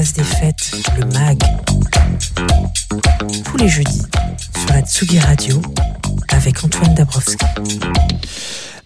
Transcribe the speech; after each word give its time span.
Des 0.00 0.24
fêtes, 0.24 0.72
le 0.98 1.04
MAG. 1.04 1.38
Tous 3.44 3.56
les 3.58 3.68
jeudis 3.68 4.00
sur 4.56 4.74
la 4.74 4.80
Tsugi 4.80 5.18
Radio 5.18 5.60
avec 6.30 6.64
Antoine 6.64 6.94
Dabrowski. 6.94 7.36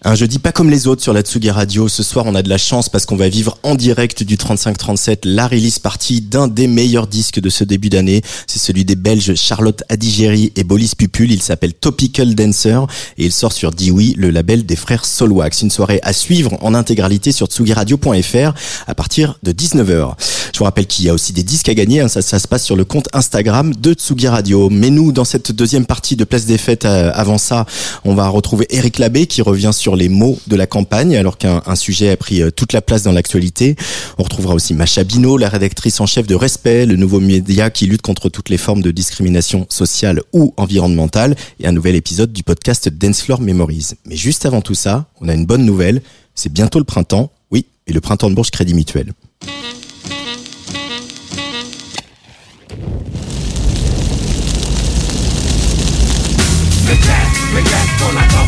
Un 0.07 0.13
jeudi 0.13 0.37
pas 0.37 0.51
comme 0.51 0.69
les 0.69 0.85
autres 0.85 1.01
sur 1.01 1.13
la 1.13 1.21
Tsugi 1.21 1.49
Radio. 1.49 1.87
Ce 1.87 2.03
soir, 2.03 2.25
on 2.27 2.35
a 2.35 2.43
de 2.43 2.49
la 2.49 2.59
chance 2.59 2.89
parce 2.89 3.07
qu'on 3.07 3.15
va 3.15 3.27
vivre 3.27 3.57
en 3.63 3.73
direct 3.73 4.21
du 4.21 4.37
35-37 4.37 5.21
la 5.23 5.47
release 5.47 5.79
partie 5.79 6.21
d'un 6.21 6.47
des 6.47 6.67
meilleurs 6.67 7.07
disques 7.07 7.39
de 7.39 7.49
ce 7.49 7.63
début 7.63 7.89
d'année. 7.89 8.21
C'est 8.45 8.59
celui 8.59 8.85
des 8.85 8.95
Belges 8.95 9.33
Charlotte 9.33 9.81
Adigéry 9.89 10.53
et 10.55 10.63
Bolis 10.63 10.91
Pupul. 10.95 11.31
Il 11.31 11.41
s'appelle 11.41 11.73
Topical 11.73 12.35
Dancer 12.35 12.81
et 13.17 13.25
il 13.25 13.31
sort 13.31 13.51
sur 13.51 13.71
Dewey, 13.71 14.13
le 14.15 14.29
label 14.29 14.63
des 14.67 14.75
frères 14.75 15.05
Solwax. 15.05 15.63
Une 15.63 15.71
soirée 15.71 15.99
à 16.03 16.13
suivre 16.13 16.55
en 16.61 16.75
intégralité 16.75 17.31
sur 17.31 17.47
tsugiradio.fr 17.47 18.53
à 18.85 18.93
partir 18.93 19.39
de 19.41 19.53
19h. 19.53 20.13
Je 20.53 20.59
vous 20.59 20.65
rappelle 20.65 20.85
qu'il 20.85 21.05
y 21.05 21.09
a 21.09 21.15
aussi 21.15 21.33
des 21.33 21.41
disques 21.41 21.67
à 21.69 21.73
gagner. 21.73 22.01
hein. 22.01 22.09
Ça, 22.09 22.21
ça 22.21 22.37
se 22.37 22.47
passe 22.47 22.63
sur 22.63 22.75
le 22.75 22.85
compte 22.85 23.09
Instagram 23.13 23.73
de 23.73 23.93
Tsugi 23.93 24.27
Radio. 24.27 24.69
Mais 24.69 24.91
nous, 24.91 25.11
dans 25.11 25.25
cette 25.25 25.51
deuxième 25.51 25.87
partie 25.87 26.15
de 26.15 26.25
Place 26.25 26.45
des 26.45 26.59
Fêtes, 26.59 26.85
euh, 26.85 27.09
avant 27.15 27.39
ça, 27.39 27.65
on 28.03 28.13
va 28.13 28.27
retrouver 28.27 28.67
Eric 28.69 28.99
Labbé 28.99 29.25
qui 29.25 29.41
revient 29.41 29.71
sur 29.73 29.94
les 29.95 30.09
mots 30.09 30.37
de 30.47 30.55
la 30.55 30.67
campagne 30.67 31.15
alors 31.15 31.37
qu'un 31.37 31.61
un 31.65 31.75
sujet 31.75 32.09
a 32.09 32.17
pris 32.17 32.41
euh, 32.41 32.51
toute 32.51 32.73
la 32.73 32.81
place 32.81 33.03
dans 33.03 33.11
l'actualité. 33.11 33.75
On 34.17 34.23
retrouvera 34.23 34.53
aussi 34.53 34.73
Macha 34.73 35.03
Bino, 35.03 35.37
la 35.37 35.49
rédactrice 35.49 35.99
en 35.99 36.05
chef 36.05 36.27
de 36.27 36.35
Respect, 36.35 36.85
le 36.85 36.95
nouveau 36.95 37.19
média 37.19 37.69
qui 37.69 37.85
lutte 37.85 38.01
contre 38.01 38.29
toutes 38.29 38.49
les 38.49 38.57
formes 38.57 38.81
de 38.81 38.91
discrimination 38.91 39.65
sociale 39.69 40.21
ou 40.33 40.53
environnementale 40.57 41.35
et 41.59 41.67
un 41.67 41.71
nouvel 41.71 41.95
épisode 41.95 42.33
du 42.33 42.43
podcast 42.43 42.89
Dance 42.89 43.21
Floor 43.21 43.41
Memories. 43.41 43.91
Mais 44.05 44.15
juste 44.15 44.45
avant 44.45 44.61
tout 44.61 44.75
ça, 44.75 45.05
on 45.21 45.29
a 45.29 45.33
une 45.33 45.45
bonne 45.45 45.65
nouvelle. 45.65 46.01
C'est 46.33 46.51
bientôt 46.51 46.79
le 46.79 46.85
printemps. 46.85 47.31
Oui, 47.51 47.65
et 47.87 47.93
le 47.93 48.01
printemps 48.01 48.29
de 48.29 48.35
Bourse 48.35 48.51
Crédit 48.51 48.73
Mutuel 48.73 49.13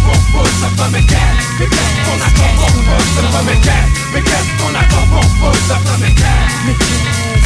compose 0.07 0.53
sa 0.61 0.69
Mais 1.59 1.67
qu'est-ce 1.67 1.99
qu'on 2.05 2.19
attend 2.27 2.51
compose 2.61 3.07
sa 3.15 3.23
femme 3.33 3.49
est 3.49 4.13
Mais 4.13 4.21
qu'est-ce 4.21 4.51
qu'on 4.61 4.73
attend 4.75 5.05
compose 5.11 5.61
sa 5.67 5.75
femme 5.75 7.36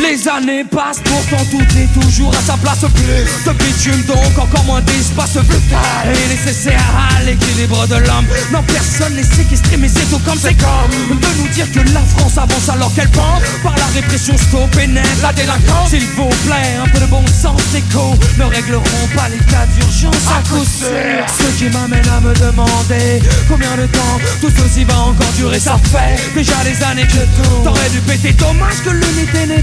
les 0.00 0.28
années 0.28 0.64
passent, 0.64 1.00
pourtant 1.04 1.44
tout 1.50 1.66
est 1.76 2.00
toujours 2.00 2.30
à 2.30 2.40
sa 2.40 2.56
place. 2.56 2.78
Plus 2.78 3.44
de 3.44 3.52
bitume 3.58 4.02
donc 4.06 4.38
encore 4.38 4.64
moins 4.64 4.80
d'espace 4.82 5.36
vital 5.36 6.06
Et 6.06 6.28
nécessaire 6.28 6.80
à 6.96 7.22
l'équilibre 7.24 7.86
de 7.88 7.96
l'homme. 7.96 8.26
Non 8.52 8.62
personne 8.62 9.14
n'est 9.14 9.22
séquestré 9.22 9.76
mais 9.76 9.88
c'est 9.88 10.08
tout 10.10 10.20
comme 10.20 10.38
c'est 10.38 10.54
comme 10.54 11.18
De 11.18 11.40
nous 11.40 11.48
dire 11.48 11.70
que 11.72 11.80
la 11.92 12.00
France 12.00 12.38
avance 12.38 12.68
alors 12.68 12.94
qu'elle 12.94 13.10
pense. 13.10 13.42
Par 13.62 13.76
la 13.76 13.86
répression 13.86 14.36
stop 14.36 14.70
la 15.22 15.32
délinquance. 15.32 15.90
S'il 15.90 16.06
vous 16.16 16.28
plaît 16.46 16.78
un 16.80 16.88
peu 16.88 17.00
de 17.00 17.06
bon 17.06 17.24
sens 17.26 17.60
écho 17.74 18.14
Ne 18.38 18.44
régleront 18.44 19.08
pas 19.16 19.28
les 19.28 19.44
cas 19.46 19.66
d'urgence 19.74 20.14
à 20.28 20.48
coup 20.48 20.64
sûr. 20.64 21.26
Ce 21.26 21.58
qui 21.58 21.70
m'amène 21.70 22.08
à 22.08 22.20
me 22.20 22.32
demander 22.34 23.20
Combien 23.48 23.76
de 23.76 23.86
temps 23.86 24.18
tout 24.40 24.50
ceci 24.56 24.84
va 24.84 24.98
encore 25.00 25.32
durer. 25.36 25.58
Ça 25.58 25.76
fait 25.90 26.16
déjà 26.34 26.54
des 26.62 26.82
années 26.84 27.06
que 27.06 27.24
tout 27.36 27.64
T'aurais 27.64 27.90
dû 27.90 28.00
péter 28.00 28.32
dommage 28.32 28.82
que 28.84 28.90
l'unité 28.90 29.46
n'ait 29.46 29.62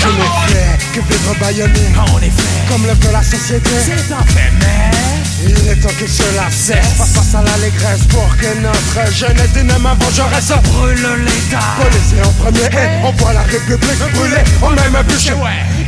Je 0.00 0.08
ne 0.08 0.12
fais 0.48 0.78
que 0.92 1.00
vivre 1.00 1.34
baïonné 1.40 1.80
En 1.96 2.18
effet, 2.18 2.42
Comme 2.68 2.82
le 2.86 2.92
veut 2.92 3.12
la 3.12 3.22
société. 3.22 3.70
C'est 3.84 4.12
un 4.12 4.22
fait 4.26 4.52
mais 4.60 5.48
Il 5.48 5.68
est 5.68 5.76
temps 5.76 5.94
que 5.98 6.06
cela 6.06 6.50
cesse. 6.50 6.96
Face 6.98 7.12
face 7.12 7.34
à 7.34 7.42
l'allégresse 7.42 8.04
pour 8.08 8.36
que 8.36 8.46
notre 8.60 9.12
jeunesse 9.12 9.52
dynamique 9.52 9.98
vengeresse 10.00 10.46
Ça 10.46 10.56
brûle 10.56 11.06
l'état. 11.24 11.60
Policier 11.80 12.22
en 12.24 12.32
premier. 12.32 12.64
Et 12.64 13.04
on 13.04 13.12
voit 13.12 13.32
la 13.32 13.42
République 13.42 13.98
brûler. 14.14 14.42
On 14.62 14.70
même 14.70 15.02
bûcher 15.06 15.34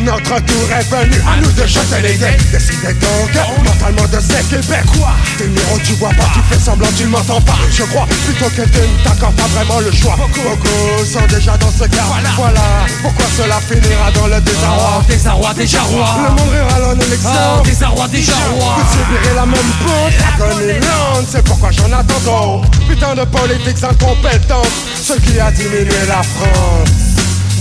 Notre 0.04 0.38
tour 0.44 0.68
est 0.70 0.84
venu 0.90 1.16
à 1.26 1.40
nous 1.40 1.50
de 1.52 1.66
jeter 1.66 2.00
les 2.02 2.14
dés. 2.18 2.36
Décidez 2.52 2.92
donc 2.92 3.64
mentalement 3.64 4.06
de 4.08 4.20
s'équiper 4.20 4.82
Quoi? 4.92 5.12
Tes 5.38 5.46
numéros 5.46 5.78
tu 5.82 5.94
vois 5.94 6.10
pas, 6.10 6.28
tu 6.34 6.40
fais 6.50 6.60
semblant 6.60 6.88
tu 6.96 7.06
m'entends 7.06 7.40
pas. 7.40 7.56
Je 7.70 7.84
crois 7.84 8.06
plutôt 8.26 8.50
que 8.50 8.68
tu 8.68 8.80
ne 8.80 9.04
t'accordes 9.04 9.34
pas 9.34 9.46
vraiment 9.54 9.80
le 9.80 9.90
choix. 9.92 10.16
Beaucoup. 10.16 11.04
Sont 11.04 11.26
déjà 11.34 11.56
dans 11.56 11.70
ce 11.70 11.84
cas. 11.84 12.04
Voilà. 12.36 12.60
Pourquoi 13.02 13.24
cela 13.36 13.60
finira 13.60 14.10
dans 14.12 14.26
le 14.26 14.40
désarroi? 14.42 15.00
Oh, 15.00 15.02
désarroi, 15.08 15.54
déjà 15.54 15.78
Le 15.78 15.96
roi 15.96 16.34
monde 16.36 16.50
rira 16.52 16.88
en 16.88 17.00
élection 17.00 17.30
Oh, 17.58 17.62
désarroi, 17.64 18.08
déjà 18.08 18.32
roi 18.52 18.76
Vous 18.78 18.92
subirez 18.92 19.34
la 19.34 19.46
même 19.46 19.72
pente 19.86 20.38
Dragonilande, 20.38 21.26
c'est 21.30 21.44
pourquoi 21.44 21.70
j'en 21.70 21.92
attends 21.92 22.20
d'autres 22.24 22.70
Putain 22.88 23.14
de 23.14 23.24
politiques 23.24 23.82
incompétentes 23.82 24.66
Ce 25.02 25.14
qui 25.14 25.40
a 25.40 25.50
diminué 25.50 26.06
la 26.08 26.22
France 26.22 27.13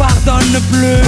pardonne 0.00 0.56
plus. 0.72 1.00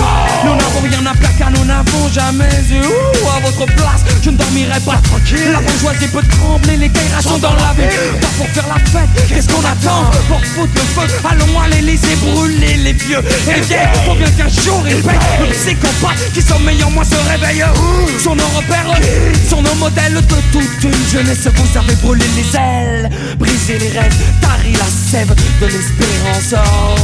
Nous 0.44 0.54
n'avons 0.54 0.80
rien 0.84 1.06
à 1.06 1.14
plaquer, 1.14 1.44
nous 1.56 1.64
n'avons 1.64 2.08
jamais 2.12 2.50
eu. 2.70 2.84
Ouh, 2.84 3.28
À 3.34 3.40
votre 3.40 3.64
place, 3.74 4.02
je 4.22 4.28
ne 4.30 4.36
dormirai 4.36 4.78
pas 4.80 4.98
tranquille. 5.08 5.50
La 5.52 5.60
bourgeoisie 5.60 6.08
peut 6.08 6.22
trembler, 6.36 6.76
les 6.76 6.88
gaillards 6.90 7.22
sont 7.22 7.38
dans 7.38 7.54
la 7.54 7.72
ville 7.72 7.88
Pas 8.20 8.28
pour 8.36 8.48
faire 8.48 8.68
la 8.68 8.78
fête, 8.92 9.28
qu'est-ce 9.28 9.48
qu'on 9.48 9.60
attend? 9.64 10.10
Pour 10.28 10.44
foutre 10.44 10.74
le 10.74 10.80
feu, 10.94 11.06
allons 11.30 11.58
à 11.60 11.68
l'Elysée 11.68 12.16
brûler 12.16 12.76
les 12.84 12.92
vieux. 12.92 13.22
Et 13.48 13.54
les 13.54 13.60
vieilles, 13.62 13.88
faut 14.04 14.14
bien 14.14 14.30
qu'un 14.36 14.48
jour 14.62 14.82
ils 14.86 15.02
payent 15.02 15.18
Le 15.40 15.46
psychopathe 15.54 16.32
qui 16.34 16.42
sommeille 16.42 16.84
en 16.84 16.90
moi 16.90 17.04
se 17.04 17.16
réveille. 17.30 17.64
Sont 18.22 18.36
nos 18.36 18.50
repères, 18.56 18.92
sont 19.48 19.62
nos 19.62 19.74
modèles 19.76 20.14
de 20.14 20.36
toute 20.52 20.84
une 20.84 21.08
jeunesse. 21.10 21.48
Vous 21.54 21.78
avez 21.78 21.94
brûlé 21.96 22.24
les 22.36 22.56
ailes, 22.58 23.10
brisé 23.38 23.78
les 23.78 23.88
rêves 23.98 24.14
Tari 24.42 24.72
la 24.72 24.90
sève 25.10 25.34
de 25.60 25.66
l'espérance. 25.66 26.54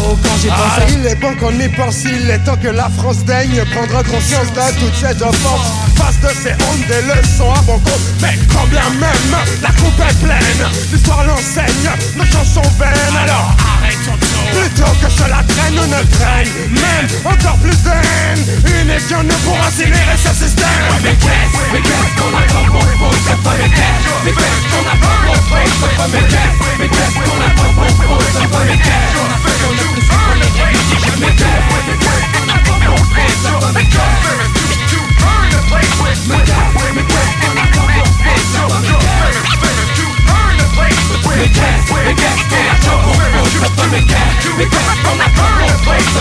Oh, 0.04 0.16
quand 0.22 0.36
j'ai 0.42 0.50
Ah, 0.50 0.80
pensé 0.80 0.94
il 0.98 1.06
est 1.06 1.14
bon 1.16 1.34
qu'on 1.36 1.58
pense, 1.78 2.04
il 2.04 2.28
est 2.28 2.38
temps 2.38 2.56
que 2.56 2.68
la 2.68 2.88
France 2.98 3.24
daigne 3.24 3.62
prendre 3.72 4.02
conscience 4.02 4.50
de 4.52 4.80
toutes 4.80 4.96
ces 4.96 5.22
offenses. 5.22 5.70
Face 5.94 6.18
de 6.20 6.28
ces 6.42 6.52
hontes, 6.52 6.86
des 6.88 7.02
leçons 7.06 7.52
à 7.52 7.62
bon 7.62 7.78
compte. 7.78 8.04
Mais 8.20 8.36
quand 8.52 8.66
bien 8.66 8.88
même 8.98 9.36
la 9.62 9.68
coupe 9.68 10.00
est 10.00 10.18
pleine, 10.24 10.62
l'histoire 10.92 11.24
l'enseigne, 11.24 11.90
nos 12.16 12.24
chansons 12.24 12.68
vaines. 12.78 12.98
ne 15.78 16.02
traîne 16.16 16.48
Même 16.70 17.06
encore 17.24 17.58
plus 17.58 17.78
de 17.82 17.90
haine. 17.90 18.42
Une 18.66 19.26
ne 19.28 19.34
pourra 19.44 19.68
incinérer 19.68 20.16
ce 20.16 20.34
système. 20.34 20.84
Mais 21.02 21.14
qu'est-ce, 21.14 21.72
mais 21.72 21.80
qu'est-ce 21.80 22.14
qu'on 22.18 22.34
a 22.34 22.42
comme 22.48 22.72
bon 22.72 22.86
pour 22.98 23.14
ce 23.14 23.34
Mais 23.58 23.70
qu'est-ce, 23.70 24.24
mais 24.24 24.32
qu'est-ce 24.32 24.66
qu'on 24.72 24.84
a 24.84 24.96
comme 24.98 25.20
bon 25.26 25.38
pour 25.48 25.66
ce 25.78 26.10
Mais 26.12 26.24
qu'est-ce, 26.26 26.58
mais 26.78 26.88
qu'est-ce 26.88 27.18
qu'on 27.22 27.38
a 27.38 27.50
comme 27.54 27.74
bon 27.76 27.90
pour 28.02 28.22
ce 28.22 28.38
Mais 28.66 28.78
qu'est-ce 28.78 29.14
qu'on 29.14 29.30
a 29.30 29.38
fait 29.38 29.56
qu'on 29.62 29.74
a 29.74 29.96
plus 31.18 31.57
comme 33.18 33.34
bon 33.34 33.34
pour 33.34 33.58
ce 33.58 33.74
Mais 33.74 33.84
qu'est-ce 33.84 34.86
to 34.88 35.00
burn 35.18 35.46
the 35.50 35.60
place 35.68 35.94
with 36.02 36.20
Mais 36.28 36.38
qu'est-ce, 36.44 36.92
mais 36.94 37.04
qu'est-ce 37.10 37.34
qu'on 37.38 37.54
a 37.56 37.66
comme 37.74 37.92
bon 37.94 38.06
pour 38.24 38.38
ce 38.38 38.62
to 39.96 40.06
burn 40.26 40.54
the 40.58 40.68
place 40.76 41.02
with 41.08 41.36
Mais 41.36 41.48
qu'est-ce, 41.48 41.92
mais 42.04 42.14
qu'est-ce 42.14 42.44
qu'on 42.48 42.62
a 42.62 42.84
comme 42.84 43.02
bon 43.02 43.18
pour 43.34 43.46
ce 43.46 43.66
Mais 43.88 44.02
qu'est-ce, 44.06 44.48
mais 44.58 44.66
qu'est-ce 44.66 45.00
qu'on 45.02 45.18
a 45.18 45.28
comme 45.28 45.54
bon 45.58 45.72
pour 45.84 45.98
ce 45.98 46.18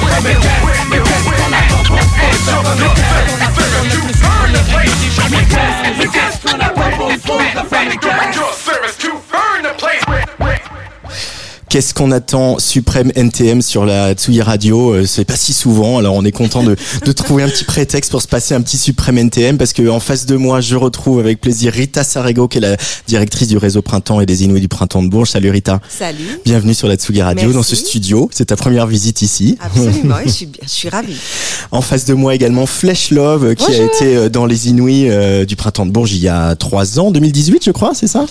Mais 5.27 5.43
qu'est-ce, 5.43 5.81
mais 5.97 6.07
qu'est-ce 6.07 6.39
qu'on 6.43 6.59
a 6.59 6.69
comme 6.69 6.95
bon 6.97 7.11
pour 7.25 7.41
ce 7.41 7.63
Mais 7.87 7.97
qu'est-ce 7.97 8.96
Qu'est-ce 11.77 11.93
qu'on 11.93 12.09
attend 12.09 12.57
Suprême 12.57 13.11
NTM 13.13 13.61
sur 13.61 13.85
la 13.85 14.15
Tsugi 14.15 14.41
Radio 14.41 14.95
euh, 14.95 15.05
C'est 15.05 15.25
pas 15.25 15.35
si 15.35 15.53
souvent, 15.53 15.99
alors 15.99 16.15
on 16.15 16.25
est 16.25 16.31
content 16.31 16.63
de, 16.63 16.75
de 17.05 17.11
trouver 17.11 17.43
un 17.43 17.49
petit 17.49 17.65
prétexte 17.65 18.09
pour 18.09 18.19
se 18.19 18.27
passer 18.27 18.55
un 18.55 18.61
petit 18.61 18.79
Suprême 18.79 19.19
NTM 19.19 19.59
parce 19.59 19.73
que 19.73 19.87
en 19.87 19.99
face 19.99 20.25
de 20.25 20.35
moi, 20.37 20.59
je 20.59 20.75
retrouve 20.75 21.19
avec 21.19 21.39
plaisir 21.39 21.71
Rita 21.71 22.03
Sarego 22.03 22.47
qui 22.47 22.57
est 22.57 22.61
la 22.61 22.77
directrice 23.05 23.49
du 23.49 23.57
réseau 23.57 23.83
Printemps 23.83 24.19
et 24.21 24.25
des 24.25 24.43
Inuits 24.43 24.59
du 24.59 24.67
Printemps 24.67 25.03
de 25.03 25.07
Bourges. 25.07 25.29
Salut 25.29 25.51
Rita. 25.51 25.79
Salut. 25.87 26.39
Bienvenue 26.43 26.73
sur 26.73 26.87
la 26.87 26.95
Tsugi 26.95 27.21
Radio 27.21 27.53
dans 27.53 27.61
ce 27.61 27.75
studio. 27.75 28.27
C'est 28.33 28.45
ta 28.45 28.55
première 28.55 28.87
visite 28.87 29.21
ici. 29.21 29.55
Absolument, 29.61 30.15
je 30.25 30.29
suis, 30.31 30.49
je 30.63 30.67
suis 30.67 30.89
ravie. 30.89 31.17
En 31.69 31.81
face 31.81 32.05
de 32.05 32.15
moi 32.15 32.33
également 32.33 32.65
Flesh 32.65 33.11
Love 33.11 33.45
euh, 33.45 33.53
qui 33.53 33.71
a 33.71 33.83
été 33.83 34.15
euh, 34.15 34.29
dans 34.29 34.47
les 34.47 34.69
Inuits 34.69 35.11
du 35.45 35.55
Printemps 35.55 35.85
de 35.85 35.91
Bourges 35.91 36.13
il 36.13 36.23
y 36.23 36.27
a 36.27 36.55
trois 36.55 36.99
ans, 36.99 37.11
2018 37.11 37.63
je 37.63 37.69
crois, 37.69 37.91
c'est 37.93 38.07
ça? 38.07 38.25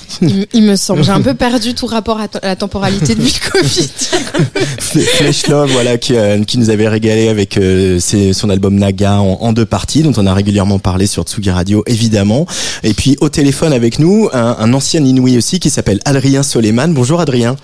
Il, 0.53 0.65
me 0.65 0.75
semble. 0.75 1.05
J'ai 1.05 1.13
un 1.13 1.21
peu 1.21 1.35
perdu 1.35 1.75
tout 1.75 1.87
rapport 1.87 2.19
à, 2.19 2.27
la 2.43 2.57
temporalité 2.57 3.15
Flesh 4.79 5.47
Love, 5.49 5.71
voilà, 5.73 5.99
qui, 5.99 6.17
euh, 6.17 6.43
qui, 6.45 6.59
nous 6.59 6.71
avait 6.71 6.89
régalé 6.89 7.29
avec 7.29 7.57
euh, 7.57 7.99
son 8.01 8.51
album 8.51 8.77
Naga 8.77 9.19
en, 9.19 9.53
deux 9.53 9.67
parties, 9.67 10.03
dont 10.03 10.13
on 10.17 10.27
a 10.27 10.35
régulièrement 10.35 10.79
parlé 10.79 11.07
sur 11.07 11.25
Tsugi 11.25 11.51
Radio, 11.51 11.83
évidemment. 11.87 12.47
Et 12.83 12.95
puis 12.95 13.17
au 13.21 13.29
téléphone 13.29 13.73
avec 13.73 13.99
nous, 13.99 14.29
un, 14.33 14.57
un 14.59 14.73
ancien 14.73 15.05
Inouï 15.05 15.37
aussi 15.37 15.61
qui 15.61 15.71
s'appelle 15.71 16.01
Adrien 16.05 16.43
Soleiman. 16.43 16.89
Bonjour 16.93 17.21
Adrien. 17.21 17.57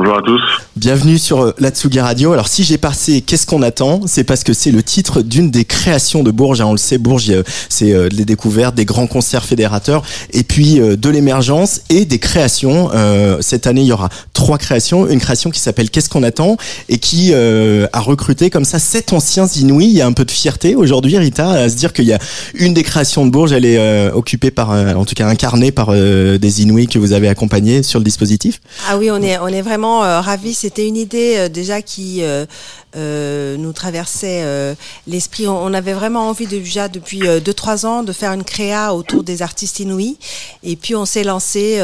Bonjour 0.00 0.16
à 0.16 0.22
tous. 0.22 0.40
Bienvenue 0.76 1.18
sur 1.18 1.42
euh, 1.42 1.54
la 1.58 1.70
Tsugi 1.70 1.98
Radio. 1.98 2.32
Alors 2.32 2.46
si 2.46 2.62
j'ai 2.62 2.78
passé 2.78 3.20
Qu'est-ce 3.20 3.46
qu'on 3.46 3.62
attend? 3.62 4.02
C'est 4.06 4.22
parce 4.22 4.44
que 4.44 4.52
c'est 4.52 4.70
le 4.70 4.84
titre 4.84 5.22
d'une 5.22 5.50
des 5.50 5.64
créations 5.64 6.22
de 6.22 6.30
Bourges. 6.30 6.60
On 6.60 6.70
le 6.70 6.78
sait, 6.78 6.98
Bourges, 6.98 7.32
c'est 7.68 7.92
euh, 7.92 8.08
les 8.12 8.24
découvertes, 8.24 8.76
des 8.76 8.84
grands 8.84 9.08
concerts 9.08 9.44
fédérateurs, 9.44 10.04
et 10.32 10.44
puis 10.44 10.80
euh, 10.80 10.94
de 10.94 11.08
l'émergence 11.08 11.80
et 11.90 12.04
des 12.04 12.20
créations. 12.20 12.90
cette 13.40 13.66
année, 13.66 13.80
il 13.80 13.88
y 13.88 13.92
aura 13.92 14.08
trois 14.34 14.56
créations. 14.56 15.08
Une 15.08 15.18
création 15.18 15.50
qui 15.50 15.58
s'appelle 15.58 15.90
Qu'est-ce 15.90 16.08
qu'on 16.08 16.22
attend? 16.22 16.58
Et 16.88 16.98
qui 16.98 17.34
a 17.34 18.00
recruté 18.00 18.50
comme 18.50 18.64
ça 18.64 18.78
sept 18.78 19.12
anciens 19.12 19.46
Inouïs. 19.46 19.88
Il 19.88 19.96
y 19.96 20.00
a 20.00 20.06
un 20.06 20.12
peu 20.12 20.24
de 20.24 20.30
fierté 20.30 20.76
aujourd'hui, 20.76 21.18
Rita, 21.18 21.50
à 21.50 21.68
se 21.68 21.74
dire 21.74 21.92
qu'il 21.92 22.04
y 22.04 22.12
a 22.12 22.20
une 22.54 22.72
des 22.72 22.84
créations 22.84 23.26
de 23.26 23.32
Bourges, 23.32 23.50
elle 23.50 23.64
est 23.64 24.10
occupée 24.12 24.52
par, 24.52 24.70
en 24.70 25.04
tout 25.04 25.16
cas 25.16 25.26
incarnée 25.26 25.72
par 25.72 25.92
des 25.92 26.62
Inouïs 26.62 26.86
que 26.86 27.00
vous 27.00 27.12
avez 27.12 27.26
accompagnés 27.26 27.82
sur 27.82 27.98
le 27.98 28.04
dispositif? 28.04 28.60
Ah 28.88 28.96
oui, 28.96 29.10
on 29.10 29.20
est, 29.20 29.38
on 29.38 29.48
est 29.48 29.62
vraiment 29.62 29.87
euh, 29.88 30.20
ravi. 30.20 30.54
C'était 30.54 30.86
une 30.86 30.96
idée 30.96 31.36
euh, 31.36 31.48
déjà 31.48 31.82
qui 31.82 32.22
euh, 32.22 32.46
nous 32.94 33.72
traversait 33.72 34.76
l'esprit. 35.06 35.46
On, 35.46 35.72
avait 35.74 35.92
vraiment 35.92 36.28
envie 36.28 36.46
déjà 36.46 36.88
depuis 36.88 37.20
2-3 37.20 37.86
ans 37.86 38.02
de 38.02 38.12
faire 38.12 38.32
une 38.32 38.44
créa 38.44 38.94
autour 38.94 39.22
des 39.22 39.42
artistes 39.42 39.80
inouïs. 39.80 40.16
Et 40.62 40.76
puis 40.76 40.94
on 40.94 41.04
s'est 41.04 41.24
lancé 41.24 41.80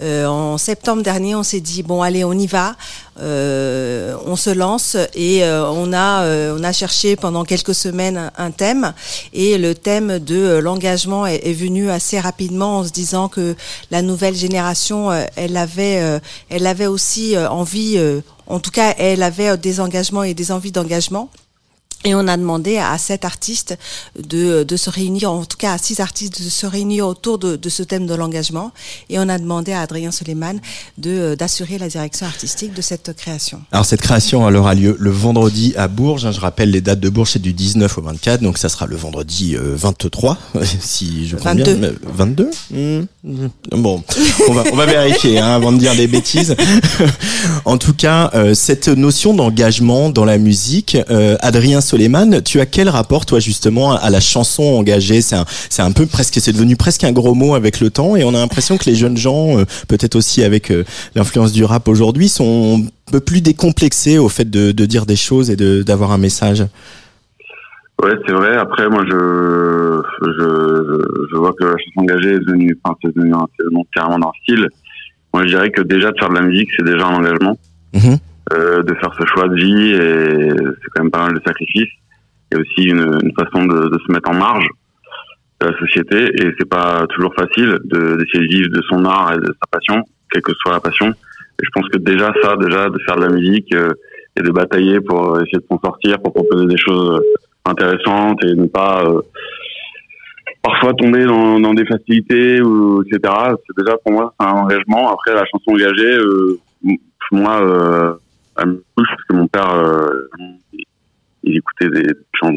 en 0.00 0.58
septembre 0.58 1.02
dernier. 1.02 1.34
On 1.34 1.42
s'est 1.42 1.60
dit 1.60 1.82
bon 1.82 2.02
allez 2.02 2.24
on 2.24 2.32
y 2.32 2.46
va. 2.46 2.76
on 3.18 4.36
se 4.36 4.50
lance 4.50 4.96
et 5.14 5.44
on 5.44 5.92
a 5.92 6.26
on 6.52 6.64
a 6.64 6.72
cherché 6.72 7.16
pendant 7.16 7.44
quelques 7.44 7.74
semaines 7.74 8.30
un, 8.36 8.50
thème 8.50 8.92
et 9.32 9.58
le 9.58 9.74
thème 9.74 10.18
de 10.18 10.58
l'engagement 10.58 11.26
est, 11.26 11.46
est, 11.46 11.52
venu 11.52 11.90
assez 11.90 12.18
rapidement 12.18 12.78
en 12.78 12.84
se 12.84 12.90
disant 12.90 13.28
que 13.28 13.54
la 13.90 14.02
nouvelle 14.02 14.34
génération 14.34 15.10
elle 15.36 15.56
avait 15.56 16.20
elle 16.50 16.66
avait 16.66 16.86
aussi 16.86 17.36
euh, 17.36 17.48
envie, 17.48 17.94
euh, 17.96 18.20
en 18.46 18.60
tout 18.60 18.70
cas, 18.70 18.94
elle 18.98 19.22
avait 19.22 19.50
euh, 19.50 19.56
des 19.56 19.80
engagements 19.80 20.22
et 20.22 20.34
des 20.34 20.52
envies 20.52 20.72
d'engagement. 20.72 21.28
Et 22.04 22.16
on 22.16 22.26
a 22.26 22.36
demandé 22.36 22.78
à 22.78 22.98
sept 22.98 23.24
artistes 23.24 23.78
de, 24.18 24.64
de 24.64 24.76
se 24.76 24.90
réunir, 24.90 25.30
en 25.30 25.44
tout 25.44 25.56
cas 25.56 25.74
à 25.74 25.78
six 25.78 26.00
artistes 26.00 26.42
de 26.42 26.48
se 26.48 26.66
réunir 26.66 27.06
autour 27.06 27.38
de, 27.38 27.54
de 27.54 27.68
ce 27.68 27.84
thème 27.84 28.08
de 28.08 28.14
l'engagement. 28.14 28.72
Et 29.08 29.20
on 29.20 29.28
a 29.28 29.38
demandé 29.38 29.72
à 29.72 29.82
Adrien 29.82 30.10
Soleiman 30.10 30.58
de 30.98 31.36
d'assurer 31.36 31.78
la 31.78 31.86
direction 31.88 32.26
artistique 32.26 32.74
de 32.74 32.82
cette 32.82 33.14
création. 33.14 33.62
Alors 33.70 33.86
cette 33.86 34.00
création 34.00 34.48
elle 34.48 34.56
aura 34.56 34.74
lieu 34.74 34.96
le 34.98 35.10
vendredi 35.10 35.74
à 35.76 35.86
Bourges. 35.86 36.26
Hein. 36.26 36.32
Je 36.32 36.40
rappelle 36.40 36.72
les 36.72 36.80
dates 36.80 36.98
de 36.98 37.08
Bourges, 37.08 37.30
c'est 37.30 37.42
du 37.42 37.52
19 37.52 37.96
au 37.96 38.02
24, 38.02 38.40
donc 38.40 38.58
ça 38.58 38.68
sera 38.68 38.86
le 38.86 38.96
vendredi 38.96 39.54
23, 39.56 40.38
si 40.80 41.28
je 41.28 41.36
comprends 41.36 41.54
22. 41.54 41.74
bien. 41.74 41.92
22 42.02 42.50
mmh. 42.72 43.06
Bon, 43.24 44.02
on 44.48 44.52
va, 44.52 44.64
on 44.72 44.76
va 44.76 44.84
vérifier 44.84 45.38
hein, 45.38 45.54
avant 45.54 45.70
de 45.70 45.78
dire 45.78 45.94
des 45.94 46.08
bêtises. 46.08 46.56
en 47.64 47.78
tout 47.78 47.94
cas, 47.94 48.32
euh, 48.34 48.52
cette 48.52 48.88
notion 48.88 49.32
d'engagement 49.32 50.10
dans 50.10 50.24
la 50.24 50.38
musique, 50.38 50.98
euh, 51.08 51.36
Adrien 51.38 51.80
Soleiman, 51.80 52.42
tu 52.42 52.60
as 52.60 52.66
quel 52.66 52.88
rapport 52.88 53.24
toi 53.24 53.38
justement 53.38 53.92
à 53.94 54.10
la 54.10 54.18
chanson 54.18 54.64
engagée? 54.64 55.22
C'est 55.22 55.36
un, 55.36 55.44
c'est 55.70 55.82
un 55.82 55.92
peu 55.92 56.06
presque, 56.06 56.40
c'est 56.40 56.52
devenu 56.52 56.74
presque 56.74 57.04
un 57.04 57.12
gros 57.12 57.34
mot 57.34 57.54
avec 57.54 57.78
le 57.78 57.90
temps, 57.90 58.16
et 58.16 58.24
on 58.24 58.30
a 58.30 58.38
l'impression 58.38 58.76
que 58.76 58.90
les 58.90 58.96
jeunes 58.96 59.16
gens, 59.16 59.56
euh, 59.56 59.66
peut-être 59.86 60.16
aussi 60.16 60.42
avec 60.42 60.72
euh, 60.72 60.84
l'influence 61.14 61.52
du 61.52 61.62
rap 61.64 61.86
aujourd'hui, 61.86 62.28
sont 62.28 62.82
un 63.08 63.12
peu 63.12 63.20
plus 63.20 63.40
décomplexés 63.40 64.18
au 64.18 64.28
fait 64.28 64.50
de, 64.50 64.72
de 64.72 64.84
dire 64.84 65.06
des 65.06 65.16
choses 65.16 65.48
et 65.48 65.54
d'avoir 65.56 66.10
un 66.10 66.18
message. 66.18 66.64
Ouais, 68.00 68.14
c'est 68.26 68.32
vrai. 68.32 68.56
Après, 68.56 68.88
moi, 68.88 69.04
je, 69.06 70.02
je, 70.22 71.26
je 71.30 71.36
vois 71.36 71.52
que 71.52 71.64
la 71.64 71.76
chanson 71.78 72.00
engagée 72.00 72.34
est 72.34 72.38
devenue, 72.40 72.78
enfin, 72.82 72.96
c'est 73.02 73.14
devenu 73.14 73.34
un, 73.34 73.46
carrément 73.94 74.18
d'un 74.18 74.32
style. 74.42 74.68
Moi, 75.34 75.44
je 75.44 75.48
dirais 75.48 75.70
que 75.70 75.82
déjà 75.82 76.10
de 76.10 76.18
faire 76.18 76.28
de 76.28 76.34
la 76.34 76.42
musique, 76.42 76.68
c'est 76.76 76.84
déjà 76.84 77.06
un 77.06 77.14
engagement. 77.14 77.56
Mm-hmm. 77.94 78.18
Euh, 78.52 78.82
de 78.82 78.92
faire 78.94 79.14
ce 79.18 79.24
choix 79.24 79.48
de 79.48 79.54
vie 79.54 79.92
et 79.92 80.48
c'est 80.50 80.90
quand 80.94 81.04
même 81.04 81.12
pas 81.12 81.22
mal 81.22 81.34
de 81.34 81.40
sacrifices. 81.46 81.92
Il 82.50 82.56
y 82.56 82.58
a 82.58 82.60
aussi 82.60 82.88
une, 82.90 83.18
une 83.22 83.32
façon 83.38 83.64
de, 83.64 83.88
de, 83.88 83.98
se 84.04 84.12
mettre 84.12 84.28
en 84.30 84.34
marge 84.34 84.66
de 85.60 85.68
la 85.68 85.78
société 85.78 86.24
et 86.24 86.52
c'est 86.58 86.68
pas 86.68 87.06
toujours 87.10 87.32
facile 87.34 87.78
d'essayer 87.84 88.46
de, 88.46 88.54
vivre 88.54 88.68
de 88.70 88.82
son 88.90 89.04
art 89.04 89.32
et 89.32 89.36
de 89.36 89.46
sa 89.46 89.66
passion, 89.70 90.04
quelle 90.30 90.42
que 90.42 90.52
soit 90.54 90.72
la 90.72 90.80
passion. 90.80 91.08
Et 91.08 91.64
je 91.64 91.68
pense 91.72 91.88
que 91.88 91.98
déjà 91.98 92.32
ça, 92.42 92.56
déjà 92.56 92.90
de 92.90 92.98
faire 93.06 93.16
de 93.16 93.22
la 93.22 93.30
musique 93.30 93.72
euh, 93.74 93.92
et 94.36 94.42
de 94.42 94.50
batailler 94.50 95.00
pour 95.00 95.36
essayer 95.40 95.58
de 95.58 95.66
s'en 95.70 95.78
sortir, 95.78 96.20
pour 96.20 96.34
proposer 96.34 96.66
des 96.66 96.78
choses 96.78 97.22
intéressantes 97.64 98.44
et 98.44 98.54
ne 98.54 98.66
pas 98.66 99.04
euh, 99.04 99.22
parfois 100.62 100.94
tomber 100.94 101.24
dans, 101.24 101.60
dans, 101.60 101.74
des 101.74 101.86
facilités 101.86 102.60
ou 102.60 103.02
etc. 103.02 103.32
C'est 103.66 103.84
déjà 103.84 103.96
pour 103.98 104.12
moi 104.12 104.34
c'est 104.38 104.46
un 104.46 104.52
engagement. 104.52 105.12
Après 105.12 105.34
la 105.34 105.44
chanson 105.46 105.72
engagée, 105.72 106.16
euh, 106.16 106.58
moi 107.30 107.62
euh, 107.62 108.14
elle 108.58 108.66
me 108.66 108.84
touche 108.96 109.08
parce 109.08 109.24
que 109.28 109.34
mon 109.34 109.46
père, 109.46 110.10
il 111.42 111.56
écoutait 111.56 111.88
des 111.88 112.14
chants 112.34 112.52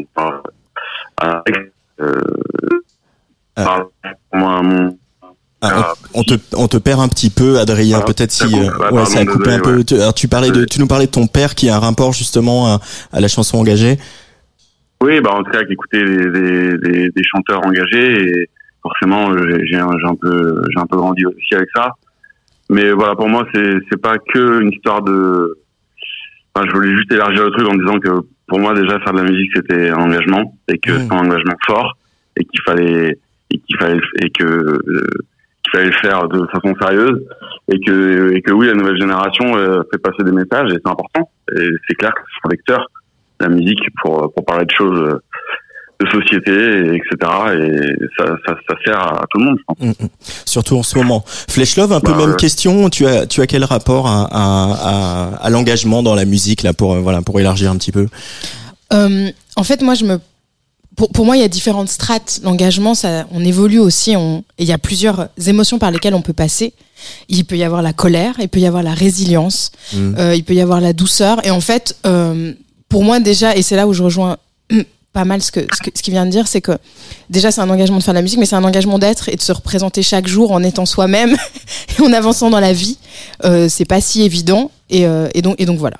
euh, 3.58 3.84
moi, 4.34 4.62
mon, 4.62 4.98
ah, 5.62 5.94
on, 6.12 6.22
te, 6.22 6.34
on 6.54 6.68
te 6.68 6.76
perd 6.76 7.00
un 7.00 7.08
petit 7.08 7.30
peu, 7.30 7.58
Adrien. 7.58 8.00
Peut-être 8.02 8.30
si, 8.30 8.44
euh, 8.44 8.90
ouais, 8.90 9.06
ça 9.06 9.20
a 9.20 9.24
coupé 9.24 9.52
un 9.52 9.60
peu. 9.60 9.82
Tu, 9.82 9.94
alors, 9.94 10.14
tu 10.14 10.28
parlais 10.28 10.50
de, 10.50 10.64
tu 10.64 10.80
nous 10.80 10.86
parlais 10.86 11.06
de 11.06 11.10
ton 11.10 11.26
père 11.26 11.54
qui 11.54 11.70
a 11.70 11.76
un 11.76 11.78
rapport 11.78 12.12
justement 12.12 12.74
à, 12.74 12.80
à 13.12 13.20
la 13.20 13.28
chanson 13.28 13.58
engagée. 13.58 13.98
Oui, 15.02 15.20
bah 15.20 15.30
en 15.34 15.42
tout 15.42 15.50
cas, 15.50 15.62
écoutait 15.68 16.04
des, 16.04 16.78
des, 16.78 17.10
des, 17.10 17.22
chanteurs 17.24 17.64
engagés 17.64 18.28
et 18.28 18.50
forcément, 18.82 19.30
j'ai 19.36 19.76
un, 19.76 19.88
un 19.88 20.14
peu, 20.14 20.62
j'ai 20.70 20.80
un 20.80 20.86
peu 20.86 20.96
grandi 20.96 21.24
aussi 21.26 21.54
avec 21.54 21.68
ça. 21.74 21.92
Mais 22.70 22.90
voilà, 22.92 23.14
pour 23.14 23.28
moi, 23.28 23.46
c'est 23.54 23.78
c'est 23.90 24.00
pas 24.00 24.16
que 24.18 24.62
une 24.62 24.72
histoire 24.72 25.02
de 25.02 25.58
je 26.64 26.72
voulais 26.72 26.96
juste 26.96 27.12
élargir 27.12 27.44
le 27.44 27.50
truc 27.50 27.68
en 27.68 27.74
disant 27.74 27.98
que 27.98 28.26
pour 28.46 28.58
moi 28.58 28.74
déjà 28.74 28.98
faire 29.00 29.12
de 29.12 29.18
la 29.18 29.30
musique 29.30 29.50
c'était 29.54 29.90
un 29.90 29.98
engagement 29.98 30.56
et 30.68 30.78
que 30.78 30.98
c'est 30.98 31.12
un 31.12 31.18
engagement 31.18 31.56
fort 31.66 31.96
et 32.36 32.44
qu'il 32.44 32.60
fallait 32.62 33.18
et 33.50 33.58
qu'il 33.58 33.76
fallait 33.78 34.00
et 34.22 34.30
que 34.30 34.44
euh, 34.44 35.06
qu'il 35.62 35.72
fallait 35.72 35.90
le 35.90 35.98
faire 36.00 36.28
de 36.28 36.46
façon 36.46 36.74
sérieuse 36.80 37.22
et 37.68 37.80
que 37.80 38.32
et 38.32 38.42
que 38.42 38.52
oui 38.52 38.66
la 38.68 38.74
nouvelle 38.74 38.98
génération 38.98 39.56
euh, 39.56 39.82
fait 39.90 39.98
passer 39.98 40.22
des 40.22 40.32
messages 40.32 40.70
et 40.72 40.76
c'est 40.82 40.90
important. 40.90 41.30
Et 41.56 41.68
c'est 41.88 41.94
clair 41.94 42.12
que 42.14 42.20
c'est 42.20 42.46
un 42.46 42.50
vecteur 42.50 42.86
la 43.40 43.48
musique 43.48 43.80
pour 44.02 44.32
pour 44.34 44.44
parler 44.44 44.64
de 44.66 44.70
choses 44.70 45.18
de 45.98 46.06
société, 46.10 46.52
et 46.52 46.96
etc. 46.96 47.08
Et 47.54 47.92
ça, 48.18 48.26
ça, 48.46 48.54
ça 48.68 48.74
sert 48.84 48.98
à 49.00 49.24
tout 49.30 49.38
le 49.38 49.46
monde, 49.46 49.56
je 49.58 49.64
pense. 49.66 49.78
Mm, 49.80 50.04
mm. 50.04 50.08
Surtout 50.44 50.76
en 50.76 50.82
ce 50.82 50.98
moment. 50.98 51.24
Flesh 51.26 51.76
Love, 51.76 51.92
un 51.94 52.00
peu 52.00 52.12
Bah, 52.12 52.18
même 52.18 52.30
ouais. 52.32 52.36
question. 52.36 52.90
Tu 52.90 53.06
as, 53.06 53.26
tu 53.26 53.40
as 53.40 53.46
quel 53.46 53.64
rapport 53.64 54.06
à, 54.06 54.24
à, 54.30 54.72
à, 54.74 55.34
à 55.46 55.48
l'engagement 55.50 56.02
dans 56.02 56.14
la 56.14 56.26
musique 56.26 56.62
là 56.64 56.74
pour 56.74 56.92
euh, 56.92 57.00
voilà 57.00 57.22
pour 57.22 57.40
élargir 57.40 57.70
un 57.70 57.76
petit 57.78 57.92
peu? 57.92 58.08
Euh, 58.92 59.30
en 59.56 59.64
fait, 59.64 59.80
moi, 59.82 59.94
je 59.94 60.04
me. 60.04 60.18
Pour, 60.96 61.10
pour 61.12 61.24
moi, 61.26 61.36
il 61.36 61.40
y 61.40 61.44
a 61.44 61.48
différentes 61.48 61.88
strates. 61.88 62.40
L'engagement, 62.42 62.94
ça, 62.94 63.26
on 63.30 63.42
évolue 63.42 63.78
aussi. 63.78 64.16
On, 64.16 64.44
et 64.58 64.64
il 64.64 64.68
y 64.68 64.72
a 64.72 64.78
plusieurs 64.78 65.28
émotions 65.46 65.78
par 65.78 65.90
lesquelles 65.90 66.14
on 66.14 66.22
peut 66.22 66.32
passer. 66.34 66.74
Il 67.30 67.44
peut 67.46 67.56
y 67.56 67.64
avoir 67.64 67.80
la 67.82 67.92
colère, 67.94 68.34
il 68.38 68.48
peut 68.50 68.60
y 68.60 68.66
avoir 68.66 68.82
la 68.82 68.92
résilience, 68.94 69.70
Mm. 69.94 70.14
euh, 70.18 70.34
il 70.34 70.44
peut 70.44 70.54
y 70.54 70.60
avoir 70.60 70.80
la 70.82 70.92
douceur. 70.92 71.44
Et 71.46 71.50
en 71.50 71.60
fait, 71.60 71.96
euh, 72.06 72.52
pour 72.96 73.04
moi 73.04 73.20
déjà, 73.20 73.54
et 73.54 73.60
c'est 73.60 73.76
là 73.76 73.86
où 73.86 73.92
je 73.92 74.02
rejoins 74.02 74.38
pas 75.12 75.26
mal 75.26 75.42
ce 75.42 75.52
que 75.52 75.60
qu'il 75.60 76.14
vient 76.14 76.24
de 76.24 76.30
dire, 76.30 76.48
c'est 76.48 76.62
que 76.62 76.78
déjà 77.28 77.50
c'est 77.50 77.60
un 77.60 77.68
engagement 77.68 77.98
de 77.98 78.02
faire 78.02 78.14
de 78.14 78.18
la 78.18 78.22
musique, 78.22 78.38
mais 78.38 78.46
c'est 78.46 78.56
un 78.56 78.64
engagement 78.64 78.98
d'être 78.98 79.28
et 79.28 79.36
de 79.36 79.42
se 79.42 79.52
représenter 79.52 80.02
chaque 80.02 80.26
jour 80.26 80.50
en 80.50 80.62
étant 80.62 80.86
soi-même 80.86 81.36
et 81.98 82.00
en 82.00 82.10
avançant 82.14 82.48
dans 82.48 82.58
la 82.58 82.72
vie. 82.72 82.96
Euh, 83.44 83.68
c'est 83.68 83.84
pas 83.84 84.00
si 84.00 84.22
évident. 84.22 84.70
Et, 84.88 85.04
euh, 85.04 85.28
donc 85.42 85.78
voilà. 85.78 85.98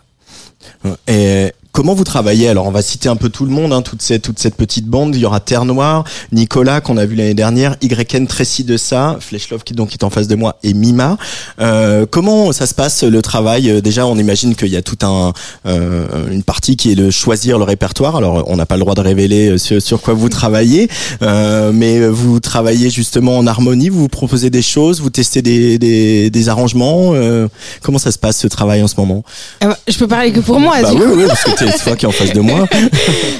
Comment 1.76 1.92
vous 1.94 2.04
travaillez 2.04 2.48
Alors, 2.48 2.66
on 2.66 2.70
va 2.70 2.80
citer 2.80 3.10
un 3.10 3.16
peu 3.16 3.28
tout 3.28 3.44
le 3.44 3.50
monde, 3.50 3.70
hein, 3.74 3.82
toute 3.82 4.00
cette 4.00 4.22
toute 4.22 4.38
cette 4.38 4.54
petite 4.54 4.86
bande. 4.86 5.14
Il 5.14 5.20
y 5.20 5.26
aura 5.26 5.40
Terre 5.40 5.66
Noire, 5.66 6.04
Nicolas 6.32 6.80
qu'on 6.80 6.96
a 6.96 7.04
vu 7.04 7.16
l'année 7.16 7.34
dernière, 7.34 7.76
YN 7.82 8.26
Tracy 8.26 8.64
de 8.64 8.78
ça, 8.78 9.18
Flesh 9.20 9.50
Love 9.50 9.62
qui 9.62 9.74
donc 9.74 9.92
est 9.92 10.02
en 10.02 10.08
face 10.08 10.26
de 10.26 10.34
moi 10.36 10.56
et 10.62 10.72
Mima. 10.72 11.18
Euh, 11.60 12.06
comment 12.10 12.50
ça 12.52 12.66
se 12.66 12.72
passe 12.74 13.02
le 13.02 13.20
travail? 13.20 13.68
Euh, 13.70 13.80
Déjà, 13.82 14.06
on 14.06 14.16
imagine 14.16 14.54
qu'il 14.56 14.68
y 14.68 14.76
a 14.76 14.80
tout 14.80 14.96
un 15.04 15.34
euh, 15.66 16.06
une 16.32 16.42
partie 16.42 16.76
qui 16.78 16.92
est 16.92 16.94
de 16.94 17.10
choisir 17.10 17.58
le 17.58 17.64
répertoire. 17.64 18.16
Alors, 18.16 18.44
on 18.46 18.56
n'a 18.56 18.64
pas 18.64 18.76
le 18.76 18.80
droit 18.80 18.94
de 18.94 19.02
révéler 19.02 19.50
euh, 19.50 19.58
sur, 19.58 19.82
sur 19.82 20.00
quoi 20.00 20.14
vous 20.14 20.30
travaillez, 20.30 20.88
euh, 21.20 21.72
mais 21.74 22.08
vous 22.08 22.40
travaillez 22.40 22.88
justement 22.88 23.36
en 23.36 23.46
harmonie. 23.46 23.90
Vous 23.90 24.00
vous 24.00 24.08
proposez 24.08 24.48
des 24.48 24.62
choses, 24.62 25.02
vous 25.02 25.10
testez 25.10 25.42
des 25.42 25.78
des, 25.78 26.30
des 26.30 26.48
arrangements. 26.48 27.12
euh, 27.12 27.48
comment 27.82 27.98
ça 27.98 28.12
se 28.12 28.18
passe 28.18 28.38
ce 28.38 28.46
travail 28.46 28.82
en 28.82 28.88
ce 28.88 28.94
moment? 28.96 29.22
Euh, 29.62 29.74
je 29.86 29.98
peux 29.98 30.08
parler 30.08 30.32
que 30.32 30.40
pour 30.40 30.58
moi. 30.58 30.76
Bah 30.80 30.90
du 30.90 30.96
oui, 30.96 31.04
coup. 31.04 31.12
oui, 31.18 31.24
parce 31.28 31.44
que 31.44 31.65
t'es 31.72 31.78
toi 31.78 31.96
qui 31.96 32.04
es 32.04 32.08
en 32.08 32.12
face 32.12 32.32
de 32.32 32.40
moi. 32.40 32.66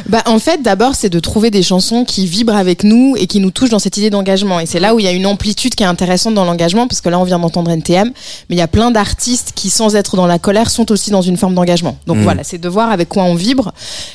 Bah, 0.08 0.22
en 0.26 0.38
fait, 0.38 0.62
d'abord, 0.62 0.94
c'est 0.94 1.08
de 1.10 1.18
trouver 1.18 1.50
des 1.50 1.64
chansons 1.64 2.04
qui 2.04 2.26
vibrent 2.26 2.54
avec 2.54 2.84
nous 2.84 3.16
et 3.18 3.26
qui 3.26 3.40
nous 3.40 3.50
touchent 3.50 3.70
dans 3.70 3.80
cette 3.80 3.96
idée 3.96 4.08
d'engagement. 4.08 4.60
Et 4.60 4.66
c'est 4.66 4.78
là 4.78 4.94
où 4.94 5.00
il 5.00 5.04
y 5.04 5.08
a 5.08 5.12
une 5.12 5.26
amplitude 5.26 5.74
qui 5.74 5.82
est 5.82 5.86
intéressante 5.86 6.34
dans 6.34 6.44
l'engagement, 6.44 6.86
parce 6.86 7.00
que 7.00 7.08
là, 7.08 7.18
on 7.18 7.24
vient 7.24 7.40
d'entendre 7.40 7.72
NTM, 7.72 8.12
mais 8.48 8.54
il 8.54 8.58
y 8.58 8.62
a 8.62 8.68
plein 8.68 8.92
d'artistes 8.92 9.50
qui, 9.56 9.68
sans 9.68 9.96
être 9.96 10.14
dans 10.14 10.28
la 10.28 10.38
colère, 10.38 10.70
sont 10.70 10.92
aussi 10.92 11.10
dans 11.10 11.22
une 11.22 11.36
forme 11.36 11.54
d'engagement. 11.56 11.98
Donc 12.06 12.18
Mm. 12.18 12.22
voilà, 12.22 12.44
c'est 12.44 12.58
de 12.58 12.68
voir 12.68 12.92
avec 12.92 13.08
quoi 13.08 13.24
on 13.24 13.34
vibre. 13.34 13.72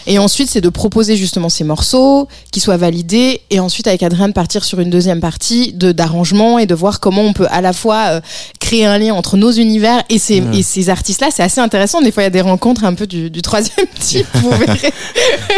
Et 0.07 0.17
ensuite, 0.17 0.49
c'est 0.49 0.61
de 0.61 0.69
proposer 0.69 1.17
justement 1.17 1.49
ces 1.49 1.65
morceaux, 1.65 2.29
qui 2.51 2.61
soient 2.61 2.77
validés, 2.77 3.41
et 3.49 3.59
ensuite, 3.59 3.87
avec 3.87 4.01
Adrien, 4.01 4.29
de 4.29 4.33
partir 4.33 4.63
sur 4.63 4.79
une 4.79 4.89
deuxième 4.89 5.19
partie 5.19 5.73
de 5.73 5.91
d'arrangement 5.91 6.57
et 6.57 6.67
de 6.67 6.73
voir 6.75 7.01
comment 7.01 7.21
on 7.23 7.33
peut 7.33 7.47
à 7.51 7.59
la 7.59 7.73
fois 7.73 8.03
euh, 8.11 8.21
créer 8.61 8.85
un 8.85 8.97
lien 8.97 9.13
entre 9.13 9.35
nos 9.35 9.51
univers 9.51 10.01
et 10.09 10.19
ces, 10.19 10.39
Mm. 10.39 10.53
et 10.53 10.63
ces 10.63 10.89
artistes-là. 10.89 11.27
C'est 11.35 11.43
assez 11.43 11.59
intéressant. 11.59 12.01
Des 12.01 12.13
fois, 12.13 12.23
il 12.23 12.27
y 12.27 12.27
a 12.27 12.31
des 12.31 12.39
rencontres 12.41 12.85
un 12.85 12.93
peu 12.93 13.07
du, 13.07 13.29
du 13.29 13.41
troisième 13.41 13.87
type, 14.01 14.27
vous 14.35 14.51
verrez. 14.51 14.93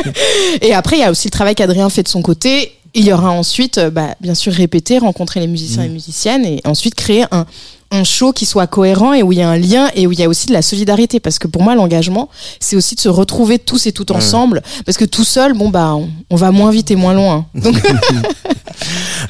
Et 0.61 0.73
après, 0.73 0.97
il 0.97 0.99
y 0.99 1.03
a 1.03 1.11
aussi 1.11 1.27
le 1.27 1.31
travail 1.31 1.55
qu'Adrien 1.55 1.89
fait 1.89 2.03
de 2.03 2.07
son 2.07 2.21
côté. 2.21 2.73
Il 2.93 3.05
y 3.05 3.11
aura 3.11 3.31
ensuite, 3.31 3.79
euh, 3.79 3.89
bah, 3.89 4.15
bien 4.21 4.35
sûr, 4.35 4.53
répéter, 4.53 4.99
rencontrer 4.99 5.39
les 5.39 5.47
musiciens 5.47 5.83
et 5.83 5.89
musiciennes 5.89 6.45
et 6.45 6.61
ensuite 6.63 6.93
créer 6.95 7.25
un, 7.31 7.45
un 7.91 8.03
show 8.03 8.31
qui 8.31 8.45
soit 8.45 8.67
cohérent 8.67 9.13
et 9.13 9.21
où 9.23 9.31
il 9.31 9.37
y 9.37 9.41
a 9.41 9.49
un 9.49 9.57
lien 9.57 9.89
et 9.95 10.07
où 10.07 10.11
il 10.11 10.19
y 10.19 10.23
a 10.23 10.29
aussi 10.29 10.47
de 10.47 10.53
la 10.53 10.61
solidarité. 10.61 11.19
Parce 11.19 11.39
que 11.39 11.47
pour 11.47 11.61
moi, 11.61 11.75
l'engagement, 11.75 12.29
c'est 12.59 12.75
aussi 12.75 12.95
de 12.95 12.99
se 12.99 13.09
retrouver 13.09 13.59
tous 13.59 13.85
et 13.87 13.91
toutes 13.91 14.11
ensemble. 14.11 14.61
Parce 14.85 14.97
que 14.97 15.05
tout 15.05 15.23
seul, 15.23 15.53
bon, 15.53 15.69
bah, 15.69 15.93
on, 15.95 16.09
on 16.29 16.35
va 16.35 16.51
moins 16.51 16.71
vite 16.71 16.89
et 16.91 16.95
moins 16.95 17.13
loin. 17.13 17.45
Donc, 17.55 17.75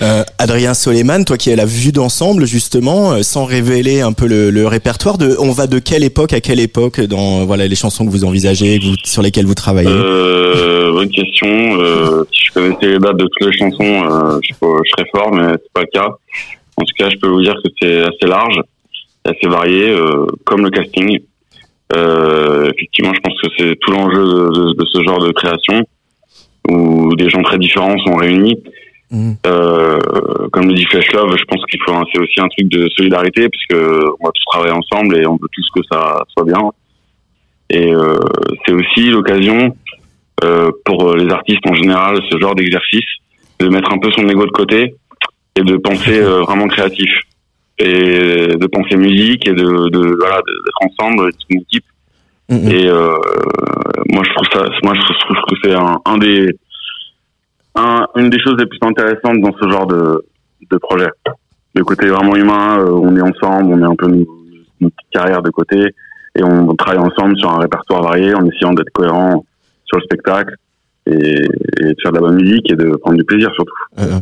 Euh, 0.02 0.24
Adrien 0.40 0.74
Soleiman, 0.74 1.24
toi 1.24 1.38
qui 1.38 1.52
as 1.52 1.56
la 1.56 1.66
vue 1.66 1.92
d'ensemble 1.92 2.46
justement, 2.46 3.12
euh, 3.12 3.22
sans 3.22 3.46
révéler 3.46 4.02
un 4.02 4.12
peu 4.12 4.26
le, 4.26 4.50
le 4.50 4.66
répertoire, 4.68 5.18
de, 5.20 5.36
on 5.40 5.52
va 5.52 5.68
de 5.68 5.78
quelle 5.80 6.04
époque 6.04 6.34
à 6.34 6.42
quelle 6.42 6.60
époque 6.60 7.00
dans 7.02 7.46
voilà 7.46 7.68
les 7.68 7.76
chansons 7.76 8.06
que 8.06 8.10
vous 8.10 8.24
envisagez, 8.26 8.80
que 8.80 8.86
vous- 8.86 8.96
sur 9.04 9.22
lesquelles 9.22 9.46
vous 9.46 9.54
travaillez? 9.54 9.90
Euh, 9.92 10.92
bonne 10.94 11.10
question. 11.10 11.48
Euh, 11.48 12.24
si 12.34 12.46
je 12.48 12.54
connaissais 12.54 12.88
les 12.88 13.00
dates 13.00 13.18
de 13.18 13.26
toutes 13.38 13.52
les 13.52 13.58
chansons, 13.58 13.78
euh, 13.84 14.40
je, 14.42 14.54
je 14.54 14.90
serais 14.98 15.10
fort, 15.16 15.32
mais 15.32 15.44
c'est 15.54 15.74
pas 15.74 15.82
le 15.82 15.88
cas. 15.94 16.08
En 16.78 16.84
tout 16.84 16.94
cas, 16.98 17.10
je 17.10 17.18
peux 17.18 17.28
vous 17.28 17.42
dire 17.42 17.56
que 17.64 17.70
c'est 17.82 18.02
assez 18.02 18.26
large, 18.28 18.60
assez 19.26 19.48
varié, 19.48 19.90
euh, 19.92 20.26
comme 20.46 20.64
le 20.64 20.70
casting. 20.70 21.20
Euh, 21.96 22.70
effectivement, 22.76 23.14
je 23.14 23.20
pense 23.20 23.40
que 23.42 23.48
c'est 23.58 23.76
tout 23.80 23.92
l'enjeu 23.92 24.24
de, 24.24 24.50
de- 24.50 24.74
de 24.74 24.86
ce 24.92 25.04
genre 25.04 25.20
de 25.20 25.32
création, 25.32 25.86
où 26.70 27.16
des 27.16 27.30
gens 27.30 27.44
très 27.44 27.58
différents 27.60 27.98
sont 28.00 28.16
réunis. 28.16 28.58
Mhm. 29.12 29.36
Euh, 29.46 30.00
comme 30.52 30.68
le 30.68 30.74
dit 30.74 30.86
Flash 30.86 31.12
Love, 31.12 31.36
je 31.38 31.44
pense 31.46 31.64
qu'il 31.70 31.80
faut 31.86 31.94
c'est 32.12 32.20
aussi 32.20 32.40
un 32.40 32.48
truc 32.48 32.68
de 32.70 32.90
solidarité, 32.98 33.48
puisque 33.50 33.76
on 33.80 34.26
va 34.26 34.32
tous 34.34 34.46
travailler 34.52 34.74
ensemble 34.74 35.18
et 35.18 35.28
on 35.28 35.34
veut 35.34 35.50
tous 35.52 35.70
que 35.76 35.82
ça 35.92 36.24
soit 36.36 36.46
bien. 36.46 36.72
Et 37.70 37.94
euh, 37.94 38.18
c'est 38.66 38.74
aussi 38.74 39.10
l'occasion 39.12 39.76
euh, 40.44 40.72
pour 40.86 41.16
les 41.16 41.30
artistes 41.32 41.66
en 41.70 41.76
général, 41.76 42.20
ce 42.32 42.38
genre 42.40 42.56
d'exercice, 42.56 43.06
de 43.60 43.68
mettre 43.70 43.94
un 43.94 44.00
peu 44.00 44.12
son 44.12 44.28
ego 44.28 44.46
de 44.46 44.52
côté 44.52 44.96
et 45.56 45.62
de 45.62 45.78
penser 45.78 46.20
euh, 46.20 46.42
vraiment 46.42 46.68
créatif 46.68 47.10
et 47.80 48.56
de 48.56 48.68
penser 48.68 48.96
musique 48.96 49.48
et 49.48 49.54
de, 49.54 49.90
de 49.90 50.16
voilà 50.20 50.38
d'être 50.38 50.82
ensemble, 50.82 51.26
d'être 51.26 51.46
une 51.50 51.62
équipe. 51.62 51.86
Mhm. 52.50 52.68
Et 52.70 52.88
euh, 52.88 53.16
moi 54.10 54.24
je 54.24 54.34
trouve 54.34 54.48
ça, 54.54 54.66
moi 54.84 54.94
je 54.94 55.02
trouve 55.02 55.38
que 55.50 55.56
c'est 55.64 55.74
un, 55.74 56.00
un 56.06 56.18
des 56.18 56.50
un, 57.76 58.06
une 58.16 58.30
des 58.30 58.40
choses 58.40 58.56
les 58.60 58.66
plus 58.68 58.80
intéressantes 58.82 59.42
dans 59.42 59.54
ce 59.60 59.70
genre 59.70 59.88
de, 59.88 60.24
de 60.70 60.78
projet. 60.78 61.10
Le 61.76 61.84
côté 61.84 62.08
vraiment 62.08 62.36
humain, 62.36 62.80
euh, 62.80 62.92
on 62.92 63.16
est 63.18 63.22
ensemble, 63.22 63.74
on 63.74 63.78
met 63.78 63.88
un 63.88 63.96
peu 63.96 64.08
nos, 64.08 64.26
nos 64.80 64.90
petites 64.90 65.12
carrières 65.12 65.42
de 65.42 65.50
côté 65.50 65.80
et 66.36 66.44
on 66.44 66.76
travaille 66.76 67.00
ensemble 67.00 67.38
sur 67.38 67.50
un 67.52 67.60
répertoire 67.60 68.04
varié 68.04 68.36
en 68.36 68.46
essayant 68.48 68.74
d'être 68.74 68.92
cohérent 68.94 69.44
sur 69.86 69.98
le 69.98 70.04
spectacle 70.04 70.56
et, 71.08 71.12
et 71.14 71.86
de 71.86 71.96
faire 72.02 72.12
de 72.12 72.18
la 72.18 72.22
bonne 72.22 72.36
musique 72.36 72.72
et 72.72 72.76
de 72.76 72.96
prendre 72.98 73.18
du 73.18 73.24
plaisir 73.24 73.50
surtout. 73.54 73.74
Euh, 74.00 74.20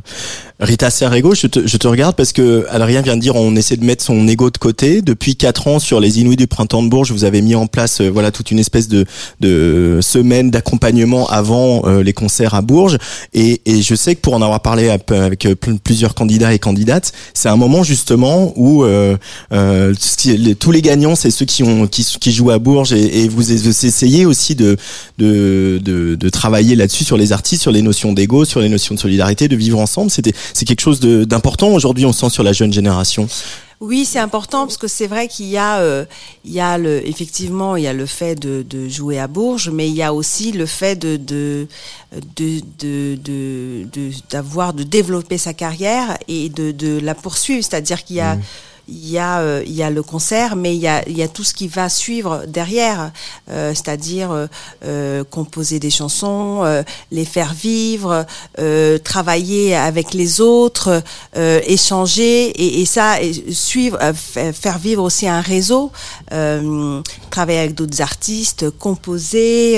Rita 0.61 0.91
Serrego, 0.91 1.33
je 1.33 1.47
te, 1.47 1.65
je 1.65 1.77
te 1.77 1.87
regarde 1.87 2.15
parce 2.15 2.33
que 2.33 2.67
Adrien 2.69 3.01
vient 3.01 3.15
de 3.15 3.21
dire 3.21 3.35
on 3.35 3.55
essaie 3.55 3.77
de 3.77 3.83
mettre 3.83 4.03
son 4.03 4.27
ego 4.27 4.51
de 4.51 4.59
côté. 4.59 5.01
Depuis 5.01 5.35
quatre 5.35 5.67
ans 5.67 5.79
sur 5.79 5.99
les 5.99 6.19
Inouïs 6.19 6.37
du 6.37 6.45
printemps 6.45 6.83
de 6.83 6.87
Bourges, 6.87 7.11
vous 7.11 7.23
avez 7.23 7.41
mis 7.41 7.55
en 7.55 7.65
place 7.65 7.99
euh, 7.99 8.09
voilà 8.09 8.29
toute 8.29 8.51
une 8.51 8.59
espèce 8.59 8.87
de, 8.87 9.05
de 9.39 9.97
semaine 10.03 10.51
d'accompagnement 10.51 11.27
avant 11.29 11.81
euh, 11.85 12.03
les 12.03 12.13
concerts 12.13 12.53
à 12.53 12.61
Bourges. 12.61 12.99
Et, 13.33 13.61
et 13.65 13.81
je 13.81 13.95
sais 13.95 14.13
que 14.13 14.21
pour 14.21 14.35
en 14.35 14.41
avoir 14.43 14.61
parlé 14.61 14.89
avec 14.89 15.45
euh, 15.45 15.55
pl- 15.55 15.79
plusieurs 15.83 16.13
candidats 16.13 16.53
et 16.53 16.59
candidates, 16.59 17.11
c'est 17.33 17.49
un 17.49 17.57
moment 17.57 17.81
justement 17.81 18.53
où 18.55 18.83
euh, 18.83 19.17
euh, 19.53 19.95
tous 20.59 20.71
les 20.71 20.83
gagnants, 20.83 21.15
c'est 21.15 21.31
ceux 21.31 21.45
qui 21.45 21.63
ont 21.63 21.87
qui, 21.87 22.05
qui 22.05 22.31
jouent 22.31 22.51
à 22.51 22.59
Bourges 22.59 22.93
et, 22.93 23.23
et 23.23 23.27
vous, 23.29 23.41
vous 23.41 23.85
essayez 23.85 24.27
aussi 24.27 24.53
de 24.53 24.77
de, 25.17 25.81
de, 25.83 26.13
de 26.13 26.29
travailler 26.29 26.75
là-dessus 26.75 27.03
sur 27.03 27.17
les 27.17 27.31
artistes, 27.31 27.63
sur 27.63 27.71
les 27.71 27.81
notions 27.81 28.13
d'ego, 28.13 28.45
sur 28.45 28.59
les 28.59 28.69
notions 28.69 28.93
de 28.93 28.99
solidarité, 28.99 29.47
de 29.47 29.55
vivre 29.55 29.79
ensemble. 29.79 30.11
C'était 30.11 30.33
c'est 30.53 30.65
quelque 30.65 30.81
chose 30.81 30.99
de- 30.99 31.23
d'important 31.23 31.69
aujourd'hui. 31.69 32.05
On 32.05 32.13
sent 32.13 32.29
sur 32.29 32.43
la 32.43 32.53
jeune 32.53 32.71
génération. 32.73 33.27
Oui, 33.79 34.05
c'est 34.05 34.19
important 34.19 34.67
parce 34.67 34.77
que 34.77 34.87
c'est 34.87 35.07
vrai 35.07 35.27
qu'il 35.27 35.47
y 35.47 35.57
a, 35.57 35.79
euh, 35.79 36.05
il 36.45 36.51
y 36.51 36.59
a 36.59 36.77
le, 36.77 37.01
effectivement, 37.07 37.75
il 37.75 37.83
y 37.83 37.87
a 37.87 37.93
le 37.93 38.05
fait 38.05 38.35
de, 38.35 38.63
de 38.69 38.87
jouer 38.87 39.17
à 39.17 39.27
Bourges, 39.27 39.71
mais 39.71 39.87
il 39.89 39.95
y 39.95 40.03
a 40.03 40.13
aussi 40.13 40.51
le 40.51 40.67
fait 40.67 40.95
de 40.95 41.17
de 41.17 41.67
de 42.35 42.59
de 42.79 43.15
de- 43.15 43.87
de- 43.91 44.11
d'avoir 44.29 44.73
de, 44.73 44.83
développer 44.83 45.39
sa 45.39 45.55
carrière 45.55 46.15
et 46.27 46.49
de 46.49 46.71
de 46.71 46.99
la 46.99 47.15
poursuivre. 47.15 47.63
C'est-à-dire 47.67 48.03
qu'il 48.03 48.17
y 48.17 48.21
a 48.21 48.37
il 48.87 49.09
y 49.09 49.17
a 49.17 49.39
euh, 49.39 49.63
il 49.65 49.73
y 49.73 49.83
a 49.83 49.89
le 49.89 50.03
concert, 50.03 50.55
mais 50.55 50.75
il 50.75 50.81
y 50.81 50.87
a 50.87 51.07
il 51.07 51.17
y 51.17 51.23
a 51.23 51.27
tout 51.27 51.43
ce 51.43 51.53
qui 51.53 51.67
va 51.67 51.87
suivre 51.89 52.43
derrière, 52.47 53.11
euh, 53.49 53.73
c'est-à-dire 53.73 54.31
euh, 54.31 54.47
euh, 54.85 55.23
composer 55.23 55.79
des 55.79 55.89
chansons, 55.89 56.61
euh, 56.63 56.83
les 57.11 57.25
faire 57.25 57.53
vivre, 57.53 58.25
euh, 58.59 58.97
travailler 58.97 59.75
avec 59.75 60.13
les 60.13 60.41
autres, 60.41 61.03
échanger 61.35 62.49
et, 62.49 62.81
et 62.81 62.85
ça 62.85 63.21
et 63.21 63.53
suivre, 63.53 63.97
fa- 64.13 64.53
faire 64.53 64.77
vivre 64.77 65.03
aussi 65.03 65.27
un 65.27 65.41
réseau, 65.41 65.91
travailler 67.29 67.59
avec 67.59 67.75
d'autres 67.75 68.01
artistes, 68.01 68.69
composer 68.71 69.75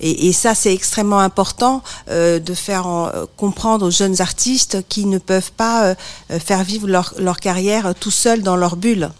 et, 0.00 0.28
et 0.28 0.32
ça 0.32 0.54
c'est 0.54 0.72
extrêmement 0.72 1.20
important 1.20 1.82
de 2.10 2.54
faire 2.54 2.86
en- 2.86 3.10
comprendre 3.36 3.86
aux 3.86 3.90
jeunes 3.90 4.20
artistes 4.20 4.78
qui 4.88 5.04
ne 5.06 5.18
peuvent 5.18 5.52
pas 5.52 5.94
faire 6.44 6.62
vivre 6.64 6.88
leur, 6.88 7.14
leur 7.18 7.38
carrière 7.38 7.94
tout 7.98 8.10
seuls 8.10 8.42
dans 8.46 8.56
leur 8.56 8.76
bulle. 8.76 9.10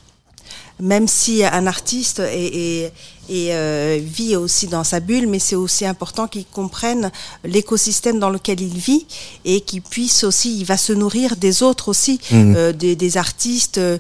même 0.79 1.09
si 1.09 1.43
un 1.43 1.67
artiste 1.67 2.19
est, 2.21 2.93
est- 3.31 3.51
euh, 3.51 3.99
vit 4.19 4.37
aussi 4.37 4.67
dans 4.67 4.85
sa 4.85 5.01
bulle, 5.01 5.27
mais 5.27 5.39
c'est 5.47 5.57
aussi 5.57 5.85
important 5.87 6.29
qu'il 6.29 6.45
comprenne 6.61 7.11
l'écosystème 7.45 8.19
dans 8.25 8.29
lequel 8.37 8.61
il 8.61 8.77
vit 8.91 9.07
et 9.47 9.63
qu'il 9.63 9.81
puisse 9.81 10.23
aussi, 10.23 10.49
il 10.61 10.67
va 10.67 10.77
se 10.77 10.93
nourrir 11.03 11.29
des 11.47 11.63
autres 11.69 11.89
aussi, 11.89 12.21
Mhm. 12.31 12.55
euh, 12.57 12.73
des, 12.83 12.95
des 12.95 13.17
artistes, 13.17 13.79
euh, 13.79 13.97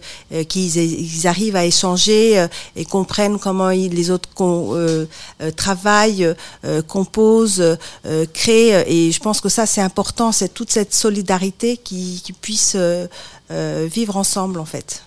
qu'ils 0.50 0.76
ils 1.16 1.26
arrivent 1.26 1.56
à 1.56 1.64
échanger 1.64 2.38
euh, 2.38 2.47
et 2.80 2.85
comprennent 2.85 3.38
comment 3.47 3.71
ils- 3.71 3.95
les 4.00 4.09
autres 4.14 4.28
con- 4.35 4.76
travaillent, 5.64 6.28
composent, 6.95 7.64
créent. 8.38 8.85
Et 8.95 9.12
je 9.16 9.21
pense 9.26 9.40
que 9.40 9.49
ça, 9.49 9.64
c'est 9.73 9.80
important, 9.90 10.30
c'est 10.38 10.52
toute 10.59 10.71
cette 10.78 10.92
solidarité 10.95 11.78
qui, 11.87 12.21
qui 12.25 12.33
puisse 12.35 12.76
vivre 13.97 14.14
ensemble, 14.25 14.59
en 14.61 14.66
fait. 14.75 15.02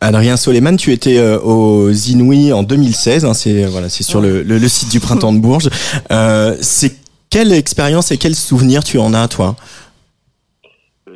Adrien 0.00 0.36
Soleiman, 0.36 0.76
tu 0.76 0.92
étais 0.92 1.18
euh, 1.18 1.38
aux 1.40 1.90
Inouïs 1.90 2.52
en 2.52 2.62
2016. 2.62 3.24
hein, 3.24 3.34
c'est 3.34 3.64
voilà, 3.64 3.88
c'est 3.88 4.02
sur 4.04 4.20
le, 4.20 4.42
le- 4.42 4.58
le 4.58 4.68
site 4.68 4.90
du 4.90 5.00
Printemps 5.00 5.32
de 5.32 5.38
Bourges. 5.40 5.68
Euh, 6.10 6.56
c'est 6.60 6.96
quelle 7.30 7.52
expérience 7.52 8.10
et 8.10 8.16
quel 8.18 8.34
souvenir 8.34 8.82
tu 8.84 8.98
en 8.98 9.12
as, 9.14 9.28
toi? 9.28 9.56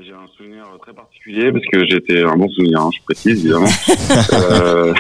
J'ai 0.05 0.13
un 0.13 0.27
souvenir 0.37 0.65
très 0.83 0.93
particulier 0.93 1.53
parce 1.53 1.65
que 1.73 1.87
j'étais 1.87 2.23
un 2.23 2.37
bon 2.37 2.49
souvenir, 2.51 2.81
hein, 2.81 2.91
je 2.95 2.99
précise 3.05 3.39
évidemment. 3.45 3.69
euh, 4.33 4.93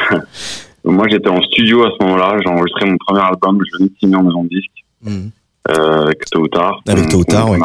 moi, 0.84 1.06
j'étais 1.10 1.28
en 1.28 1.40
studio 1.42 1.84
à 1.84 1.90
ce 1.98 2.04
moment-là. 2.04 2.36
J'ai 2.42 2.48
enregistré 2.50 2.86
mon 2.86 2.96
premier 2.98 3.20
album. 3.22 3.58
Je 3.64 3.78
venais 3.78 3.88
de 3.90 3.94
signer 4.00 4.16
en 4.16 4.22
maison 4.24 4.44
de 4.44 4.48
disque 4.48 4.70
euh, 5.70 6.02
avec 6.06 6.24
Tôt 6.30 6.40
ou 6.40 6.48
Tard. 6.48 6.80
Avec 6.88 7.08
Tôt 7.08 7.16
ou 7.16 7.18
mon 7.18 7.24
Tard, 7.24 7.46
premier- 7.46 7.64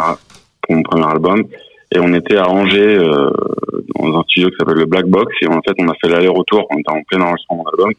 Pour 0.62 0.76
mon 0.76 0.84
premier 0.84 1.06
album. 1.06 1.44
Et 1.92 2.00
on 2.00 2.14
était 2.14 2.38
à 2.38 2.50
Angers 2.50 2.98
euh, 2.98 3.32
dans 3.96 4.20
un 4.20 4.24
studio 4.24 4.50
qui 4.50 4.56
s'appelle 4.58 4.78
le 4.78 4.86
Black 4.86 5.06
Box. 5.06 5.34
Et 5.42 5.48
en 5.48 5.62
fait, 5.62 5.74
on 5.80 5.88
a 5.88 5.94
fait 5.96 6.10
l'aller-retour. 6.10 6.68
On 6.70 6.78
était 6.78 6.92
en 6.92 7.02
plein 7.04 7.22
enregistrement 7.22 7.64
de 7.64 7.64
mon 7.64 7.70
album. 7.72 7.94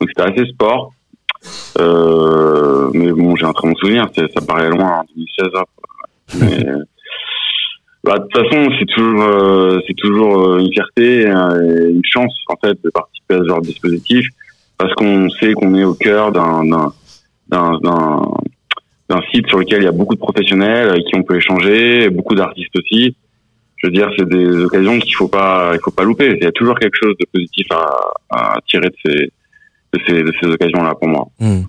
Donc 0.00 0.08
c'était 0.08 0.32
assez 0.32 0.50
sport. 0.50 0.92
Euh, 1.78 2.90
mais 2.92 3.12
bon, 3.12 3.36
j'ai 3.36 3.46
un 3.46 3.52
très 3.52 3.68
bon 3.68 3.74
souvenir. 3.76 4.06
Ça 4.14 4.40
paraît 4.46 4.68
loin, 4.68 5.00
en 5.00 5.04
2016. 5.14 5.52
là. 5.54 5.64
Mais 6.40 6.64
bah, 8.04 8.18
de 8.18 8.22
toute 8.24 8.42
façon, 8.42 8.70
c'est 8.78 8.86
toujours, 8.86 9.22
euh, 9.22 9.80
c'est 9.86 9.94
toujours 9.94 10.38
euh, 10.38 10.58
une 10.58 10.72
fierté, 10.72 11.26
euh, 11.26 11.88
et 11.88 11.90
une 11.90 12.02
chance 12.04 12.34
en 12.48 12.56
fait 12.56 12.78
de 12.82 12.90
participer 12.90 13.34
à 13.34 13.38
ce 13.38 13.44
genre 13.44 13.60
de 13.60 13.66
dispositif, 13.66 14.26
parce 14.78 14.92
qu'on 14.94 15.28
sait 15.30 15.52
qu'on 15.52 15.74
est 15.74 15.84
au 15.84 15.94
cœur 15.94 16.32
d'un 16.32 16.64
d'un 16.64 16.92
d'un 17.78 18.22
d'un 19.10 19.20
site 19.32 19.46
sur 19.48 19.58
lequel 19.58 19.82
il 19.82 19.84
y 19.84 19.88
a 19.88 19.92
beaucoup 19.92 20.14
de 20.14 20.20
professionnels 20.20 20.88
avec 20.88 21.04
qui 21.04 21.14
on 21.16 21.22
peut 21.22 21.36
échanger, 21.36 22.08
beaucoup 22.10 22.34
d'artistes 22.34 22.74
aussi. 22.76 23.14
Je 23.76 23.86
veux 23.86 23.92
dire, 23.92 24.08
c'est 24.18 24.28
des 24.28 24.46
occasions 24.64 24.98
qu'il 24.98 25.14
faut 25.14 25.28
pas, 25.28 25.72
il 25.74 25.80
faut 25.82 25.90
pas 25.90 26.04
louper. 26.04 26.36
Il 26.38 26.44
y 26.44 26.46
a 26.46 26.52
toujours 26.52 26.78
quelque 26.78 26.96
chose 27.02 27.14
de 27.18 27.26
positif 27.32 27.66
à, 27.70 27.86
à 28.30 28.58
tirer 28.68 28.88
de 28.88 28.96
ces 29.04 29.32
de 29.92 29.98
ces, 30.06 30.22
de 30.22 30.32
ces 30.40 30.46
occasions-là 30.48 30.94
pour 30.94 31.08
moi. 31.08 31.26
Hmm. 31.40 31.62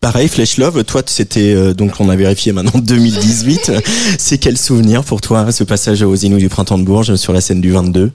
Pareil, 0.00 0.28
Flesh 0.28 0.56
Love, 0.56 0.82
toi, 0.84 1.02
c'était 1.04 1.52
euh, 1.54 1.74
donc 1.74 1.92
on 2.00 2.08
a 2.08 2.16
vérifié 2.16 2.52
maintenant 2.52 2.80
2018. 2.80 3.72
c'est 4.18 4.38
quel 4.38 4.56
souvenir 4.56 5.04
pour 5.04 5.20
toi 5.20 5.52
ce 5.52 5.62
passage 5.64 6.00
aux 6.00 6.14
Inouïs 6.14 6.40
du 6.40 6.48
Printemps 6.48 6.78
de 6.78 6.84
Bourges 6.84 7.16
sur 7.16 7.34
la 7.34 7.42
scène 7.42 7.60
du 7.60 7.70
22 7.72 8.10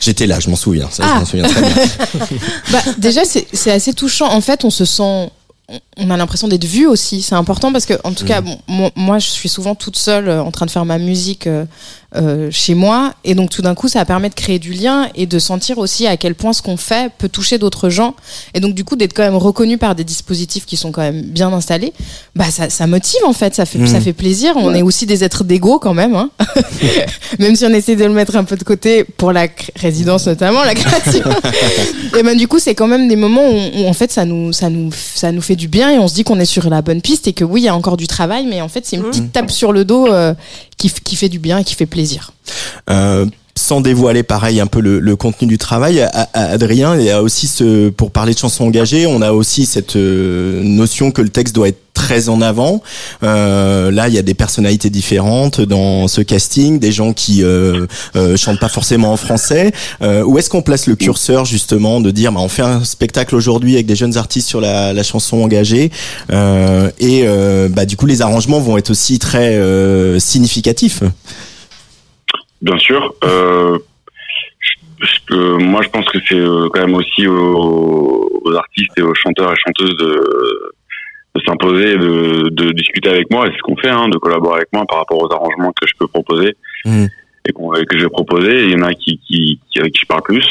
J'étais 0.00 0.26
là, 0.26 0.40
je 0.40 0.48
m'en 0.48 0.56
souviens. 0.56 0.88
Ça, 0.90 1.02
je 1.02 1.08
Ah. 1.12 1.18
m'en 1.18 1.24
souviens 1.26 1.46
très 1.46 1.60
bien. 1.60 1.74
Bah, 2.72 2.78
déjà, 2.96 3.24
c'est 3.26 3.46
c'est 3.52 3.70
assez 3.70 3.92
touchant. 3.92 4.30
En 4.32 4.40
fait, 4.40 4.64
on 4.64 4.70
se 4.70 4.86
sent. 4.86 5.28
On- 5.96 6.10
a 6.10 6.16
l'impression 6.16 6.48
d'être 6.48 6.64
vu 6.64 6.86
aussi. 6.86 7.22
C'est 7.22 7.34
important 7.34 7.72
parce 7.72 7.86
que, 7.86 7.94
en 8.04 8.12
tout 8.12 8.24
cas, 8.24 8.40
bon, 8.40 8.58
moi, 8.94 9.18
je 9.18 9.26
suis 9.28 9.48
souvent 9.48 9.74
toute 9.74 9.96
seule 9.96 10.28
euh, 10.28 10.42
en 10.42 10.50
train 10.50 10.66
de 10.66 10.70
faire 10.70 10.84
ma 10.84 10.98
musique 10.98 11.48
euh, 12.14 12.48
chez 12.52 12.74
moi. 12.74 13.14
Et 13.24 13.34
donc, 13.34 13.50
tout 13.50 13.62
d'un 13.62 13.74
coup, 13.74 13.88
ça 13.88 14.04
permet 14.04 14.28
de 14.28 14.34
créer 14.34 14.58
du 14.58 14.72
lien 14.72 15.08
et 15.14 15.26
de 15.26 15.38
sentir 15.38 15.78
aussi 15.78 16.06
à 16.06 16.16
quel 16.16 16.34
point 16.34 16.52
ce 16.52 16.62
qu'on 16.62 16.76
fait 16.76 17.10
peut 17.18 17.28
toucher 17.28 17.58
d'autres 17.58 17.90
gens. 17.90 18.14
Et 18.54 18.60
donc, 18.60 18.74
du 18.74 18.84
coup, 18.84 18.96
d'être 18.96 19.12
quand 19.12 19.24
même 19.24 19.36
reconnu 19.36 19.76
par 19.76 19.94
des 19.94 20.04
dispositifs 20.04 20.66
qui 20.66 20.76
sont 20.76 20.92
quand 20.92 21.02
même 21.02 21.22
bien 21.22 21.52
installés, 21.52 21.92
bah, 22.34 22.44
ça, 22.50 22.70
ça 22.70 22.86
motive 22.86 23.20
en 23.26 23.32
fait. 23.32 23.54
Ça 23.54 23.66
fait, 23.66 23.84
ça 23.86 24.00
fait 24.00 24.12
plaisir. 24.12 24.54
On 24.56 24.72
est 24.74 24.82
aussi 24.82 25.06
des 25.06 25.24
êtres 25.24 25.44
d'ego 25.44 25.78
quand 25.78 25.94
même. 25.94 26.14
Hein. 26.14 26.30
même 27.38 27.56
si 27.56 27.64
on 27.64 27.70
essaie 27.70 27.96
de 27.96 28.04
le 28.04 28.12
mettre 28.12 28.36
un 28.36 28.44
peu 28.44 28.56
de 28.56 28.64
côté 28.64 29.04
pour 29.04 29.32
la 29.32 29.48
résidence 29.74 30.26
notamment, 30.26 30.62
la 30.64 30.74
création. 30.74 31.24
et 32.18 32.22
ben 32.22 32.36
du 32.36 32.48
coup, 32.48 32.58
c'est 32.58 32.74
quand 32.74 32.86
même 32.86 33.08
des 33.08 33.16
moments 33.16 33.48
où, 33.48 33.80
où, 33.80 33.86
en 33.86 33.92
fait 33.92 34.12
ça 34.12 34.24
nous 34.24 34.52
ça 34.52 34.70
nous 34.70 34.90
ça 34.92 35.32
nous 35.32 35.42
fait 35.42 35.56
du 35.56 35.68
bien 35.68 35.90
et 35.90 35.98
on 35.98 36.08
se 36.08 36.14
dit 36.14 36.24
qu'on 36.24 36.38
est 36.38 36.44
sur 36.44 36.68
la 36.70 36.82
bonne 36.82 37.00
piste 37.00 37.26
et 37.28 37.32
que 37.32 37.44
oui, 37.44 37.62
il 37.62 37.64
y 37.64 37.68
a 37.68 37.74
encore 37.74 37.96
du 37.96 38.06
travail, 38.06 38.46
mais 38.46 38.60
en 38.60 38.68
fait 38.68 38.86
c'est 38.86 38.96
une 38.96 39.04
petite 39.04 39.32
tape 39.32 39.50
sur 39.50 39.72
le 39.72 39.84
dos 39.84 40.06
euh, 40.06 40.34
qui 40.76 40.90
qui 40.90 41.16
fait 41.16 41.28
du 41.28 41.38
bien 41.38 41.58
et 41.58 41.64
qui 41.64 41.74
fait 41.74 41.86
plaisir. 41.86 42.32
Euh, 42.90 43.26
sans 43.56 43.80
dévoiler 43.80 44.22
pareil 44.22 44.60
un 44.60 44.66
peu 44.66 44.80
le, 44.80 45.00
le 45.00 45.16
contenu 45.16 45.48
du 45.48 45.58
travail, 45.58 46.00
à, 46.00 46.28
à- 46.34 46.44
Adrien, 46.52 46.94
il 46.96 47.04
y 47.04 47.10
a 47.10 47.22
aussi 47.22 47.46
ce, 47.48 47.88
pour 47.88 48.10
parler 48.10 48.34
de 48.34 48.38
chansons 48.38 48.64
engagées, 48.66 49.06
on 49.06 49.22
a 49.22 49.32
aussi 49.32 49.64
cette 49.66 49.96
euh, 49.96 50.62
notion 50.62 51.10
que 51.10 51.22
le 51.22 51.30
texte 51.30 51.54
doit 51.54 51.68
être 51.68 51.80
très 51.94 52.28
en 52.28 52.42
avant. 52.42 52.82
Euh, 53.22 53.90
là, 53.90 54.08
il 54.08 54.14
y 54.14 54.18
a 54.18 54.22
des 54.22 54.34
personnalités 54.34 54.90
différentes 54.90 55.62
dans 55.62 56.06
ce 56.08 56.20
casting, 56.20 56.78
des 56.78 56.92
gens 56.92 57.14
qui 57.14 57.42
euh, 57.42 57.86
euh, 58.14 58.36
chantent 58.36 58.60
pas 58.60 58.68
forcément 58.68 59.12
en 59.12 59.16
français. 59.16 59.72
Euh, 60.02 60.22
où 60.22 60.36
est-ce 60.38 60.50
qu'on 60.50 60.60
place 60.60 60.86
le 60.86 60.94
curseur 60.94 61.46
justement 61.46 62.02
de 62.02 62.10
dire, 62.10 62.32
bah, 62.32 62.40
on 62.42 62.48
fait 62.48 62.60
un 62.62 62.84
spectacle 62.84 63.34
aujourd'hui 63.34 63.74
avec 63.74 63.86
des 63.86 63.96
jeunes 63.96 64.18
artistes 64.18 64.46
sur 64.46 64.60
la, 64.60 64.92
la 64.92 65.02
chanson 65.02 65.38
engagée, 65.38 65.90
euh, 66.30 66.90
et 67.00 67.24
bah, 67.70 67.86
du 67.86 67.96
coup 67.96 68.04
les 68.06 68.20
arrangements 68.20 68.60
vont 68.60 68.76
être 68.76 68.90
aussi 68.90 69.18
très 69.18 69.58
significatifs. 70.20 71.02
Bien 72.66 72.78
sûr. 72.78 73.14
Euh, 73.22 73.78
euh, 75.30 75.58
moi, 75.58 75.82
je 75.82 75.88
pense 75.88 76.06
que 76.06 76.18
c'est 76.28 76.34
euh, 76.34 76.68
quand 76.72 76.80
même 76.80 76.96
aussi 76.96 77.28
aux, 77.28 78.40
aux 78.44 78.54
artistes 78.54 78.90
et 78.98 79.02
aux 79.02 79.14
chanteurs 79.14 79.52
et 79.52 79.56
chanteuses 79.64 79.96
de, 79.96 80.72
de 81.36 81.40
s'imposer, 81.46 81.96
de, 81.96 82.48
de 82.50 82.72
discuter 82.72 83.08
avec 83.08 83.30
moi. 83.30 83.46
Et 83.46 83.50
c'est 83.52 83.58
ce 83.58 83.62
qu'on 83.62 83.76
fait, 83.76 83.88
hein, 83.88 84.08
de 84.08 84.18
collaborer 84.18 84.56
avec 84.56 84.72
moi 84.72 84.84
par 84.88 84.98
rapport 84.98 85.22
aux 85.22 85.32
arrangements 85.32 85.70
que 85.80 85.86
je 85.86 85.92
peux 85.96 86.08
proposer 86.08 86.56
Mhm. 86.84 87.08
et, 87.48 87.52
que 87.86 87.98
je 87.98 88.02
vais 88.02 88.10
proposer. 88.10 88.64
Il 88.64 88.72
y 88.72 88.74
en 88.74 88.82
a 88.82 88.94
qui, 88.94 89.20
qui, 89.26 89.60
qui 89.70 89.78
avec 89.78 89.92
qui 89.92 90.00
je 90.02 90.06
parle 90.06 90.22
plus 90.22 90.46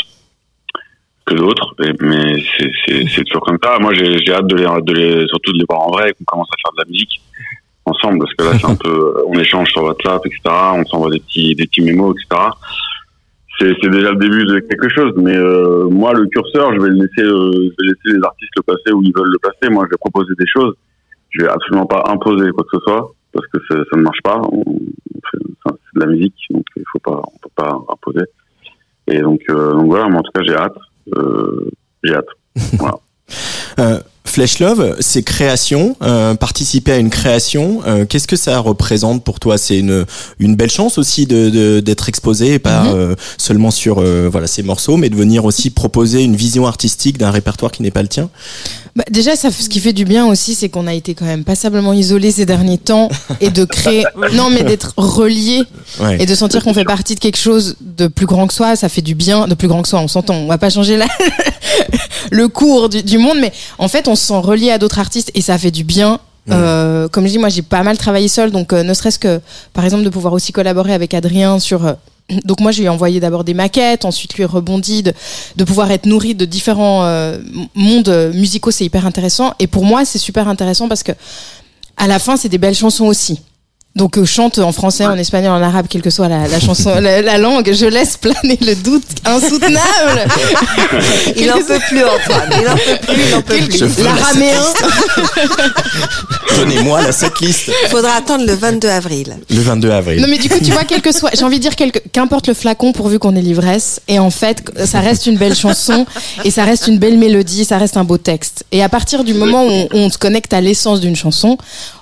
que 1.25 1.33
d'autres, 1.33 1.75
mais 1.99 2.35
c'est, 2.87 3.23
toujours 3.25 3.43
comme 3.43 3.57
ça. 3.61 3.77
Moi, 3.79 3.93
j'ai, 3.93 4.31
hâte 4.31 4.47
de 4.47 4.55
les, 4.55 4.63
de 4.63 4.93
les, 4.93 5.27
surtout 5.27 5.51
de 5.51 5.57
les 5.57 5.65
voir 5.67 5.81
en 5.81 5.91
vrai, 5.91 6.11
et 6.11 6.13
qu'on 6.13 6.23
commence 6.23 6.47
à 6.49 6.55
faire 6.63 6.71
de 6.71 6.77
la 6.77 6.89
musique 6.89 7.19
ensemble, 7.85 8.19
parce 8.19 8.33
que 8.33 8.43
là, 8.43 8.59
c'est 8.59 8.71
un 8.71 8.75
peu, 8.83 9.23
on 9.27 9.33
échange 9.39 9.69
sur 9.69 9.83
WhatsApp, 9.83 10.21
etc. 10.25 10.41
On 10.73 10.85
s'envoie 10.85 11.11
des 11.11 11.19
petits, 11.19 11.55
des 11.55 11.65
petits 11.65 11.81
mémos, 11.81 12.15
etc. 12.15 12.49
C'est, 13.59 13.73
c'est 13.81 13.89
déjà 13.89 14.11
le 14.11 14.17
début 14.17 14.45
de 14.45 14.59
quelque 14.59 14.89
chose, 14.89 15.13
mais 15.15 15.35
euh, 15.35 15.87
moi, 15.89 16.13
le 16.13 16.25
curseur, 16.27 16.73
je 16.75 16.81
vais 16.81 16.89
le 16.89 16.95
laisser, 16.95 17.21
euh, 17.21 17.51
je 17.53 17.69
vais 17.69 17.87
laisser 17.87 18.17
les 18.17 18.23
artistes 18.23 18.51
le 18.57 18.63
passer 18.63 18.91
où 18.91 19.01
ils 19.01 19.13
veulent 19.15 19.31
le 19.31 19.39
passer. 19.39 19.71
Moi, 19.71 19.85
je 19.85 19.91
vais 19.91 19.97
proposer 19.97 20.33
des 20.37 20.47
choses. 20.47 20.75
Je 21.29 21.43
vais 21.43 21.49
absolument 21.49 21.85
pas 21.85 22.03
imposer 22.07 22.49
quoi 22.51 22.63
que 22.63 22.77
ce 22.77 22.83
soit, 22.83 23.13
parce 23.33 23.45
que 23.47 23.59
ça, 23.69 23.75
ça 23.89 23.97
ne 23.97 24.01
marche 24.01 24.21
pas. 24.23 24.41
C'est 25.31 25.39
de 25.95 25.99
la 25.99 26.05
musique, 26.07 26.35
donc 26.49 26.65
il 26.75 26.83
faut 26.91 26.99
pas, 26.99 27.21
on 27.23 27.37
peut 27.37 27.49
pas 27.55 27.77
imposer. 27.89 28.25
Et 29.07 29.19
donc, 29.19 29.41
euh, 29.49 29.73
donc 29.73 29.87
voilà, 29.87 30.09
mais 30.09 30.17
en 30.17 30.23
tout 30.23 30.31
cas, 30.33 30.43
j'ai 30.43 30.55
hâte. 30.55 30.77
Euh, 31.15 31.69
j'ai 32.03 32.15
hâte. 32.15 32.27
Voilà. 32.79 33.99
Flesh 34.25 34.59
Love, 34.59 34.97
c'est 34.99 35.23
création, 35.23 35.95
euh, 36.01 36.33
participer 36.35 36.91
à 36.93 36.97
une 36.97 37.09
création. 37.09 37.81
euh, 37.85 38.05
Qu'est-ce 38.05 38.27
que 38.27 38.35
ça 38.35 38.57
représente 38.59 39.23
pour 39.23 39.39
toi? 39.39 39.57
C'est 39.57 39.77
une 39.77 40.05
une 40.39 40.55
belle 40.55 40.71
chance 40.71 40.97
aussi 40.97 41.25
de 41.25 41.49
de- 41.49 41.79
d'être 41.79 42.09
exposé, 42.09 42.59
pas 42.59 42.83
Mhm. 42.83 42.93
euh, 42.95 43.15
seulement 43.37 43.71
sur 43.71 43.99
euh, 43.99 44.27
voilà 44.29 44.47
ces 44.47 44.63
morceaux, 44.63 44.97
mais 44.97 45.09
de 45.09 45.15
venir 45.15 45.45
aussi 45.45 45.69
proposer 45.69 46.23
une 46.23 46.35
vision 46.35 46.65
artistique 46.67 47.17
d'un 47.17 47.31
répertoire 47.31 47.71
qui 47.71 47.81
n'est 47.83 47.91
pas 47.91 48.01
le 48.01 48.07
tien? 48.09 48.29
Bah, 48.95 49.03
déjà, 49.11 49.35
ça, 49.35 49.51
ce 49.51 49.67
qui 49.67 49.81
fait 49.81 49.91
du 49.91 50.05
bien 50.05 50.25
aussi, 50.25 50.55
c'est 50.55 50.69
qu'on 50.69 50.87
a 50.87 50.93
été 50.93 51.15
quand 51.15 51.25
même 51.25 51.43
passablement 51.43 51.91
isolés 51.91 52.31
ces 52.31 52.45
derniers 52.45 52.77
temps 52.77 53.09
et 53.41 53.49
de 53.49 53.65
créer, 53.65 54.05
non 54.33 54.49
mais 54.49 54.63
d'être 54.63 54.93
reliés 54.95 55.63
Ouais. 55.99 56.17
et 56.21 56.25
de 56.25 56.33
sentir 56.35 56.63
qu'on 56.63 56.73
fait 56.73 56.85
partie 56.85 57.13
de 57.15 57.19
quelque 57.19 57.37
chose 57.37 57.75
de 57.81 58.07
plus 58.07 58.25
grand 58.25 58.47
que 58.47 58.53
soi, 58.53 58.75
ça 58.77 58.87
fait 58.89 59.01
du 59.01 59.13
bien, 59.15 59.47
de 59.47 59.53
plus 59.53 59.67
grand 59.67 59.81
que 59.81 59.87
soi. 59.89 59.99
On 59.99 60.07
s'entend, 60.07 60.35
on 60.35 60.47
va 60.47 60.57
pas 60.57 60.69
changer 60.69 60.95
la, 60.97 61.07
le 62.31 62.47
cours 62.47 62.89
du, 62.89 63.03
du 63.03 63.17
monde, 63.17 63.37
mais 63.39 63.51
en 63.77 63.87
fait, 63.87 64.07
on 64.07 64.15
se 64.15 64.25
sent 64.27 64.37
relié 64.39 64.71
à 64.71 64.77
d'autres 64.77 64.99
artistes 64.99 65.31
et 65.35 65.41
ça 65.41 65.57
fait 65.57 65.71
du 65.71 65.83
bien. 65.83 66.19
Euh, 66.51 67.07
comme 67.07 67.25
je 67.25 67.31
dis, 67.31 67.37
moi, 67.39 67.49
j'ai 67.49 67.63
pas 67.63 67.81
mal 67.83 67.97
travaillé 67.97 68.27
seul, 68.27 68.51
donc 68.51 68.71
euh, 68.71 68.83
ne 68.83 68.93
serait-ce 68.93 69.17
que, 69.19 69.41
par 69.73 69.83
exemple, 69.83 70.03
de 70.03 70.09
pouvoir 70.09 70.31
aussi 70.33 70.51
collaborer 70.51 70.93
avec 70.93 71.13
Adrien 71.13 71.59
sur. 71.59 71.85
euh, 71.85 71.93
donc 72.43 72.59
moi, 72.59 72.71
je 72.71 72.79
lui 72.79 72.85
ai 72.85 72.89
envoyé 72.89 73.19
d'abord 73.19 73.43
des 73.43 73.53
maquettes, 73.53 74.03
ensuite 74.03 74.33
lui 74.35 74.45
rebondi, 74.45 75.03
de, 75.03 75.63
pouvoir 75.63 75.91
être 75.91 76.05
nourri 76.05 76.33
de 76.33 76.45
différents 76.45 77.05
euh, 77.05 77.39
mondes 77.75 78.31
musicaux, 78.33 78.71
c'est 78.71 78.85
hyper 78.85 79.05
intéressant. 79.05 79.53
Et 79.59 79.67
pour 79.67 79.85
moi, 79.85 80.05
c'est 80.05 80.17
super 80.17 80.47
intéressant 80.47 80.87
parce 80.87 81.03
que 81.03 81.11
à 81.97 82.07
la 82.07 82.19
fin, 82.19 82.35
c'est 82.35 82.49
des 82.49 82.57
belles 82.57 82.75
chansons 82.75 83.05
aussi. 83.05 83.39
Donc 83.95 84.17
euh, 84.17 84.25
chante 84.25 84.59
en 84.59 84.73
français, 84.73 85.05
en 85.05 85.15
espagnol, 85.17 85.53
en 85.53 85.61
arabe, 85.61 85.85
quelle 85.89 86.01
que 86.01 86.09
soit 86.09 86.27
la, 86.27 86.49
la 86.49 86.59
chanson, 86.59 86.95
la, 86.99 87.21
la 87.21 87.37
langue. 87.37 87.71
Je 87.71 87.85
laisse 87.85 88.17
planer 88.17 88.57
le 88.61 88.75
doute 88.75 89.05
insoutenable. 89.23 90.25
Il 91.37 91.49
en 91.49 91.59
peut 91.59 91.79
plus, 91.87 92.03
Antoine. 92.03 92.49
Il 92.61 92.67
en 92.67 92.75
peut 92.75 92.97
plus, 93.07 93.23
il 93.29 93.33
en 93.35 93.41
peut 93.41 93.55
plus. 93.93 94.03
L'araméen. 94.03 94.61
Donnez-moi 96.57 97.01
la 97.03 97.11
setlist. 97.11 97.71
Il 97.83 97.89
faudra 97.89 98.15
attendre 98.15 98.45
le 98.45 98.53
22 98.53 98.87
avril. 98.89 99.37
Le 99.49 99.61
22 99.61 99.91
avril. 99.91 100.21
Non 100.21 100.27
mais 100.29 100.37
du 100.37 100.49
coup 100.49 100.59
tu 100.59 100.71
vois 100.71 100.83
quel 100.85 101.01
que 101.01 101.11
soit, 101.11 101.31
j'ai 101.33 101.43
envie 101.43 101.57
de 101.57 101.61
dire 101.61 101.75
quelque- 101.75 102.01
qu'importe 102.11 102.47
le 102.47 102.53
flacon 102.53 102.91
pourvu 102.91 103.19
qu'on 103.19 103.35
ait 103.35 103.41
l'ivresse 103.41 103.99
et 104.07 104.19
en 104.19 104.29
fait 104.29 104.63
ça 104.85 104.99
reste 104.99 105.25
une 105.25 105.37
belle 105.37 105.55
chanson 105.55 106.05
et 106.43 106.51
ça 106.51 106.63
reste 106.63 106.87
une 106.87 106.97
belle 106.99 107.17
mélodie, 107.17 107.65
ça 107.65 107.77
reste 107.77 107.97
un 107.97 108.03
beau 108.03 108.17
texte. 108.17 108.63
Et 108.71 108.83
à 108.83 108.89
partir 108.89 109.23
du 109.23 109.33
moment 109.33 109.63
où 109.65 109.69
on, 109.69 109.83
où 109.93 109.97
on 109.97 110.09
se 110.09 110.17
connecte 110.17 110.53
à 110.53 110.61
l'essence 110.61 111.01
d'une 111.01 111.15
chanson, 111.15 111.57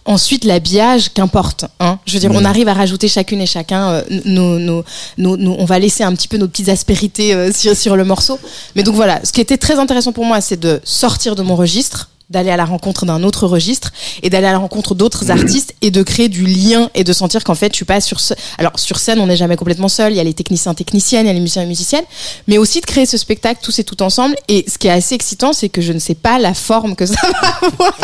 ensuite 0.05 0.43
l'habillage 0.43 1.09
qu'importe. 1.13 1.65
Hein. 1.79 1.99
Je 2.05 2.13
veux 2.13 2.19
dire 2.19 2.31
on 2.33 2.43
arrive 2.45 2.67
à 2.67 2.73
rajouter 2.73 3.07
chacune 3.07 3.39
et 3.41 3.45
chacun 3.45 3.89
euh, 3.89 4.01
nos, 4.25 4.59
nos, 4.59 4.83
nos- 5.17 5.37
nos- 5.37 5.55
on 5.59 5.65
va 5.65 5.79
laisser 5.79 6.03
un 6.03 6.13
petit 6.13 6.27
peu 6.27 6.37
nos 6.37 6.47
petites 6.47 6.69
aspérités 6.69 7.33
euh, 7.33 7.51
sur, 7.53 7.75
sur 7.75 7.95
le 7.95 8.03
morceau. 8.03 8.37
Mais 8.75 8.83
donc 8.83 8.95
voilà, 8.95 9.21
ce 9.23 9.31
qui 9.31 9.39
était 9.41 9.57
très 9.57 9.79
intéressant 9.79 10.11
pour 10.11 10.25
moi 10.25 10.41
c'est 10.41 10.59
de 10.59 10.81
sortir 10.83 11.35
de 11.35 11.41
mon 11.43 11.55
registre 11.55 12.09
d'aller 12.33 12.49
à 12.49 12.57
la 12.57 12.65
rencontre 12.65 13.05
d'un 13.05 13.23
autre 13.23 13.47
registre 13.47 13.93
et 14.23 14.29
d'aller 14.29 14.47
à 14.47 14.51
la 14.51 14.57
rencontre 14.57 14.95
d'autres 14.95 15.31
artistes 15.31 15.75
et 15.81 15.91
de 15.91 16.03
créer 16.03 16.27
du 16.27 16.45
lien 16.45 16.89
et 16.95 17.03
de 17.03 17.13
sentir 17.13 17.43
qu'en 17.43 17.55
fait 17.55 17.71
je 17.71 17.77
suis 17.77 17.85
pas 17.85 18.01
sur 18.01 18.19
ce... 18.19 18.33
alors 18.57 18.77
sur 18.77 18.97
scène 18.97 19.19
on 19.19 19.27
n'est 19.27 19.37
jamais 19.37 19.55
complètement 19.55 19.87
seul. 19.87 20.11
Il 20.11 20.17
y 20.17 20.19
a 20.19 20.23
les 20.23 20.33
techniciens 20.33 20.73
techniciennes 20.73 21.25
il 21.25 21.27
y 21.27 21.31
a 21.31 21.33
les 21.33 21.39
musiciens 21.39 21.61
et 21.61 21.67
musiciennes. 21.67 22.03
Mais 22.47 22.57
aussi 22.57 22.81
de 22.81 22.85
créer 22.85 23.05
ce 23.05 23.17
spectacle 23.17 23.61
tous 23.63 23.77
et 23.79 23.83
tout 23.83 24.01
ensemble. 24.01 24.35
Et 24.47 24.65
ce 24.67 24.77
qui 24.77 24.87
est 24.87 24.91
assez 24.91 25.15
excitant 25.15 25.53
c'est 25.53 25.69
que 25.69 25.81
je 25.81 25.93
ne 25.93 25.99
sais 25.99 26.15
pas 26.15 26.39
la 26.39 26.53
forme 26.53 26.95
que 26.95 27.05
ça 27.05 27.21
va 27.41 27.67
avoir. 27.67 27.97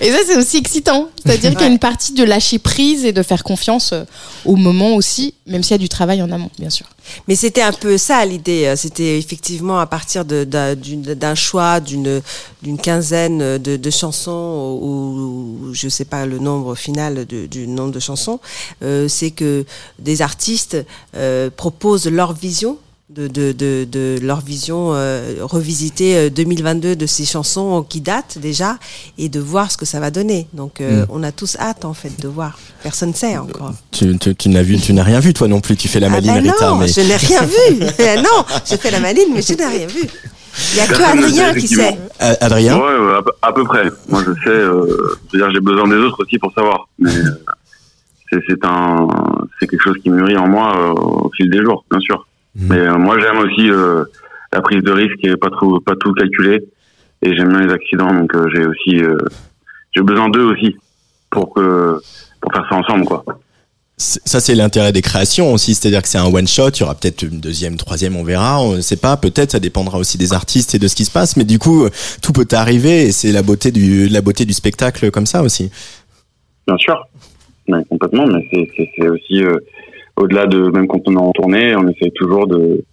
Et 0.00 0.10
ça 0.10 0.18
c'est 0.26 0.36
aussi 0.36 0.56
excitant. 0.56 1.08
C'est 1.24 1.32
à 1.32 1.36
dire 1.36 1.50
qu'il 1.50 1.60
y 1.60 1.64
a 1.64 1.68
une 1.68 1.78
partie 1.78 2.14
de 2.14 2.24
lâcher 2.24 2.58
prise 2.58 3.04
et 3.04 3.12
de 3.12 3.22
faire 3.22 3.44
confiance 3.44 3.92
euh, 3.92 4.04
au 4.46 4.56
moment 4.56 4.94
aussi 4.94 5.34
même 5.46 5.62
s'il 5.62 5.72
y 5.72 5.74
a 5.74 5.78
du 5.78 5.88
travail 5.88 6.22
en 6.22 6.30
amont 6.30 6.50
bien 6.58 6.70
sûr 6.70 6.86
Mais 7.28 7.34
c'était 7.36 7.62
un 7.62 7.72
peu 7.72 7.98
ça 7.98 8.24
l'idée. 8.24 8.66
euh, 8.66 8.76
C'était 8.76 9.18
effectivement 9.18 9.78
à 9.80 9.86
partir 9.86 10.24
d'un 10.24 11.34
choix 11.34 11.80
d'une 11.80 12.22
quinzaine 12.82 13.58
de, 13.58 13.90
chansons 13.90 14.78
ou, 14.82 15.72
je 15.72 15.88
sais 15.88 16.04
pas 16.04 16.26
le 16.26 16.38
nombre 16.38 16.74
final 16.74 17.24
du 17.26 17.66
nombre 17.66 17.92
de 17.92 18.00
chansons. 18.00 18.40
euh, 18.82 19.08
C'est 19.08 19.30
que 19.30 19.64
des 19.98 20.22
artistes 20.22 20.76
euh, 21.16 21.50
proposent 21.54 22.06
leur 22.06 22.32
vision. 22.32 22.78
De, 23.12 23.26
de, 23.26 23.50
de, 23.50 23.84
de 23.90 24.18
leur 24.22 24.40
vision 24.40 24.92
euh, 24.94 25.38
revisiter 25.40 26.16
euh, 26.16 26.30
2022 26.30 26.94
de 26.94 27.06
ces 27.06 27.24
chansons 27.24 27.82
qui 27.86 28.00
datent 28.00 28.38
déjà 28.38 28.76
et 29.18 29.28
de 29.28 29.40
voir 29.40 29.68
ce 29.72 29.76
que 29.76 29.84
ça 29.84 29.98
va 29.98 30.12
donner. 30.12 30.46
Donc 30.52 30.80
euh, 30.80 31.02
Mm. 31.02 31.06
on 31.10 31.22
a 31.24 31.32
tous 31.32 31.56
hâte 31.58 31.84
en 31.84 31.92
fait 31.92 32.20
de 32.20 32.28
voir. 32.28 32.56
Personne 32.84 33.08
ne 33.08 33.14
sait 33.14 33.36
encore. 33.36 33.72
Tu, 33.90 34.16
tu, 34.18 34.32
tu 34.36 34.48
n'as 34.48 34.62
vu, 34.62 34.78
tu 34.78 34.92
n'as 34.92 35.02
rien 35.02 35.18
vu 35.18 35.34
toi 35.34 35.48
non 35.48 35.60
plus. 35.60 35.76
Tu 35.76 35.88
fais 35.88 35.98
la 35.98 36.06
Ah 36.06 36.10
maline 36.10 36.34
ben 36.34 36.52
Rita, 36.52 36.68
non, 36.70 36.76
mais 36.76 36.86
je 36.86 37.00
n'ai 37.00 37.16
rien 37.16 37.42
vu. 37.42 37.84
Eh 37.98 38.16
non, 38.22 38.44
j'ai 38.64 38.76
fait 38.76 38.92
la 38.92 39.00
maline, 39.00 39.28
mais 39.34 39.42
je 39.42 39.54
n'ai 39.54 39.66
rien 39.66 39.86
vu. 39.88 40.02
Il 40.72 40.78
y 40.78 40.80
a 40.80 40.86
que 40.86 40.96
Personne 40.96 41.18
Adrien 41.18 41.52
sait, 41.54 41.60
qui 41.60 41.68
sait. 41.68 41.98
Euh, 42.22 42.34
Adrien. 42.40 42.76
Ouais, 42.78 43.16
à, 43.18 43.22
peu, 43.22 43.30
à 43.42 43.52
peu 43.52 43.64
près. 43.64 43.84
Moi, 44.08 44.22
je 44.24 44.32
sais. 44.44 44.50
Euh, 44.50 45.16
je 45.32 45.38
veux 45.38 45.44
dire, 45.44 45.50
j'ai 45.52 45.60
besoin 45.60 45.88
des 45.88 45.96
autres 45.96 46.22
aussi 46.22 46.38
pour 46.38 46.52
savoir. 46.54 46.86
Mais 47.00 47.10
euh, 47.10 47.44
c'est 48.30 48.38
c'est 48.48 48.64
un, 48.64 49.08
c'est 49.58 49.66
quelque 49.66 49.82
chose 49.82 49.96
qui 50.00 50.10
mûrit 50.10 50.36
en 50.36 50.46
moi 50.46 50.76
euh, 50.76 50.92
au 50.92 51.30
fil 51.36 51.50
des 51.50 51.62
jours, 51.62 51.84
bien 51.90 51.98
sûr. 52.00 52.24
Mhm. 52.54 52.68
Mais 52.68 52.80
euh, 52.80 52.98
moi, 52.98 53.18
j'aime 53.18 53.38
aussi 53.38 53.70
euh, 53.70 54.04
la 54.52 54.60
prise 54.60 54.82
de 54.82 54.90
risque 54.90 55.24
et 55.24 55.36
pas 55.36 55.50
trop, 55.50 55.80
pas 55.80 55.94
tout 55.96 56.12
calculer. 56.12 56.60
Et 57.22 57.36
j'aime 57.36 57.50
bien 57.50 57.60
les 57.66 57.72
accidents, 57.72 58.12
donc 58.12 58.34
euh, 58.34 58.48
j'ai 58.54 58.64
aussi, 58.64 59.02
euh, 59.02 59.18
j'ai 59.94 60.02
besoin 60.02 60.30
d'eux 60.30 60.44
aussi 60.44 60.76
pour 61.30 61.52
que, 61.52 62.00
pour 62.40 62.52
faire 62.52 62.66
ça 62.68 62.76
ensemble, 62.76 63.04
quoi. 63.04 63.24
Ça, 63.98 64.40
c'est 64.40 64.54
l'intérêt 64.54 64.92
des 64.92 65.02
créations 65.02 65.52
aussi, 65.52 65.74
c'est-à-dire 65.74 66.00
que 66.00 66.08
c'est 66.08 66.16
un 66.16 66.24
one 66.24 66.48
shot. 66.48 66.70
Il 66.70 66.80
y 66.80 66.82
aura 66.84 66.94
peut-être 66.94 67.22
une 67.22 67.38
deuxième, 67.38 67.76
troisième, 67.76 68.16
on 68.16 68.24
verra. 68.24 68.62
On 68.62 68.76
ne 68.76 68.80
sait 68.80 68.96
pas. 68.96 69.18
Peut-être, 69.18 69.50
ça 69.50 69.60
dépendra 69.60 69.98
aussi 69.98 70.16
des 70.16 70.32
artistes 70.32 70.74
et 70.74 70.78
de 70.78 70.88
ce 70.88 70.96
qui 70.96 71.04
se 71.04 71.10
passe. 71.10 71.36
Mais 71.36 71.44
du 71.44 71.58
coup, 71.58 71.86
tout 72.22 72.32
peut 72.32 72.48
arriver 72.52 73.02
et 73.02 73.12
c'est 73.12 73.30
la 73.30 73.42
beauté 73.42 73.70
du, 73.70 74.08
la 74.08 74.22
beauté 74.22 74.46
du 74.46 74.54
spectacle 74.54 75.10
comme 75.10 75.26
ça 75.26 75.42
aussi. 75.42 75.70
Bien 76.66 76.78
sûr, 76.78 76.96
Ouais, 77.68 77.84
complètement. 77.88 78.26
Mais 78.26 78.46
c'est 78.52 79.08
aussi 79.08 79.42
euh, 79.42 79.56
au-delà 80.20 80.46
de 80.46 80.70
même 80.70 80.86
quand 80.86 81.00
on 81.06 81.14
est 81.14 81.20
en 81.20 81.32
tournée, 81.32 81.74
on 81.76 81.88
essaye 81.88 82.12
toujours 82.12 82.46
de, 82.46 82.84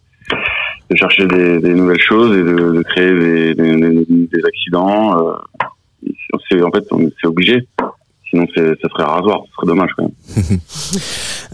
chercher 0.95 1.27
des, 1.27 1.73
nouvelles 1.73 1.99
choses 1.99 2.35
et 2.37 2.43
de, 2.43 2.83
créer 2.83 3.53
des, 3.53 4.45
accidents. 4.45 5.27
euh, 5.27 6.63
en 6.63 6.71
fait, 6.71 6.83
c'est 7.21 7.27
obligé. 7.27 7.67
Sinon, 8.29 8.45
ça 8.53 8.89
serait 8.89 9.03
rasoir. 9.03 9.43
Ce 9.47 9.55
serait 9.55 9.67
dommage 9.67 9.89
quand 9.95 10.03
même. 10.03 10.59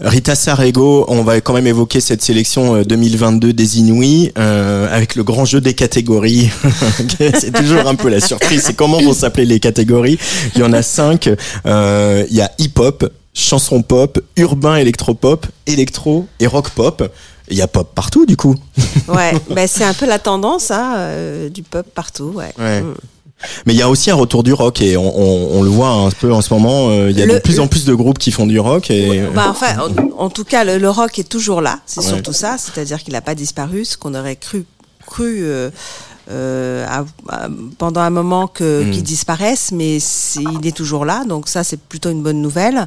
Rita 0.00 0.34
Sarego, 0.34 1.04
on 1.08 1.22
va 1.22 1.40
quand 1.40 1.54
même 1.54 1.68
évoquer 1.68 2.00
cette 2.00 2.20
sélection 2.20 2.74
euh, 2.74 2.84
2022 2.84 3.52
des 3.52 3.78
Inouïs 3.78 4.32
euh, 4.38 4.88
avec 4.90 5.14
le 5.14 5.22
grand 5.22 5.44
jeu 5.44 5.60
des 5.60 5.74
catégories. 5.74 6.50
c'est 7.34 7.52
toujours 7.52 7.86
un 7.86 7.94
peu 7.94 8.08
la 8.08 8.20
surprise. 8.20 8.62
C'est 8.62 8.74
comment 8.74 9.00
vont 9.00 9.12
s'appeler 9.12 9.46
les 9.46 9.60
catégories? 9.60 10.18
Il 10.56 10.62
y 10.62 10.64
en 10.64 10.72
a 10.72 10.82
cinq. 10.82 11.30
Euh, 11.66 12.24
Il 12.28 12.36
y 12.36 12.40
a 12.40 12.50
hip-hop, 12.58 13.04
chanson 13.34 13.82
pop, 13.82 14.18
urbain 14.36 14.76
électropop, 14.76 15.46
électro 15.66 16.26
et 16.40 16.46
rock 16.46 16.70
pop. 16.70 17.12
Il 17.50 17.56
y 17.58 17.62
a 17.62 17.66
pop 17.68 17.90
partout 17.94 18.24
du 18.26 18.36
coup. 18.36 18.54
Ouais, 19.08 19.32
ben 19.50 19.66
c'est 19.68 19.84
un 19.84 19.92
peu 19.92 20.06
la 20.06 20.18
tendance 20.18 20.70
hein, 20.70 20.94
euh, 20.96 21.48
du 21.50 21.62
pop 21.62 21.86
partout. 21.94 22.32
Ouais. 22.34 22.52
Ouais. 22.58 22.80
Mm. 22.80 22.94
Mais 23.66 23.74
il 23.74 23.78
y 23.78 23.82
a 23.82 23.90
aussi 23.90 24.10
un 24.10 24.14
retour 24.14 24.42
du 24.42 24.54
rock 24.54 24.80
et 24.80 24.96
on, 24.96 25.02
on- 25.20 25.58
on 25.58 25.62
le 25.62 25.68
voit 25.68 25.88
un 25.90 26.10
peu 26.10 26.32
en 26.32 26.40
ce 26.40 26.54
moment. 26.54 26.88
euh, 26.88 27.10
Il 27.10 27.18
y 27.18 27.22
a 27.22 27.26
Le- 27.26 27.34
de 27.34 27.38
plus 27.40 27.60
en 27.60 27.66
plus 27.66 27.84
de 27.84 27.92
groupes 27.94 28.18
qui 28.18 28.30
font 28.30 28.46
du 28.46 28.58
rock 28.58 28.90
et 28.90 29.20
Bah, 29.34 29.46
enfin, 29.50 29.76
en, 29.78 30.24
en 30.24 30.30
tout 30.30 30.44
cas, 30.44 30.64
le, 30.64 30.78
le 30.78 30.88
rock 30.88 31.18
est 31.18 31.28
toujours 31.28 31.60
là. 31.60 31.80
C'est 31.84 32.00
Ouais. 32.00 32.06
surtout 32.06 32.32
ça. 32.32 32.56
C'est-à-dire 32.56 33.02
qu'il 33.02 33.12
n'a 33.12 33.20
pas 33.20 33.34
disparu, 33.34 33.84
ce 33.84 33.98
qu'on 33.98 34.14
aurait 34.14 34.36
cru, 34.36 34.64
cru 35.04 35.40
euh, 35.42 35.68
euh, 36.30 36.86
à- 36.88 37.04
à- 37.28 37.48
pendant 37.78 38.00
un 38.00 38.10
moment 38.10 38.46
que 38.46 38.84
Mm. 38.84 38.90
qu'il 38.90 39.02
disparaisse, 39.02 39.72
mais 39.72 39.98
il 39.98 40.66
est 40.66 40.74
toujours 40.76 41.04
là. 41.04 41.24
Donc 41.24 41.48
ça, 41.48 41.62
c'est 41.64 41.78
plutôt 41.80 42.10
une 42.10 42.22
bonne 42.22 42.40
nouvelle. 42.40 42.84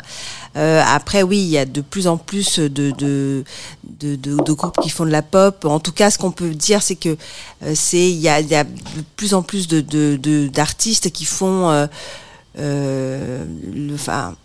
Euh, 0.56 0.82
après, 0.88 1.22
oui, 1.22 1.38
il 1.40 1.50
y 1.50 1.58
a 1.58 1.66
de 1.66 1.82
plus 1.82 2.08
en 2.08 2.18
plus 2.18 2.58
de, 2.60 2.68
de, 2.92 3.44
de, 3.84 4.16
de- 4.16 4.42
de 4.42 4.54
groupes 4.54 4.78
qui 4.82 4.90
font 4.90 5.06
de 5.06 5.12
la 5.12 5.22
pop. 5.22 5.66
En 5.66 5.80
tout 5.80 5.92
cas, 5.92 6.10
ce 6.10 6.18
qu'on 6.18 6.32
peut 6.32 6.50
dire, 6.50 6.82
c'est 6.82 6.96
que 6.96 7.10
euh, 7.64 7.74
c'est 7.76 8.10
il 8.10 8.18
y 8.20 8.28
a, 8.30 8.40
y 8.42 8.56
a 8.56 8.64
de 8.64 8.70
plus 9.16 9.34
en 9.36 9.44
plus 9.44 9.68
de 9.68 9.82
de- 9.82 10.18
de- 10.22 10.48
d'artistes 10.48 11.12
qui 11.12 11.26
font 11.26 11.70
euh, 12.60 13.44
euh, 13.44 13.46
le, 13.74 13.94
enfin, 13.96 14.36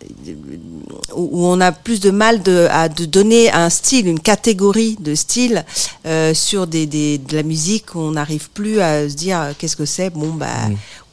où 1.15 1.29
où 1.31 1.45
on 1.45 1.59
a 1.61 1.71
plus 1.71 1.99
de 1.99 2.11
mal 2.11 2.43
de, 2.43 2.67
à 2.69 2.89
de 2.89 3.05
donner 3.05 3.51
un 3.51 3.69
style, 3.69 4.07
une 4.07 4.19
catégorie 4.19 4.97
de 4.99 5.15
style 5.15 5.65
euh, 6.05 6.33
sur 6.33 6.67
des, 6.67 6.85
des, 6.85 7.17
de 7.17 7.35
la 7.35 7.43
musique. 7.43 7.95
où 7.95 7.99
On 7.99 8.11
n'arrive 8.11 8.49
plus 8.51 8.79
à 8.81 9.09
se 9.09 9.15
dire 9.15 9.39
euh, 9.41 9.51
qu'est-ce 9.57 9.75
que 9.75 9.85
c'est? 9.85 10.09
Bon 10.11 10.31
bah 10.33 10.47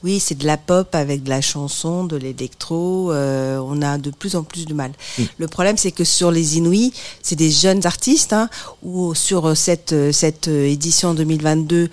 oui, 0.02 0.18
c'est 0.20 0.36
de 0.36 0.46
la 0.46 0.56
pop 0.56 0.94
avec 0.94 1.22
de 1.22 1.28
la 1.30 1.40
chanson, 1.40 2.04
de 2.04 2.16
l'électro. 2.16 3.12
euh, 3.12 3.58
on 3.64 3.82
a 3.82 3.98
de 3.98 4.10
plus 4.10 4.34
en 4.36 4.42
plus 4.42 4.64
de 4.66 4.72
mal. 4.74 4.92
Le 5.38 5.46
problème, 5.46 5.76
c'est 5.76 5.92
que 5.92 6.04
sur 6.04 6.30
les 6.30 6.56
Inouïs, 6.56 6.92
c'est 7.22 7.36
des 7.36 7.50
jeunes 7.50 7.84
artistes. 7.86 8.32
Hein, 8.32 8.48
ou 8.82 9.14
sur 9.14 9.56
cette 9.56 9.94
cette 10.12 10.48
édition 10.48 11.12
2022, 11.14 11.90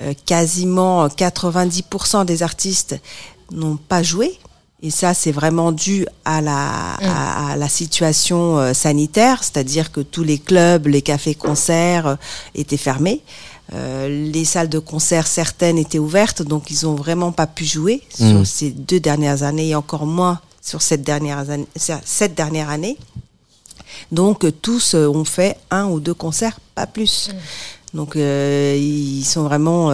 euh, 0.00 0.14
quasiment 0.24 1.06
90% 1.06 2.24
des 2.24 2.42
artistes 2.42 2.96
n'ont 3.52 3.76
pas 3.76 4.02
joué. 4.02 4.38
Et 4.84 4.90
ça, 4.90 5.14
c'est 5.14 5.30
vraiment 5.30 5.70
dû 5.70 6.06
à 6.24 6.40
la, 6.40 6.94
à, 6.94 7.52
à 7.52 7.56
la 7.56 7.68
situation 7.68 8.58
euh, 8.58 8.74
sanitaire, 8.74 9.44
c'est-à-dire 9.44 9.92
que 9.92 10.00
tous 10.00 10.24
les 10.24 10.38
clubs, 10.38 10.88
les 10.88 11.02
cafés-concerts 11.02 12.06
euh, 12.08 12.16
étaient 12.56 12.76
fermés. 12.76 13.20
Euh, 13.74 14.08
les 14.32 14.44
salles 14.44 14.68
de 14.68 14.80
concert, 14.80 15.28
certaines 15.28 15.78
étaient 15.78 16.00
ouvertes, 16.00 16.42
donc 16.42 16.70
ils 16.72 16.84
ont 16.84 16.96
vraiment 16.96 17.30
pas 17.30 17.46
pu 17.46 17.64
jouer 17.64 18.02
sur 18.12 18.40
Mm. 18.40 18.44
ces 18.44 18.70
deux 18.72 18.98
dernières 18.98 19.44
années 19.44 19.68
et 19.68 19.74
encore 19.76 20.04
moins 20.04 20.40
sur 20.60 20.82
cette 20.82 21.02
dernière 21.02 21.38
année. 21.38 21.68
Cette 21.76 22.34
dernière 22.34 22.68
année. 22.68 22.98
Donc 24.10 24.44
tous 24.62 24.94
ont 24.94 25.24
fait 25.24 25.56
un 25.70 25.86
ou 25.86 26.00
deux 26.00 26.14
concerts, 26.14 26.58
pas 26.74 26.86
plus. 26.88 27.30
Donc 27.94 28.16
euh, 28.16 28.76
ils 28.76 29.24
sont 29.24 29.44
vraiment, 29.44 29.92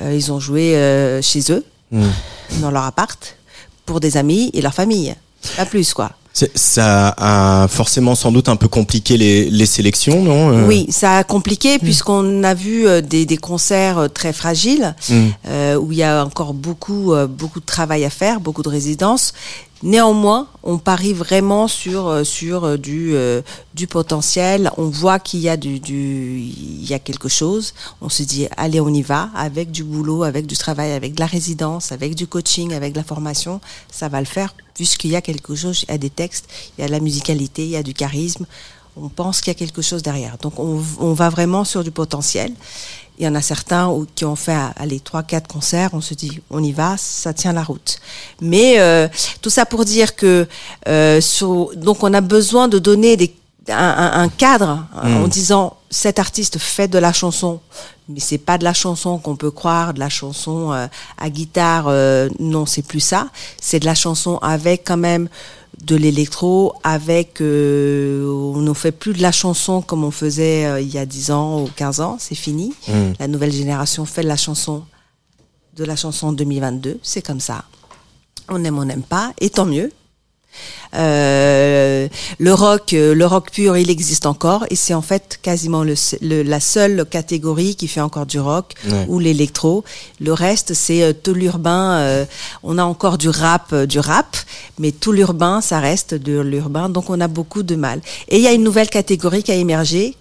ils 0.00 0.32
ont 0.32 0.40
joué 0.40 0.72
chez 1.22 1.52
eux, 1.52 1.64
Mm. 1.92 2.02
dans 2.62 2.70
leur 2.70 2.84
appart, 2.84 3.36
pour 3.84 4.00
des 4.00 4.16
amis 4.16 4.50
et 4.54 4.60
leur 4.62 4.74
famille, 4.74 5.14
pas 5.56 5.66
plus 5.66 5.94
quoi. 5.94 6.10
Ça 6.54 7.14
a 7.16 7.66
forcément 7.68 8.14
sans 8.14 8.30
doute 8.30 8.50
un 8.50 8.56
peu 8.56 8.68
compliqué 8.68 9.16
les, 9.16 9.48
les 9.48 9.64
sélections, 9.64 10.22
non 10.22 10.50
Euh, 10.50 10.66
Oui, 10.66 10.86
ça 10.90 11.16
a 11.18 11.24
compliqué 11.24 11.78
puisqu'on 11.78 12.44
a 12.44 12.52
vu 12.52 12.86
euh, 12.86 13.00
des, 13.00 13.24
des 13.24 13.38
concerts 13.38 13.96
euh, 13.98 14.08
très 14.08 14.34
fragiles 14.34 14.94
Mm. 15.08 15.28
euh, 15.48 15.76
où 15.76 15.92
il 15.92 15.98
y 15.98 16.02
a 16.02 16.22
encore 16.24 16.52
beaucoup, 16.52 17.14
beaucoup 17.28 17.60
de 17.60 17.64
travail 17.64 18.04
à 18.04 18.10
faire, 18.10 18.40
beaucoup 18.40 18.62
de 18.62 18.68
résidences. 18.68 19.32
Néanmoins, 19.82 20.48
on 20.62 20.78
parie 20.78 21.12
vraiment 21.12 21.68
sur 21.68 22.08
euh, 22.08 22.24
sur 22.24 22.64
euh, 22.64 22.76
du 22.78 23.14
euh, 23.14 23.42
du 23.74 23.86
potentiel. 23.86 24.70
On 24.78 24.88
voit 24.88 25.18
qu'il 25.18 25.40
y 25.40 25.50
a 25.50 25.58
du, 25.58 25.80
du 25.80 26.40
il 26.40 26.88
y 26.88 26.94
a 26.94 26.98
quelque 26.98 27.28
chose. 27.28 27.74
On 28.00 28.08
se 28.08 28.22
dit 28.22 28.48
allez 28.56 28.80
on 28.80 28.88
y 28.88 29.02
va 29.02 29.28
avec 29.34 29.70
du 29.70 29.84
boulot, 29.84 30.22
avec 30.22 30.46
du 30.46 30.56
travail, 30.56 30.92
avec 30.92 31.14
de 31.14 31.20
la 31.20 31.26
résidence, 31.26 31.92
avec 31.92 32.14
du 32.14 32.26
coaching, 32.26 32.72
avec 32.72 32.94
de 32.94 32.98
la 32.98 33.04
formation, 33.04 33.60
ça 33.90 34.08
va 34.08 34.20
le 34.20 34.26
faire 34.26 34.54
puisqu'il 34.76 35.10
y 35.10 35.16
a 35.16 35.22
quelque 35.22 35.54
chose. 35.54 35.84
Il 35.88 35.92
y 35.92 35.94
a 35.94 35.98
des 35.98 36.10
textes, 36.10 36.48
il 36.76 36.82
y 36.82 36.84
a 36.84 36.86
de 36.86 36.92
la 36.92 37.00
musicalité, 37.00 37.64
il 37.64 37.70
y 37.70 37.76
a 37.76 37.82
du 37.82 37.94
charisme. 37.94 38.46
On 38.96 39.08
pense 39.08 39.40
qu'il 39.40 39.52
y 39.52 39.56
a 39.56 39.58
quelque 39.58 39.82
chose 39.82 40.02
derrière. 40.02 40.36
Donc 40.40 40.58
on, 40.58 40.82
on 41.00 41.12
va 41.12 41.28
vraiment 41.28 41.64
sur 41.64 41.84
du 41.84 41.90
potentiel. 41.90 42.52
Il 43.18 43.24
y 43.24 43.28
en 43.28 43.34
a 43.34 43.40
certains 43.42 43.90
qui 44.14 44.24
ont 44.24 44.36
fait 44.36 44.56
allez 44.76 45.00
trois 45.00 45.22
quatre 45.22 45.48
concerts. 45.48 45.90
On 45.92 46.00
se 46.00 46.14
dit 46.14 46.40
on 46.50 46.62
y 46.62 46.72
va, 46.72 46.96
ça 46.98 47.32
tient 47.34 47.52
la 47.52 47.62
route. 47.62 47.98
Mais 48.40 48.78
euh, 48.78 49.08
tout 49.42 49.50
ça 49.50 49.64
pour 49.66 49.84
dire 49.84 50.16
que 50.16 50.46
euh, 50.88 51.20
sur- 51.20 51.70
donc 51.76 52.02
on 52.02 52.12
a 52.14 52.20
besoin 52.20 52.68
de 52.68 52.78
donner 52.78 53.16
des, 53.16 53.34
un, 53.68 54.12
un- 54.22 54.28
cadre 54.28 54.84
hein, 55.02 55.22
en 55.24 55.28
disant 55.28 55.76
cet 55.90 56.18
artiste 56.18 56.58
fait 56.58 56.88
de 56.88 56.98
la 56.98 57.12
chanson, 57.12 57.60
mais 58.08 58.20
c'est 58.20 58.38
pas 58.38 58.58
de 58.58 58.64
la 58.64 58.74
chanson 58.74 59.18
qu'on 59.18 59.34
peut 59.36 59.50
croire, 59.50 59.92
de 59.94 59.98
la 59.98 60.08
chanson 60.10 60.72
euh, 60.72 60.86
à 61.18 61.30
guitare. 61.30 61.86
euh, 61.88 62.28
non, 62.38 62.64
c'est 62.66 62.82
plus 62.82 63.00
ça. 63.00 63.28
C'est 63.60 63.80
de 63.80 63.86
la 63.86 63.94
chanson 63.94 64.38
avec 64.42 64.84
quand 64.86 64.96
même 64.98 65.28
de 65.84 65.96
l'électro, 65.96 66.74
avec 66.82 67.40
euh, 67.40 68.26
on 68.26 68.60
ne 68.60 68.72
fait 68.72 68.92
plus 68.92 69.12
de 69.12 69.22
la 69.22 69.32
chanson 69.32 69.82
comme 69.82 70.04
on 70.04 70.10
faisait 70.10 70.66
euh, 70.66 70.80
il 70.80 70.92
y 70.92 70.98
a 70.98 71.06
10 71.06 71.30
ans 71.30 71.62
ou 71.62 71.68
15 71.76 72.00
ans, 72.00 72.16
c'est 72.18 72.34
fini. 72.34 72.74
La 73.18 73.28
nouvelle 73.28 73.52
génération 73.52 74.04
fait 74.04 74.22
de 74.22 74.28
la 74.28 74.36
chanson 74.36 74.84
de 75.76 75.84
la 75.84 75.94
chanson 75.94 76.32
2022, 76.32 77.00
c'est 77.02 77.20
comme 77.20 77.40
ça. 77.40 77.64
On 78.48 78.64
aime, 78.64 78.78
on 78.78 78.84
n'aime 78.84 79.02
pas, 79.02 79.32
et 79.40 79.50
tant 79.50 79.66
mieux. 79.66 79.92
Euh, 80.94 82.08
le 82.38 82.54
rock, 82.54 82.92
euh, 82.92 83.14
le 83.14 83.26
rock 83.26 83.50
pur, 83.50 83.76
il 83.76 83.90
existe 83.90 84.26
encore, 84.26 84.64
et 84.70 84.76
c'est 84.76 84.94
en 84.94 85.02
fait 85.02 85.38
quasiment 85.42 85.82
le, 85.84 85.94
le- 86.22 86.42
la 86.42 86.60
seule 86.60 87.04
catégorie 87.04 87.74
qui 87.76 87.88
fait 87.88 88.00
encore 88.00 88.26
du 88.26 88.40
rock 88.40 88.74
Ouais. 88.88 89.04
ou 89.08 89.18
l'électro. 89.18 89.84
Le 90.20 90.32
reste, 90.32 90.74
c'est 90.74 91.02
euh, 91.02 91.12
tout 91.12 91.34
l'urbain. 91.34 91.98
euh, 91.98 92.24
on 92.62 92.78
a 92.78 92.84
encore 92.84 93.18
du 93.18 93.28
rap, 93.28 93.74
du 93.74 93.98
rap, 93.98 94.36
mais 94.78 94.92
tout 94.92 95.12
l'urbain, 95.12 95.60
ça 95.60 95.80
reste 95.80 96.14
de 96.14 96.38
l'urbain, 96.40 96.88
donc 96.88 97.10
on 97.10 97.20
a 97.20 97.28
beaucoup 97.28 97.62
de 97.62 97.76
mal. 97.76 98.00
Et 98.28 98.36
il 98.36 98.42
y 98.42 98.46
a 98.48 98.52
une 98.52 98.62
nouvelle 98.64 98.88
catégorie 98.88 99.42
qui 99.42 99.52
a 99.52 99.56
émergé. 99.56 100.14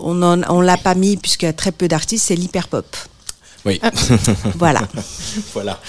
On 0.00 0.22
on 0.22 0.60
l'a 0.60 0.76
pas 0.76 0.94
mis 0.94 1.16
puisqu'il 1.16 1.46
y 1.46 1.48
a 1.48 1.52
très 1.54 1.72
peu 1.72 1.88
d'artistes, 1.88 2.26
c'est 2.28 2.34
l'hyperpop. 2.36 2.86
Oui, 3.64 3.80
Voilà, 4.56 4.80
voilà. 5.52 5.80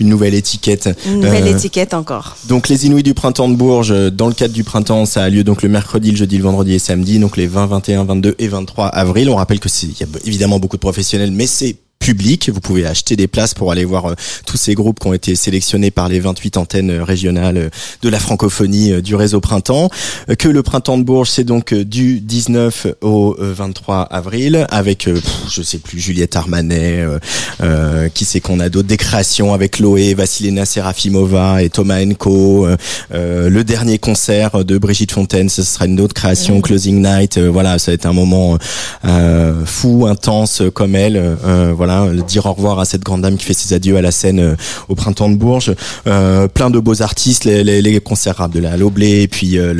Une 0.00 0.08
nouvelle 0.08 0.34
étiquette. 0.34 0.88
une 1.06 1.20
nouvelle 1.20 1.44
Euh, 1.48 1.56
étiquette 1.56 1.92
encore. 1.94 2.36
Donc 2.48 2.68
les 2.68 2.86
Inouïs 2.86 3.02
du 3.02 3.14
printemps 3.14 3.48
de 3.48 3.54
Bourges, 3.56 3.90
euh, 3.92 4.10
dans 4.10 4.28
le 4.28 4.34
cadre 4.34 4.54
du 4.54 4.64
printemps, 4.64 5.06
ça 5.06 5.24
a 5.24 5.28
lieu 5.28 5.42
donc 5.44 5.62
le 5.62 5.68
mercredi, 5.68 6.10
le 6.12 6.16
jeudi, 6.16 6.36
le 6.38 6.44
vendredi 6.44 6.74
et 6.74 6.78
samedi, 6.78 7.18
donc 7.18 7.36
les 7.36 7.46
20, 7.46 7.66
21, 7.66 8.04
22 8.04 8.34
et 8.38 8.48
23 8.48 8.86
avril. 8.88 9.28
On 9.30 9.36
rappelle 9.36 9.60
que 9.60 9.68
c'est 9.68 9.86
il 9.86 9.98
y 10.00 10.02
a 10.04 10.06
évidemment 10.24 10.58
beaucoup 10.58 10.76
de 10.76 10.80
professionnels, 10.80 11.32
mais 11.32 11.46
c'est 11.46 11.76
public. 12.06 12.50
Vous 12.54 12.60
pouvez 12.60 12.86
acheter 12.86 13.16
des 13.16 13.26
places 13.26 13.52
pour 13.52 13.72
aller 13.72 13.84
voir 13.84 14.06
euh, 14.06 14.14
tous 14.46 14.56
ces 14.56 14.74
groupes 14.74 15.00
qui 15.00 15.08
ont 15.08 15.12
été 15.12 15.34
sélectionnés 15.34 15.90
par 15.90 16.08
les 16.08 16.20
28 16.20 16.56
antennes 16.56 16.90
euh, 16.90 17.02
régionales 17.04 17.56
euh, 17.56 17.68
de 18.02 18.08
la 18.08 18.20
francophonie 18.20 19.02
du 19.02 19.16
réseau 19.16 19.40
Printemps. 19.40 19.90
Que 20.38 20.48
le 20.48 20.62
printemps 20.62 20.98
de 20.98 21.02
Bourges, 21.02 21.30
c'est 21.30 21.44
donc 21.44 21.74
du 21.74 22.20
19 22.20 22.86
au 23.02 23.34
euh, 23.40 23.52
23 23.56 24.02
avril 24.02 24.66
avec, 24.70 25.04
pff, 25.06 25.24
je 25.50 25.62
sais 25.62 25.78
plus, 25.78 25.98
Juliette 25.98 26.36
Armanet, 26.36 27.00
euh, 27.00 27.18
euh, 27.60 28.08
qui 28.08 28.24
c'est 28.24 28.40
qu'on 28.40 28.60
a 28.60 28.68
d'autres, 28.68 28.86
des 28.88 28.96
créations 28.96 29.52
avec 29.52 29.72
Chloé, 29.72 30.14
Vassilena 30.14 30.64
Serafimova 30.64 31.62
et 31.62 31.70
Thomas 31.70 32.00
Enko. 32.04 32.66
euh, 32.68 33.48
le 33.50 33.64
dernier 33.64 33.98
concert 33.98 34.64
de 34.64 34.78
Brigitte 34.78 35.10
Fontaine, 35.12 35.48
ce 35.48 35.62
sera 35.64 35.86
une 35.86 36.00
autre 36.00 36.14
création, 36.14 36.60
Closing 36.60 37.02
Night. 37.02 37.38
euh, 37.38 37.48
voilà, 37.50 37.78
ça 37.80 37.90
va 37.90 37.94
être 37.94 38.06
un 38.06 38.12
moment 38.12 38.58
euh, 39.04 39.64
fou, 39.64 40.06
intense 40.06 40.62
comme 40.72 40.94
elle. 40.94 41.16
euh, 41.16 41.72
voilà, 41.76 41.95
euh, 42.04 42.22
dire 42.22 42.46
au 42.46 42.52
revoir 42.52 42.78
à 42.78 42.84
cette 42.84 43.02
grande 43.02 43.22
dame 43.22 43.36
qui 43.36 43.44
fait 43.44 43.54
ses 43.54 43.74
adieux 43.74 43.96
à 43.96 44.02
la 44.02 44.10
scène 44.10 44.40
euh, 44.40 44.54
au 44.88 44.94
printemps 44.94 45.28
de 45.28 45.36
Bourges. 45.36 45.74
Euh, 46.06 46.48
plein 46.48 46.70
de 46.70 46.78
beaux 46.78 47.02
artistes, 47.02 47.44
les, 47.44 47.64
les, 47.64 47.82
les 47.82 48.00
concerts 48.00 48.36
rap 48.36 48.52
de 48.52 48.60
la 48.60 48.76
Loblé 48.76 49.22
et 49.22 49.28
puis 49.28 49.58
euh, 49.58 49.72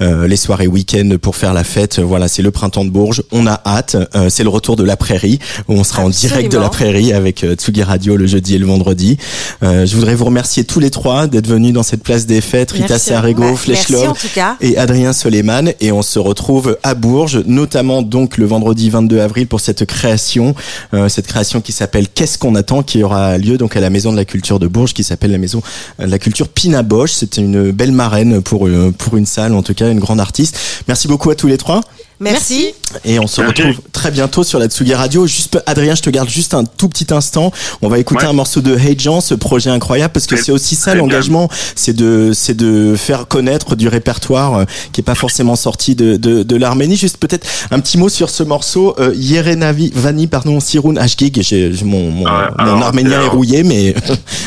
le, 0.00 0.26
les 0.26 0.36
soirées 0.36 0.66
week-end 0.66 1.16
pour 1.20 1.36
faire 1.36 1.54
la 1.54 1.64
fête. 1.64 1.98
Voilà, 1.98 2.28
c'est 2.28 2.42
le 2.42 2.50
printemps 2.50 2.84
de 2.84 2.90
Bourges. 2.90 3.22
On 3.32 3.46
a 3.46 3.60
hâte. 3.66 3.96
C'est 4.28 4.42
le 4.42 4.48
retour 4.48 4.76
de 4.76 4.84
la 4.84 4.96
prairie 4.96 5.38
où 5.68 5.74
on 5.74 5.84
sera 5.84 6.02
en 6.04 6.08
direct 6.10 6.50
de 6.52 6.58
la 6.58 6.66
Absolument. 6.66 6.92
prairie 6.92 7.12
avec 7.12 7.44
Tsugi 7.56 7.82
Radio 7.82 8.16
le 8.16 8.26
jeudi 8.26 8.54
et 8.54 8.58
le 8.58 8.66
vendredi. 8.66 9.16
Je 9.62 9.94
voudrais 9.94 10.14
vous 10.14 10.24
remercier 10.26 10.64
tous 10.64 10.80
les 10.80 10.90
trois 10.90 11.26
d'être 11.26 11.46
venus 11.46 11.72
dans 11.72 11.82
cette 11.82 12.02
place 12.02 12.26
des 12.26 12.40
fêtes. 12.40 12.72
Rita 12.72 12.86
Merci. 12.90 13.08
Sarrego, 13.10 13.42
Ouais, 13.50 13.56
Flesh 13.56 13.88
Love 13.90 14.14
et 14.60 14.76
Adrien 14.76 15.12
Soleiman 15.12 15.72
et 15.80 15.92
on 15.92 16.02
se 16.02 16.18
retrouve 16.18 16.76
à 16.82 16.94
Bourges, 16.94 17.42
notamment 17.46 18.02
donc 18.02 18.36
le 18.38 18.46
vendredi 18.46 18.90
22 18.90 19.20
avril 19.20 19.46
pour 19.46 19.60
cette 19.60 19.84
création, 19.86 20.54
euh, 20.94 21.08
cette 21.08 21.26
création 21.26 21.45
qui 21.60 21.72
s'appelle 21.72 22.08
Qu'est-ce 22.08 22.38
qu'on 22.38 22.54
attend, 22.54 22.82
qui 22.82 23.02
aura 23.02 23.38
lieu 23.38 23.58
donc 23.58 23.76
à 23.76 23.80
la 23.80 23.90
Maison 23.90 24.12
de 24.12 24.16
la 24.16 24.24
Culture 24.24 24.58
de 24.58 24.66
Bourges, 24.66 24.94
qui 24.94 25.04
s'appelle 25.04 25.32
la 25.32 25.38
Maison 25.38 25.62
de 25.98 26.06
la 26.06 26.18
Culture 26.18 26.48
Pina 26.48 26.82
Bosch. 26.82 27.12
C'était 27.12 27.40
une 27.40 27.70
belle 27.70 27.92
marraine 27.92 28.42
pour 28.42 28.66
euh, 28.66 28.92
pour 28.96 29.16
une 29.16 29.26
salle, 29.26 29.54
en 29.54 29.62
tout 29.62 29.74
cas 29.74 29.90
une 29.90 30.00
grande 30.00 30.20
artiste. 30.20 30.58
Merci 30.88 31.08
beaucoup 31.08 31.30
à 31.30 31.34
tous 31.34 31.46
les 31.46 31.58
trois. 31.58 31.82
Merci. 32.18 32.72
Et 33.04 33.18
on 33.18 33.26
se 33.26 33.40
Merci. 33.42 33.62
retrouve 33.62 33.80
très 33.92 34.10
bientôt 34.10 34.42
sur 34.42 34.58
la 34.58 34.66
Tsugi 34.68 34.94
Radio. 34.94 35.26
Juste, 35.26 35.62
Adrien, 35.66 35.94
je 35.94 36.02
te 36.02 36.08
garde 36.10 36.28
juste 36.30 36.54
un 36.54 36.64
tout 36.64 36.88
petit 36.88 37.12
instant. 37.12 37.52
On 37.82 37.88
va 37.88 37.98
écouter 37.98 38.24
Ouais. 38.24 38.30
un 38.30 38.32
morceau 38.32 38.60
de 38.62 38.74
Hey 38.76 38.98
Jean, 38.98 39.20
ce 39.20 39.34
projet 39.34 39.68
incroyable, 39.70 40.12
parce 40.12 40.26
que 40.26 40.34
Hey- 40.34 40.42
c'est 40.42 40.52
aussi 40.52 40.74
ça 40.76 40.92
Hey 40.92 40.98
l'engagement, 40.98 41.48
c'est 41.74 41.92
de, 41.94 42.30
c'est 42.32 42.56
de 42.56 42.94
faire 42.96 43.28
connaître 43.28 43.76
du 43.76 43.88
répertoire 43.88 44.54
euh, 44.60 44.64
qui 44.92 45.02
est 45.02 45.04
pas 45.04 45.14
forcément 45.14 45.56
sorti 45.56 45.94
de, 45.94 46.16
de, 46.16 46.42
de 46.42 46.56
l'Arménie. 46.56 46.96
Juste 46.96 47.18
peut-être 47.18 47.46
un 47.70 47.80
petit 47.80 47.98
mot 47.98 48.08
sur 48.08 48.30
ce 48.30 48.42
morceau, 48.42 48.94
euh, 48.98 49.12
Yerenavi 49.14 49.92
Vani, 49.94 50.26
pardon, 50.26 50.58
Siroun 50.60 50.96
Ashgig. 50.98 51.42
J'ai, 51.42 51.72
j'ai- 51.72 51.84
mon, 51.84 52.10
mon, 52.10 52.26
Ah 52.26 52.50
mon 52.58 52.64
alors, 52.64 52.82
arménien 52.84 53.20
est 53.22 53.28
rouillé, 53.28 53.62
mais 53.62 53.94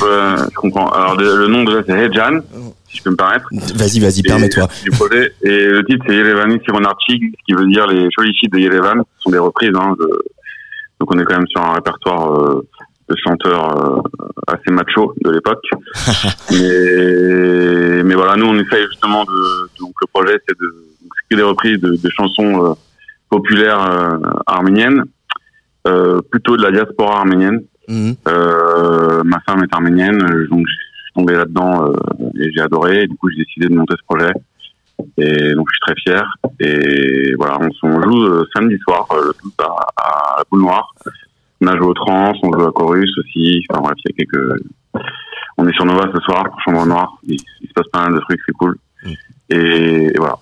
Euh, 0.03 0.37
je 0.49 0.55
comprends. 0.55 0.89
Alors 0.89 1.15
le, 1.15 1.47
nom 1.47 1.63
déjà 1.65 1.79
c'est 1.85 1.93
Hejan, 1.93 2.39
si 2.89 2.97
je 2.97 3.03
peux 3.03 3.11
me 3.11 3.15
permettre. 3.15 3.47
vas-y, 3.75 3.99
vas-y, 3.99 4.19
Et- 4.19 4.23
permets-toi. 4.23 4.67
Du 4.83 4.91
projet. 4.91 5.33
Et 5.43 5.65
le 5.67 5.83
titre 5.85 6.03
c'est 6.07 6.15
Yerevani 6.15 6.59
Sironarchik, 6.63 7.23
ce 7.39 7.43
qui 7.45 7.53
veut 7.53 7.67
dire 7.67 7.87
les 7.87 8.07
filles 8.17 8.49
de 8.49 8.57
Yerevan. 8.59 9.03
Ce 9.17 9.23
sont 9.23 9.29
des 9.31 9.37
reprises. 9.37 9.71
Hein, 9.75 9.95
de- 9.99 10.21
Donc 10.99 11.13
on 11.13 11.19
est 11.19 11.23
quand 11.23 11.35
même 11.37 11.47
sur 11.47 11.61
un 11.61 11.73
répertoire 11.73 12.33
euh, 12.33 12.67
de 13.09 13.15
chanteurs 13.23 13.97
euh, 13.97 14.01
assez 14.47 14.71
macho 14.71 15.13
de 15.23 15.31
l'époque. 15.31 15.63
mais, 16.51 18.03
mais 18.03 18.15
voilà, 18.15 18.35
nous 18.35 18.47
on 18.47 18.57
essaye 18.59 18.85
justement 18.87 19.23
de. 19.25 19.69
Donc 19.79 19.93
le 20.01 20.07
projet 20.13 20.39
c'est 20.47 20.57
de 20.59 20.85
c'est 21.29 21.37
des 21.37 21.43
reprises 21.43 21.79
de, 21.79 21.91
de 21.95 22.09
chansons 22.09 22.65
euh, 22.65 22.73
populaires 23.29 24.17
arméniennes, 24.47 25.03
euh, 25.87 26.21
plutôt 26.31 26.57
de 26.57 26.63
la 26.63 26.71
diaspora 26.71 27.19
arménienne. 27.19 27.61
Euh, 28.27 29.23
ma 29.23 29.39
femme 29.41 29.63
est 29.63 29.73
arménienne, 29.73 30.19
donc 30.49 30.65
tombé 31.19 31.35
là-dedans 31.35 31.85
euh, 31.85 31.93
et 32.39 32.51
j'ai 32.51 32.61
adoré. 32.61 33.03
Et 33.03 33.07
du 33.07 33.15
coup, 33.17 33.29
j'ai 33.29 33.43
décidé 33.43 33.67
de 33.67 33.75
monter 33.75 33.95
ce 33.97 34.05
projet. 34.05 34.31
Et 35.17 35.53
donc, 35.53 35.67
je 35.69 35.73
suis 35.73 35.81
très 35.81 35.95
fier. 36.01 36.37
Et 36.59 37.33
voilà, 37.37 37.57
on, 37.61 37.87
on 37.87 38.01
joue 38.01 38.23
euh, 38.23 38.45
samedi 38.55 38.77
soir, 38.79 39.07
euh, 39.11 39.27
le 39.27 39.33
tout 39.33 39.51
à, 39.59 40.37
la 40.37 40.43
boule 40.49 40.61
noire. 40.61 40.93
On 41.61 41.67
a 41.67 41.75
joué 41.77 41.87
au 41.87 41.93
trans, 41.93 42.33
on 42.43 42.51
joue 42.53 42.65
à 42.65 42.71
chorus 42.71 43.17
aussi. 43.17 43.63
Enfin 43.69 43.81
bref, 43.81 43.95
il 44.05 44.11
y 44.11 44.13
a 44.13 44.25
quelques. 44.25 44.63
On 45.57 45.67
est 45.67 45.73
sur 45.73 45.85
Nova 45.85 46.09
ce 46.13 46.21
soir 46.21 46.43
pour 46.45 46.61
Chambre 46.61 46.85
Noire. 46.85 47.17
Il, 47.23 47.37
il 47.61 47.67
se 47.67 47.73
passe 47.73 47.87
pas 47.91 48.03
mal 48.03 48.13
de 48.13 48.19
trucs, 48.19 48.39
c'est 48.45 48.53
cool. 48.53 48.77
Mm. 49.03 49.11
Et, 49.49 50.05
et 50.05 50.17
voilà. 50.17 50.37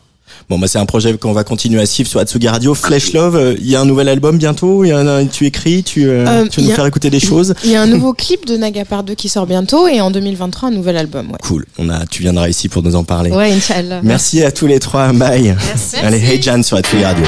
Bon, 0.49 0.57
bah, 0.59 0.67
c'est 0.67 0.79
un 0.79 0.85
projet 0.85 1.15
qu'on 1.17 1.33
va 1.33 1.43
continuer 1.43 1.81
à 1.81 1.85
suivre 1.85 2.09
sur 2.09 2.19
Atsugi 2.19 2.47
Radio. 2.47 2.73
Flesh 2.73 3.13
Love, 3.13 3.35
euh, 3.35 3.55
il 3.59 3.69
y 3.69 3.75
a 3.75 3.81
un 3.81 3.85
nouvel 3.85 4.07
album 4.09 4.37
bientôt. 4.37 4.83
Il 4.83 4.89
y 4.89 4.91
a 4.91 4.99
un- 4.99 5.25
tu 5.25 5.45
écris, 5.45 5.83
tu, 5.83 6.07
euh, 6.07 6.25
Euh, 6.27 6.45
tu 6.49 6.61
vas 6.61 6.67
nous 6.67 6.73
faire 6.73 6.85
écouter 6.85 7.09
des 7.09 7.19
choses. 7.19 7.53
Il 7.63 7.71
y 7.71 7.75
a 7.75 7.81
un 7.81 7.87
nouveau 7.87 8.13
clip 8.13 8.45
de 8.45 8.55
Naga 8.57 8.85
Part 8.85 9.03
2 9.03 9.15
qui 9.15 9.29
sort 9.29 9.45
bientôt 9.47 9.87
et 9.87 10.01
en 10.01 10.11
2023 10.11 10.69
un 10.69 10.71
nouvel 10.71 10.97
album. 10.97 11.27
Ouais, 11.31 11.37
Cool. 11.43 11.65
On 11.77 11.89
a, 11.89 12.05
tu 12.05 12.21
viendras 12.21 12.47
ici 12.49 12.69
pour 12.69 12.83
nous 12.83 12.95
en 12.95 13.03
parler. 13.03 13.31
ouais 13.31 13.51
Inch'Allah. 13.51 13.99
Merci 14.03 14.43
à 14.43 14.51
tous 14.51 14.67
les 14.67 14.79
trois. 14.79 15.11
Bye. 15.13 15.55
Allez, 16.01 16.17
Hey 16.19 16.41
Jan 16.41 16.63
sur 16.63 16.77
Atsugi 16.77 17.03
Radio. 17.03 17.25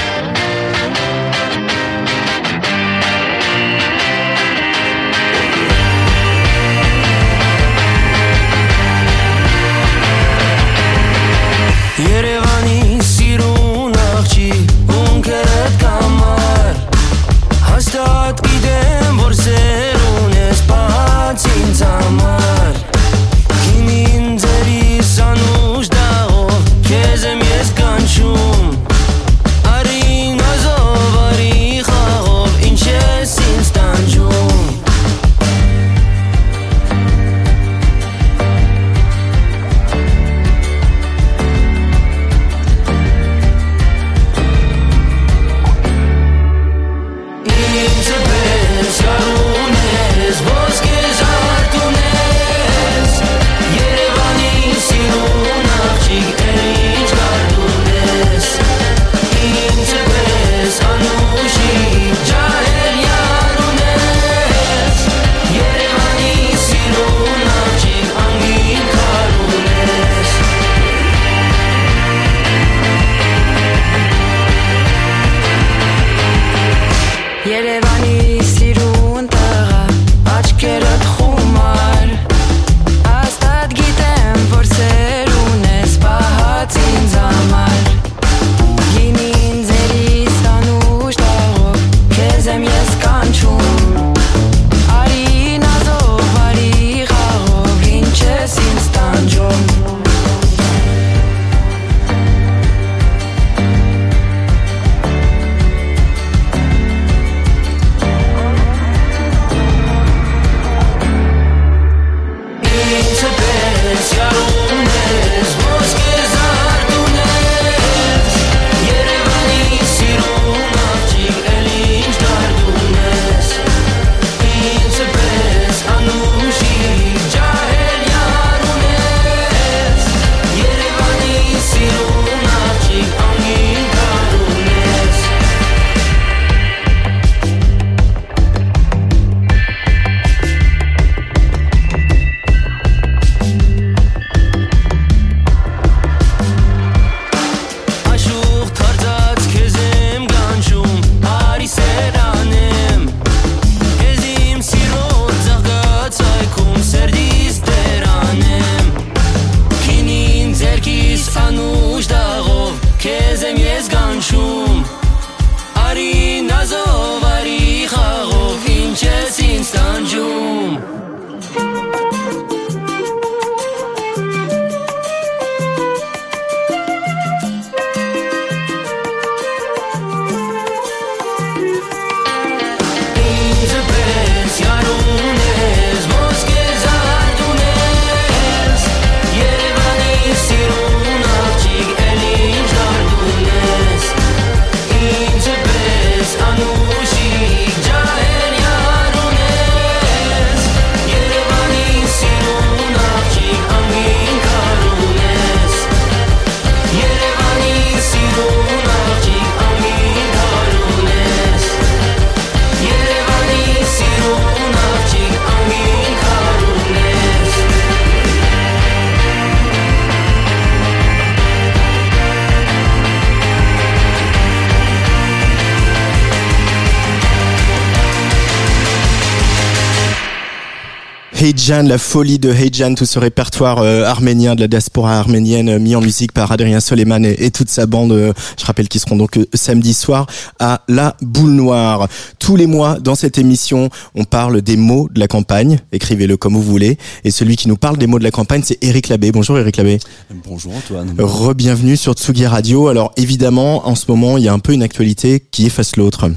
Heijan, 231.49 231.81
la 231.81 231.97
folie 231.97 232.38
de 232.38 232.51
Heijan, 232.51 232.93
tout 232.93 233.07
ce 233.07 233.17
répertoire 233.17 233.79
euh, 233.79 234.03
arménien 234.03 234.53
de 234.53 234.62
la 234.62 234.67
diaspora 234.67 235.17
arménienne 235.17 235.69
euh, 235.69 235.79
mis 235.79 235.95
en 235.95 236.01
musique 236.01 236.31
par 236.31 236.51
Adrien 236.51 236.79
Soleiman 236.79 237.25
et, 237.25 237.43
et 237.43 237.49
toute 237.49 237.69
sa 237.69 237.88
bande. 237.88 238.12
euh, 238.12 238.33
je 238.59 238.65
rappelle 238.67 238.88
qu'ils 238.88 239.01
seront 239.01 239.15
donc 239.15 239.35
euh, 239.35 239.47
samedi 239.55 239.95
soir 239.95 240.27
à 240.59 240.83
la 240.88 241.17
Boule 241.23 241.49
Noire. 241.49 242.07
Tous 242.38 242.55
les 242.55 242.67
mois 242.67 242.99
dans 242.99 243.15
cette 243.15 243.39
émission, 243.39 243.89
on 244.13 244.25
parle 244.25 244.62
des 244.62 244.77
mots 244.77 245.09
de 245.12 245.19
la 245.19 245.27
campagne. 245.27 245.79
Écrivez-le 245.91 246.38
comme 246.38 246.53
vous 246.53 246.62
voulez. 246.62 246.99
Et 247.23 247.31
celui 247.31 247.55
qui 247.55 247.67
nous 247.67 247.77
parle 247.77 247.97
des 247.97 248.05
mots 248.05 248.19
de 248.19 248.23
la 248.23 248.31
campagne, 248.31 248.62
c'est 248.63 248.77
Eric 248.83 249.07
Labbé. 249.07 249.31
Bonjour 249.31 249.57
Eric 249.57 249.77
Labbé. 249.77 249.97
Bonjour 250.45 250.75
Antoine. 250.75 251.15
Re-bienvenue 251.17 251.97
sur 251.97 252.13
Tsugi 252.13 252.45
Radio. 252.45 252.89
Alors 252.89 253.12
évidemment, 253.17 253.88
en 253.88 253.95
ce 253.95 254.05
moment, 254.07 254.38
il 254.38 254.43
y 254.43 254.47
a 254.47 254.53
un 254.53 254.59
peu 254.59 254.73
une 254.73 254.83
actualité 254.83 255.43
qui 255.49 255.65
efface 255.65 255.95
l'autre. 255.95 256.29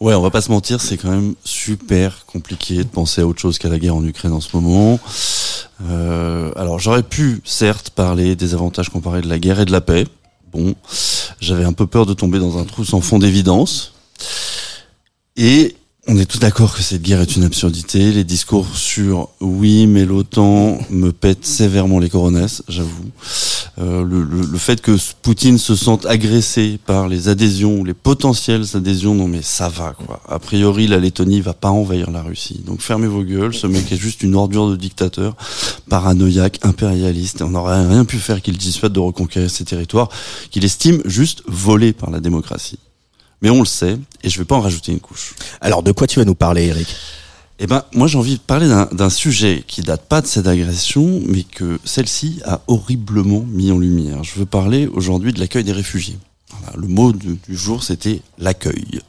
Ouais, 0.00 0.14
on 0.14 0.22
va 0.22 0.30
pas 0.30 0.40
se 0.40 0.50
mentir, 0.50 0.80
c'est 0.80 0.96
quand 0.96 1.10
même 1.10 1.34
super 1.44 2.24
compliqué 2.24 2.76
de 2.76 2.88
penser 2.88 3.20
à 3.20 3.26
autre 3.26 3.38
chose 3.38 3.58
qu'à 3.58 3.68
la 3.68 3.78
guerre 3.78 3.96
en 3.96 4.04
Ukraine 4.06 4.32
en 4.32 4.40
ce 4.40 4.56
moment. 4.56 4.98
Euh, 5.84 6.52
alors 6.56 6.78
j'aurais 6.78 7.02
pu 7.02 7.42
certes 7.44 7.90
parler 7.90 8.34
des 8.34 8.54
avantages 8.54 8.88
comparés 8.88 9.20
de 9.20 9.28
la 9.28 9.38
guerre 9.38 9.60
et 9.60 9.66
de 9.66 9.72
la 9.72 9.82
paix. 9.82 10.06
Bon, 10.52 10.74
j'avais 11.38 11.64
un 11.64 11.74
peu 11.74 11.86
peur 11.86 12.06
de 12.06 12.14
tomber 12.14 12.38
dans 12.38 12.56
un 12.56 12.64
trou 12.64 12.82
sans 12.82 13.02
fond 13.02 13.18
d'évidence. 13.18 13.92
Et 15.36 15.76
on 16.08 16.18
est 16.18 16.24
tous 16.24 16.38
d'accord 16.38 16.74
que 16.74 16.82
cette 16.82 17.02
guerre 17.02 17.20
est 17.20 17.36
une 17.36 17.44
absurdité. 17.44 18.10
Les 18.12 18.24
discours 18.24 18.66
sur 18.74 19.28
oui, 19.40 19.86
mais 19.86 20.04
l'OTAN 20.06 20.78
me 20.90 21.12
pète 21.12 21.44
sévèrement 21.44 21.98
les 21.98 22.08
coronesses, 22.08 22.62
j'avoue. 22.68 23.10
Euh, 23.78 24.02
le, 24.02 24.58
fait 24.58 24.80
que 24.80 24.96
Poutine 25.22 25.58
se 25.58 25.76
sente 25.76 26.06
agressé 26.06 26.78
par 26.84 27.08
les 27.08 27.28
adhésions, 27.28 27.84
les 27.84 27.94
potentielles 27.94 28.64
adhésions, 28.74 29.14
non 29.14 29.28
mais 29.28 29.42
ça 29.42 29.68
va 29.68 29.92
quoi. 29.92 30.20
A 30.28 30.38
priori, 30.38 30.86
la 30.86 30.98
Lettonie 30.98 31.40
va 31.40 31.54
pas 31.54 31.70
envahir 31.70 32.10
la 32.10 32.22
Russie. 32.22 32.62
Donc 32.66 32.80
fermez 32.80 33.06
vos 33.06 33.22
gueules, 33.22 33.54
ce 33.54 33.66
mec 33.66 33.92
est 33.92 33.96
juste 33.96 34.22
une 34.22 34.34
ordure 34.34 34.70
de 34.70 34.76
dictateur, 34.76 35.36
paranoïaque, 35.88 36.58
impérialiste. 36.62 37.42
On 37.42 37.50
n'aurait 37.50 37.86
rien 37.86 38.04
pu 38.04 38.18
faire 38.18 38.42
qu'il 38.42 38.56
dissuade 38.56 38.92
de 38.92 39.00
reconquérir 39.00 39.50
ces 39.50 39.64
territoires 39.64 40.08
qu'il 40.50 40.64
estime 40.64 41.02
juste 41.04 41.42
volés 41.46 41.92
par 41.92 42.10
la 42.10 42.20
démocratie. 42.20 42.78
Mais 43.42 43.50
on 43.50 43.60
le 43.60 43.66
sait, 43.66 43.98
et 44.22 44.28
je 44.30 44.38
vais 44.38 44.44
pas 44.44 44.56
en 44.56 44.60
rajouter 44.60 44.92
une 44.92 45.00
couche. 45.00 45.34
Alors 45.60 45.82
de 45.82 45.92
quoi 45.92 46.06
tu 46.06 46.18
vas 46.18 46.24
nous 46.24 46.34
parler 46.34 46.66
Eric? 46.66 46.88
Eh 47.58 47.66
ben, 47.66 47.82
moi 47.92 48.06
j'ai 48.06 48.16
envie 48.16 48.36
de 48.36 48.40
parler 48.40 48.68
d'un- 48.68 49.10
sujet 49.10 49.64
qui 49.66 49.82
date 49.82 50.02
pas 50.08 50.20
de 50.22 50.26
cette 50.26 50.46
agression, 50.46 51.20
mais 51.26 51.42
que 51.42 51.78
celle-ci 51.84 52.40
a 52.46 52.60
horriblement 52.68 53.44
mis 53.48 53.70
en 53.70 53.78
lumière. 53.78 54.24
Je 54.24 54.38
veux 54.38 54.46
parler 54.46 54.86
aujourd'hui 54.86 55.32
de 55.32 55.40
l'accueil 55.40 55.64
des 55.64 55.72
réfugiés. 55.72 56.18
Voilà, 56.58 56.76
le 56.78 56.86
mot 56.88 57.12
du, 57.12 57.38
du 57.46 57.56
jour, 57.56 57.82
c'était 57.84 58.22
l'accueil. 58.38 59.00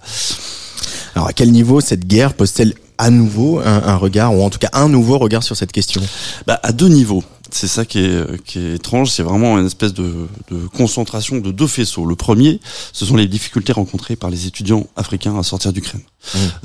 Alors 1.16 1.28
à 1.30 1.34
quel 1.34 1.52
niveau 1.52 1.80
cette 1.82 2.06
guerre 2.06 2.34
pose-t-elle 2.34 2.74
à 2.98 3.10
nouveau 3.10 3.60
un, 3.60 3.84
un 3.84 3.96
regard, 3.96 4.36
ou 4.36 4.44
en 4.44 4.50
tout 4.50 4.60
cas 4.60 4.70
un 4.74 4.88
nouveau 4.90 5.18
regard 5.18 5.44
sur 5.44 5.56
cette 5.58 5.72
question? 5.72 6.02
Bah, 6.46 6.60
à 6.62 6.72
deux 6.72 6.88
niveaux. 6.90 7.24
C'est 7.54 7.68
ça 7.68 7.86
qui 7.86 8.00
est, 8.00 8.44
qui 8.44 8.60
est 8.60 8.76
étrange, 8.76 9.12
c'est 9.12 9.24
vraiment 9.24 9.58
une 9.60 9.66
espèce 9.66 9.94
de, 9.94 10.28
de 10.50 10.68
concentration 10.68 11.38
de 11.38 11.52
deux 11.52 11.68
faisceaux. 11.68 12.06
Le 12.06 12.16
premier, 12.16 12.60
ce 12.94 13.06
sont 13.06 13.16
les 13.16 13.28
difficultés 13.28 13.74
rencontrées 13.74 14.16
par 14.16 14.30
les 14.30 14.48
étudiants 14.48 14.88
africains 14.96 15.38
à 15.38 15.44
sortir 15.44 15.74
d'Ukraine. 15.74 16.02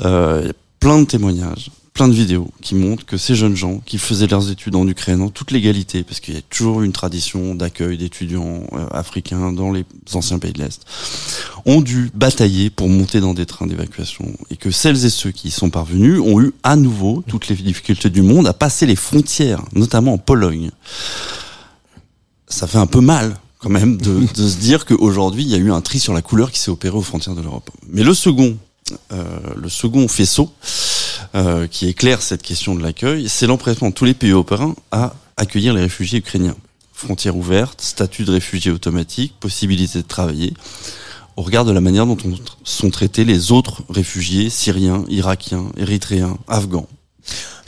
Euh, 0.05 0.43
y 0.47 0.51
a 0.51 0.53
plein 0.81 1.01
de 1.01 1.05
témoignages, 1.05 1.71
plein 1.97 2.09
de 2.09 2.13
vidéos 2.13 2.51
qui 2.61 2.75
montrent 2.75 3.07
que 3.07 3.17
ces 3.17 3.35
jeunes 3.35 3.57
gens 3.57 3.81
qui 3.87 3.97
faisaient 3.97 4.27
leurs 4.27 4.51
études 4.51 4.77
en 4.77 4.87
Ukraine 4.87 5.23
en 5.23 5.31
toute 5.31 5.51
légalité, 5.51 6.03
parce 6.03 6.21
qu'il 6.21 6.35
y 6.35 6.37
a 6.37 6.43
toujours 6.43 6.83
une 6.83 6.93
tradition 6.93 7.55
d'accueil 7.55 7.97
d'étudiants 7.97 8.65
euh, 8.75 8.87
africains 8.91 9.51
dans 9.51 9.73
les 9.73 9.87
anciens 10.13 10.39
pays 10.39 10.53
de 10.53 10.59
l'Est, 10.59 10.83
ont 11.65 11.81
dû 11.81 12.11
batailler 12.13 12.69
pour 12.69 12.91
monter 12.91 13.21
dans 13.21 13.33
des 13.33 13.47
trains 13.47 13.67
d'évacuation 13.67 14.31
et 14.51 14.57
que 14.57 14.71
celles 14.71 15.07
et 15.07 15.09
ceux 15.09 15.31
qui 15.31 15.49
y 15.49 15.51
sont 15.51 15.71
parvenus 15.71 16.21
ont 16.21 16.39
eu 16.39 16.53
à 16.63 16.77
nouveau 16.77 17.25
toutes 17.27 17.49
les 17.49 17.57
difficultés 17.57 18.11
du 18.11 18.21
monde 18.21 18.47
à 18.47 18.53
passer 18.53 18.85
les 18.85 18.97
frontières, 18.97 19.63
notamment 19.73 20.13
en 20.13 20.19
Pologne. 20.19 20.73
Ça 22.47 22.67
fait 22.67 22.77
un 22.77 22.87
peu 22.87 23.01
mal 23.01 23.39
quand 23.59 23.71
même 23.71 23.97
de, 23.97 24.21
de 24.35 24.49
se 24.49 24.59
dire 24.59 24.85
qu'aujourd'hui 24.85 25.45
il 25.45 25.49
y 25.49 25.55
a 25.55 25.59
eu 25.59 25.73
un 25.73 25.81
tri 25.81 25.99
sur 25.99 26.13
la 26.13 26.21
couleur 26.21 26.51
qui 26.53 26.59
s'est 26.59 26.71
opéré 26.71 26.95
aux 26.95 27.01
frontières 27.01 27.35
de 27.35 27.41
l'Europe. 27.41 27.71
Mais 27.89 28.05
le 28.05 28.13
second, 28.13 28.55
euh, 29.13 29.39
le 29.57 29.71
second 29.71 30.07
faisceau 30.09 30.53
euh, 31.35 31.67
qui 31.67 31.89
éclaire 31.89 32.23
cette 32.23 32.43
question 32.43 32.75
de 32.75 32.83
l'accueil, 32.83 33.29
c'est 33.29 33.47
l'empressement 33.47 33.89
de 33.91 33.95
tous 33.95 34.05
les 34.05 34.15
pays 34.15 34.31
européens 34.31 34.75
à 34.93 35.15
accueillir 35.37 35.75
les 35.75 35.83
réfugiés 35.83 36.19
ukrainiens. 36.21 36.57
Frontières 36.93 37.37
ouvertes, 37.37 37.81
statut 37.83 38.25
de 38.25 38.33
réfugié 38.33 38.71
automatique, 38.71 39.35
possibilité 39.39 39.99
de 39.99 40.07
travailler, 40.07 40.55
au 41.37 41.43
regard 41.43 41.65
de 41.67 41.73
la 41.73 41.83
manière 41.83 42.07
dont 42.07 42.17
on- 42.25 42.35
sont 42.65 42.91
traités 42.91 43.25
les 43.25 43.53
autres 43.53 43.83
réfugiés 43.91 44.49
syriens, 44.49 45.05
irakiens, 45.09 45.67
érythréens, 45.77 46.39
afghans. 46.49 46.89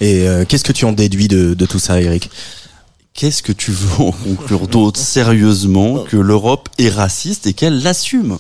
Et 0.01 0.27
euh, 0.29 0.45
qu'est-ce 0.47 0.65
que 0.65 0.73
tu 0.73 0.85
en 0.87 0.93
déduis 0.93 1.29
de, 1.29 1.53
de 1.55 1.67
tout 1.67 1.79
ça 1.79 2.01
Eric? 2.01 2.31
Qu'est-ce 3.13 3.43
que 3.43 3.53
tu 3.53 3.73
veux 3.73 4.05
en 4.07 4.13
conclure 4.13 4.69
d'autre 4.69 5.01
sérieusement 5.01 6.05
que 6.05 6.17
l'Europe 6.17 6.69
est 6.79 6.89
raciste 6.89 7.47
et 7.49 7.53
qu'elle 7.53 7.83
l'assume? 7.83 8.39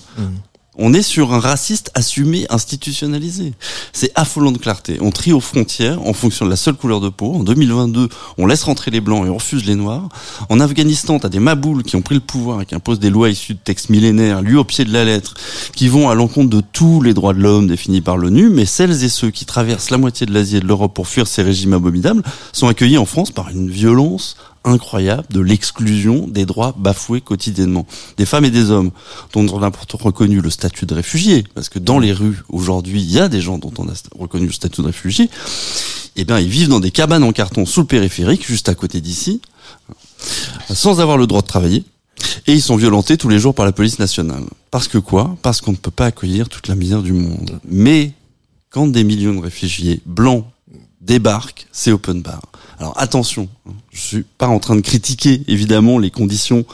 On 0.80 0.94
est 0.94 1.02
sur 1.02 1.34
un 1.34 1.40
raciste 1.40 1.90
assumé, 1.94 2.46
institutionnalisé. 2.50 3.52
C'est 3.92 4.12
affolant 4.14 4.52
de 4.52 4.58
clarté. 4.58 4.98
On 5.00 5.10
trie 5.10 5.32
aux 5.32 5.40
frontières 5.40 6.00
en 6.06 6.12
fonction 6.12 6.44
de 6.44 6.50
la 6.50 6.56
seule 6.56 6.76
couleur 6.76 7.00
de 7.00 7.08
peau. 7.08 7.34
En 7.34 7.42
2022, 7.42 8.08
on 8.38 8.46
laisse 8.46 8.62
rentrer 8.62 8.92
les 8.92 9.00
blancs 9.00 9.26
et 9.26 9.28
on 9.28 9.34
refuse 9.34 9.64
les 9.64 9.74
noirs. 9.74 10.08
En 10.48 10.60
Afghanistan, 10.60 11.18
t'as 11.18 11.30
des 11.30 11.40
maboules 11.40 11.82
qui 11.82 11.96
ont 11.96 12.02
pris 12.02 12.14
le 12.14 12.20
pouvoir 12.20 12.62
et 12.62 12.66
qui 12.66 12.76
imposent 12.76 13.00
des 13.00 13.10
lois 13.10 13.28
issues 13.28 13.54
de 13.54 13.58
textes 13.58 13.90
millénaires, 13.90 14.40
lus 14.40 14.56
au 14.56 14.62
pied 14.62 14.84
de 14.84 14.92
la 14.92 15.04
lettre, 15.04 15.34
qui 15.74 15.88
vont 15.88 16.08
à 16.10 16.14
l'encontre 16.14 16.50
de 16.50 16.60
tous 16.60 17.02
les 17.02 17.12
droits 17.12 17.34
de 17.34 17.40
l'homme 17.40 17.66
définis 17.66 18.00
par 18.00 18.16
l'ONU. 18.16 18.48
Mais 18.48 18.64
celles 18.64 19.02
et 19.02 19.08
ceux 19.08 19.30
qui 19.30 19.46
traversent 19.46 19.90
la 19.90 19.98
moitié 19.98 20.26
de 20.26 20.32
l'Asie 20.32 20.58
et 20.58 20.60
de 20.60 20.66
l'Europe 20.66 20.94
pour 20.94 21.08
fuir 21.08 21.26
ces 21.26 21.42
régimes 21.42 21.72
abominables 21.72 22.22
sont 22.52 22.68
accueillis 22.68 22.98
en 22.98 23.06
France 23.06 23.32
par 23.32 23.48
une 23.48 23.68
violence 23.68 24.36
incroyable 24.68 25.24
de 25.30 25.40
l'exclusion 25.40 26.28
des 26.28 26.46
droits 26.46 26.74
bafoués 26.76 27.20
quotidiennement. 27.20 27.86
Des 28.16 28.26
femmes 28.26 28.44
et 28.44 28.50
des 28.50 28.70
hommes 28.70 28.90
dont 29.32 29.46
on 29.52 29.62
a 29.62 29.70
reconnu 30.00 30.40
le 30.40 30.50
statut 30.50 30.86
de 30.86 30.94
réfugié, 30.94 31.44
parce 31.54 31.68
que 31.68 31.78
dans 31.78 31.98
les 31.98 32.12
rues 32.12 32.42
aujourd'hui, 32.48 33.00
il 33.00 33.10
y 33.10 33.18
a 33.18 33.28
des 33.28 33.40
gens 33.40 33.58
dont 33.58 33.72
on 33.78 33.88
a 33.88 33.92
reconnu 34.18 34.46
le 34.46 34.52
statut 34.52 34.82
de 34.82 34.86
réfugié, 34.86 35.30
eh 36.16 36.24
bien 36.24 36.38
ils 36.38 36.48
vivent 36.48 36.68
dans 36.68 36.80
des 36.80 36.90
cabanes 36.90 37.24
en 37.24 37.32
carton 37.32 37.66
sous 37.66 37.80
le 37.80 37.86
périphérique, 37.86 38.46
juste 38.46 38.68
à 38.68 38.74
côté 38.74 39.00
d'ici, 39.00 39.40
sans 40.72 41.00
avoir 41.00 41.16
le 41.16 41.26
droit 41.26 41.42
de 41.42 41.46
travailler. 41.46 41.84
Et 42.46 42.52
ils 42.52 42.62
sont 42.62 42.76
violentés 42.76 43.16
tous 43.16 43.28
les 43.28 43.38
jours 43.38 43.54
par 43.54 43.64
la 43.64 43.72
police 43.72 43.98
nationale. 43.98 44.42
Parce 44.70 44.88
que 44.88 44.98
quoi? 44.98 45.36
Parce 45.42 45.60
qu'on 45.60 45.72
ne 45.72 45.76
peut 45.76 45.90
pas 45.90 46.06
accueillir 46.06 46.48
toute 46.48 46.66
la 46.68 46.74
misère 46.74 47.02
du 47.02 47.12
monde. 47.12 47.60
Mais 47.68 48.12
quand 48.70 48.88
des 48.88 49.04
millions 49.04 49.34
de 49.34 49.40
réfugiés 49.40 50.00
blancs 50.04 50.44
débarquent, 51.00 51.66
c'est 51.72 51.92
open 51.92 52.22
bar. 52.22 52.42
Alors 52.80 52.94
attention, 52.96 53.48
hein, 53.68 53.72
je 53.92 54.00
suis 54.00 54.22
pas 54.22 54.46
en 54.46 54.60
train 54.60 54.76
de 54.76 54.80
critiquer 54.80 55.42
évidemment 55.48 55.98
les 55.98 56.10
conditions 56.10 56.64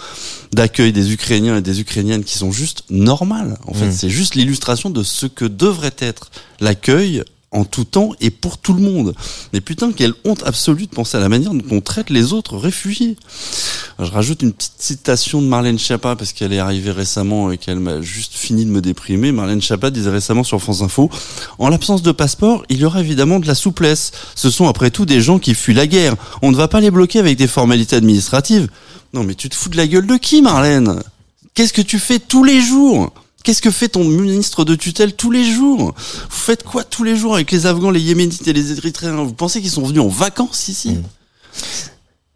d'accueil 0.52 0.92
des 0.92 1.12
Ukrainiens 1.12 1.56
et 1.56 1.62
des 1.62 1.80
Ukrainiennes 1.80 2.24
qui 2.24 2.36
sont 2.36 2.52
juste 2.52 2.84
normales. 2.90 3.56
En 3.66 3.72
fait, 3.74 3.86
Mm. 3.86 3.92
c'est 3.92 4.10
juste 4.10 4.34
l'illustration 4.34 4.90
de 4.90 5.02
ce 5.02 5.26
que 5.26 5.44
devrait 5.46 5.96
être 5.98 6.30
l'accueil 6.60 7.22
en 7.54 7.64
tout 7.64 7.84
temps 7.84 8.10
et 8.20 8.30
pour 8.30 8.58
tout 8.58 8.74
le 8.74 8.82
monde. 8.82 9.14
Mais 9.52 9.60
putain, 9.60 9.92
quelle 9.92 10.12
honte 10.24 10.42
absolue 10.44 10.86
de 10.86 10.90
penser 10.90 11.16
à 11.16 11.20
la 11.20 11.28
manière 11.28 11.54
dont 11.54 11.62
on 11.70 11.80
traite 11.80 12.10
les 12.10 12.32
autres 12.32 12.58
réfugiés. 12.58 13.16
Je 14.00 14.10
rajoute 14.10 14.42
une 14.42 14.52
petite 14.52 14.74
citation 14.78 15.40
de 15.40 15.46
Marlène 15.46 15.78
Schiappa 15.78 16.16
parce 16.16 16.32
qu'elle 16.32 16.52
est 16.52 16.58
arrivée 16.58 16.90
récemment 16.90 17.52
et 17.52 17.58
qu'elle 17.58 17.78
m'a 17.78 18.02
juste 18.02 18.34
fini 18.34 18.64
de 18.64 18.70
me 18.70 18.80
déprimer. 18.80 19.30
Marlène 19.30 19.62
Schiappa 19.62 19.90
disait 19.90 20.10
récemment 20.10 20.42
sur 20.42 20.60
France 20.60 20.82
Info 20.82 21.08
En 21.58 21.68
l'absence 21.68 22.02
de 22.02 22.12
passeport, 22.12 22.64
il 22.68 22.78
y 22.78 22.84
aura 22.84 23.00
évidemment 23.00 23.38
de 23.38 23.46
la 23.46 23.54
souplesse. 23.54 24.10
Ce 24.34 24.50
sont 24.50 24.68
après 24.68 24.90
tout 24.90 25.06
des 25.06 25.20
gens 25.20 25.38
qui 25.38 25.54
fuient 25.54 25.74
la 25.74 25.86
guerre. 25.86 26.16
On 26.42 26.50
ne 26.50 26.56
va 26.56 26.66
pas 26.66 26.80
les 26.80 26.90
bloquer 26.90 27.20
avec 27.20 27.38
des 27.38 27.46
formalités 27.46 27.96
administratives. 27.96 28.68
Non, 29.12 29.22
mais 29.22 29.36
tu 29.36 29.48
te 29.48 29.54
fous 29.54 29.68
de 29.68 29.76
la 29.76 29.86
gueule 29.86 30.08
de 30.08 30.16
qui, 30.16 30.42
Marlène? 30.42 31.00
Qu'est-ce 31.54 31.72
que 31.72 31.82
tu 31.82 32.00
fais 32.00 32.18
tous 32.18 32.42
les 32.42 32.60
jours? 32.60 33.12
Qu'est-ce 33.44 33.60
que 33.60 33.70
fait 33.70 33.90
ton 33.90 34.04
ministre 34.04 34.64
de 34.64 34.74
tutelle 34.74 35.14
tous 35.14 35.30
les 35.30 35.44
jours? 35.44 35.94
Vous 35.96 36.36
faites 36.36 36.62
quoi 36.62 36.82
tous 36.82 37.04
les 37.04 37.14
jours 37.14 37.34
avec 37.34 37.52
les 37.52 37.66
Afghans, 37.66 37.90
les 37.90 38.00
Yéménites 38.00 38.48
et 38.48 38.54
les 38.54 38.72
Érythréens? 38.72 39.22
Vous 39.22 39.34
pensez 39.34 39.60
qu'ils 39.60 39.70
sont 39.70 39.84
venus 39.84 40.00
en 40.00 40.08
vacances 40.08 40.68
ici? 40.68 40.96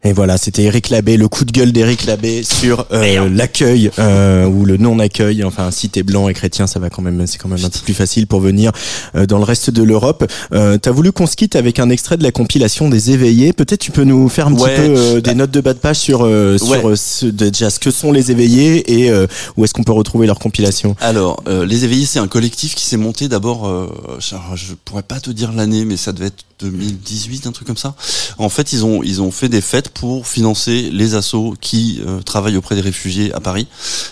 Et 0.05 0.13
voilà, 0.13 0.37
c'était 0.37 0.63
Eric 0.63 0.91
Labbé, 0.91 1.17
le 1.17 1.27
coup 1.27 1.43
de 1.43 1.51
gueule 1.51 1.73
d'Eric 1.73 2.05
Labbé 2.05 2.41
sur 2.43 2.85
euh, 2.93 3.27
l'accueil 3.29 3.91
euh, 3.99 4.45
ou 4.45 4.63
le 4.63 4.77
non-accueil. 4.77 5.43
Enfin, 5.43 5.71
si 5.71 5.89
t'es 5.89 6.03
blanc 6.03 6.29
et 6.29 6.33
chrétien, 6.33 6.67
ça 6.67 6.79
va 6.79 6.89
quand 6.89 7.01
même, 7.01 7.27
c'est 7.27 7.37
quand 7.37 7.49
même 7.49 7.59
un 7.65 7.69
peu 7.69 7.79
plus 7.83 7.93
facile 7.93 8.25
pour 8.25 8.39
venir 8.39 8.71
euh, 9.15 9.25
dans 9.25 9.39
le 9.39 9.43
reste 9.43 9.71
de 9.71 9.83
l'Europe. 9.83 10.25
Euh, 10.53 10.77
T'as 10.77 10.91
voulu 10.91 11.11
qu'on 11.11 11.27
se 11.27 11.35
quitte 11.35 11.57
avec 11.57 11.79
un 11.79 11.89
extrait 11.89 12.15
de 12.15 12.23
la 12.23 12.31
compilation 12.31 12.87
des 12.87 13.11
éveillés. 13.11 13.51
Peut-être 13.51 13.81
tu 13.81 13.91
peux 13.91 14.05
nous 14.05 14.29
faire 14.29 14.47
un 14.47 14.53
Ouais. 14.53 14.73
petit 14.73 14.87
peu 14.89 14.97
euh, 14.97 15.21
des 15.21 15.35
notes 15.35 15.51
de 15.51 15.59
bas 15.59 15.73
de 15.73 15.79
page 15.79 15.97
sur 15.97 16.21
euh, 16.23 16.57
sur 16.57 16.85
Ouais. 16.85 16.95
ce, 16.95 17.25
déjà 17.25 17.69
ce 17.69 17.79
que 17.79 17.91
sont 17.91 18.13
les 18.13 18.31
éveillés 18.31 19.01
et 19.03 19.11
euh, 19.11 19.27
où 19.57 19.65
est-ce 19.65 19.73
qu'on 19.73 19.83
peut 19.83 19.91
retrouver 19.91 20.27
leur 20.27 20.39
compilation. 20.39 20.95
Alors, 21.01 21.43
euh, 21.49 21.65
les 21.65 21.83
éveillés, 21.83 22.05
c'est 22.05 22.19
un 22.19 22.29
collectif 22.29 22.73
qui 22.73 22.85
s'est 22.85 22.95
monté 22.95 23.27
d'abord, 23.27 23.67
euh, 23.67 23.89
je, 24.19 24.35
je 24.55 24.73
pourrais 24.85 25.03
pas 25.03 25.19
te 25.19 25.29
dire 25.29 25.51
l'année, 25.51 25.83
mais 25.83 25.97
ça 25.97 26.13
devait 26.13 26.27
être 26.27 26.45
2018, 26.61 27.47
un 27.47 27.51
truc 27.53 27.67
comme 27.67 27.77
ça. 27.77 27.95
En 28.37 28.49
fait, 28.49 28.73
ils 28.73 28.83
ont 28.85 29.01
ils 29.03 29.21
ont 29.21 29.31
fait 29.31 29.47
des 29.49 29.61
fêtes 29.61 29.88
fait 29.89 29.99
pour 29.99 30.27
financer 30.27 30.89
les 30.91 31.15
assos 31.15 31.55
qui 31.59 32.01
euh, 32.05 32.21
travaillent 32.21 32.57
auprès 32.57 32.75
des 32.75 32.81
réfugiés 32.81 33.33
à 33.33 33.39
Paris. 33.39 33.67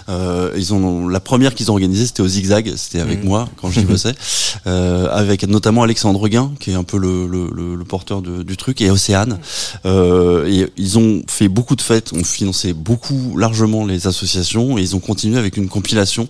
Euh, 0.10 0.52
ils 0.58 0.74
ont 0.74 1.08
la 1.08 1.20
première 1.20 1.56
qu'ils 1.56 1.70
ont 1.72 1.74
organisée, 1.74 2.06
c'était 2.06 2.22
au 2.22 2.28
Zigzag, 2.28 2.74
c'était 2.76 3.00
avec 3.00 3.20
Mhm. 3.20 3.26
moi 3.26 3.50
quand 3.62 3.70
j'y 3.72 3.82
bossais, 3.82 4.14
euh, 4.68 5.08
avec 5.12 5.44
notamment 5.48 5.84
Alexandre 5.84 6.28
Guin, 6.28 6.52
qui 6.60 6.72
est 6.72 6.76
un 6.76 6.84
peu 6.84 6.98
le, 6.98 7.28
le, 7.28 7.50
le- 7.54 7.76
le 7.76 7.84
porteur 7.86 8.22
de- 8.22 8.44
du 8.44 8.58
truc, 8.58 8.82
et 8.82 8.90
Océane. 8.90 9.40
Euh, 9.86 10.46
et 10.48 10.68
ils 10.78 10.98
ont 10.98 11.22
fait 11.28 11.48
beaucoup 11.48 11.76
de 11.76 11.82
fêtes, 11.82 12.14
ont 12.14 12.24
financé 12.24 12.74
beaucoup 12.74 13.38
largement 13.38 13.86
les 13.86 14.08
associations, 14.08 14.78
et 14.78 14.82
ils 14.82 14.96
ont 14.96 15.00
continué 15.00 15.38
avec 15.38 15.58
une 15.58 15.68
compilation 15.70 16.28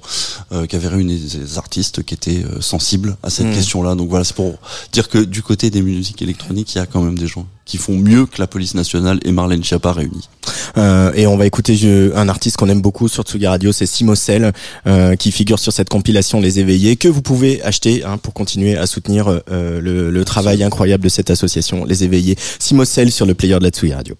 euh, 0.51 0.65
qui 0.65 0.75
avait 0.75 0.87
réuni 0.87 1.19
des 1.19 1.57
artistes 1.57 2.03
qui 2.03 2.13
étaient 2.13 2.43
euh, 2.43 2.61
sensibles 2.61 3.17
à 3.23 3.29
cette 3.29 3.47
Mhm. 3.47 3.53
question-là. 3.55 3.95
Donc 3.95 4.09
voilà, 4.09 4.23
c'est 4.25 4.35
pour 4.35 4.55
dire 4.91 5.09
que 5.09 5.19
du 5.19 5.41
côté 5.41 5.69
des 5.69 5.81
musiques 5.81 6.21
électroniques, 6.21 6.73
il 6.75 6.77
y 6.79 6.81
a 6.81 6.85
quand 6.85 7.01
même 7.01 7.17
des 7.17 7.27
gens 7.27 7.45
qui 7.67 7.77
font 7.77 7.97
mieux 7.97 8.25
que 8.25 8.39
la 8.39 8.47
police 8.47 8.73
nationale 8.73 9.19
et 9.23 9.31
Marlène 9.31 9.63
Schiappa 9.63 9.91
réunis. 9.91 10.29
Euh, 10.77 11.11
et 11.13 11.27
on 11.27 11.37
va 11.37 11.45
écouter 11.45 11.77
un 12.15 12.29
artiste 12.29 12.57
qu'on 12.57 12.69
aime 12.69 12.81
beaucoup 12.81 13.07
sur 13.07 13.23
Tsugi 13.23 13.45
Radio, 13.45 13.71
c'est 13.71 13.85
Simocel, 13.85 14.53
euh, 14.87 15.15
qui 15.15 15.31
figure 15.31 15.59
sur 15.59 15.73
cette 15.73 15.89
compilation 15.89 16.39
Les 16.39 16.59
Éveillés, 16.59 16.95
que 16.95 17.09
vous 17.09 17.21
pouvez 17.21 17.61
acheter 17.63 18.03
hein, 18.03 18.17
pour 18.17 18.33
continuer 18.33 18.77
à 18.77 18.87
soutenir 18.87 19.27
euh, 19.27 19.81
le, 19.81 20.09
le 20.09 20.25
travail 20.25 20.63
incroyable 20.63 21.03
de 21.03 21.09
cette 21.09 21.29
association, 21.29 21.85
Les 21.85 22.03
Éveillés. 22.03 22.37
Simocel 22.59 23.11
sur 23.11 23.25
le 23.25 23.33
player 23.33 23.59
de 23.59 23.63
la 23.63 23.69
Tsugi 23.69 23.93
Radio. 23.93 24.15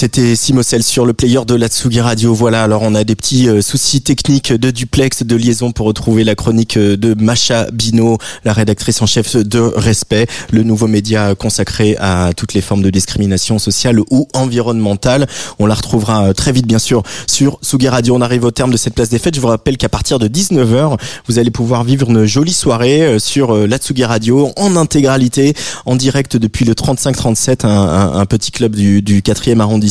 C'était 0.00 0.36
Simocel 0.36 0.84
sur 0.84 1.04
le 1.06 1.12
player 1.12 1.40
de 1.44 1.56
l'Atsugi 1.56 2.00
Radio. 2.00 2.32
Voilà, 2.32 2.62
alors 2.62 2.82
on 2.82 2.94
a 2.94 3.02
des 3.02 3.16
petits 3.16 3.48
euh, 3.48 3.60
soucis 3.60 4.00
techniques 4.00 4.52
de 4.52 4.70
duplex, 4.70 5.24
de 5.24 5.34
liaison 5.34 5.72
pour 5.72 5.86
retrouver 5.86 6.22
la 6.22 6.36
chronique 6.36 6.76
euh, 6.76 6.96
de 6.96 7.20
Macha 7.20 7.66
Bino, 7.72 8.16
la 8.44 8.52
rédactrice 8.52 9.02
en 9.02 9.06
chef 9.06 9.34
de 9.34 9.58
Respect, 9.58 10.28
le 10.52 10.62
nouveau 10.62 10.86
média 10.86 11.34
consacré 11.34 11.96
à 11.98 12.30
toutes 12.36 12.54
les 12.54 12.60
formes 12.60 12.82
de 12.82 12.90
discrimination 12.90 13.58
sociale 13.58 13.98
ou 14.12 14.28
environnementale. 14.34 15.26
On 15.58 15.66
la 15.66 15.74
retrouvera 15.74 16.28
euh, 16.28 16.32
très 16.32 16.52
vite, 16.52 16.68
bien 16.68 16.78
sûr, 16.78 17.02
sur 17.26 17.58
Tsugi 17.64 17.88
Radio. 17.88 18.14
On 18.14 18.20
arrive 18.20 18.44
au 18.44 18.52
terme 18.52 18.70
de 18.70 18.76
cette 18.76 18.94
place 18.94 19.08
des 19.08 19.18
fêtes. 19.18 19.34
Je 19.34 19.40
vous 19.40 19.48
rappelle 19.48 19.78
qu'à 19.78 19.88
partir 19.88 20.20
de 20.20 20.28
19h, 20.28 20.96
vous 21.26 21.40
allez 21.40 21.50
pouvoir 21.50 21.82
vivre 21.82 22.08
une 22.08 22.24
jolie 22.24 22.52
soirée 22.52 23.18
sur 23.18 23.52
l'Atsugi 23.52 24.04
Radio 24.04 24.52
en 24.54 24.76
intégralité, 24.76 25.54
en 25.86 25.96
direct 25.96 26.36
depuis 26.36 26.64
le 26.64 26.74
35-37, 26.74 27.66
un, 27.66 27.68
un, 27.68 28.12
un, 28.20 28.26
petit 28.26 28.52
club 28.52 28.76
du, 28.76 29.02
du 29.02 29.22
4e 29.22 29.58
arrondissement 29.58 29.87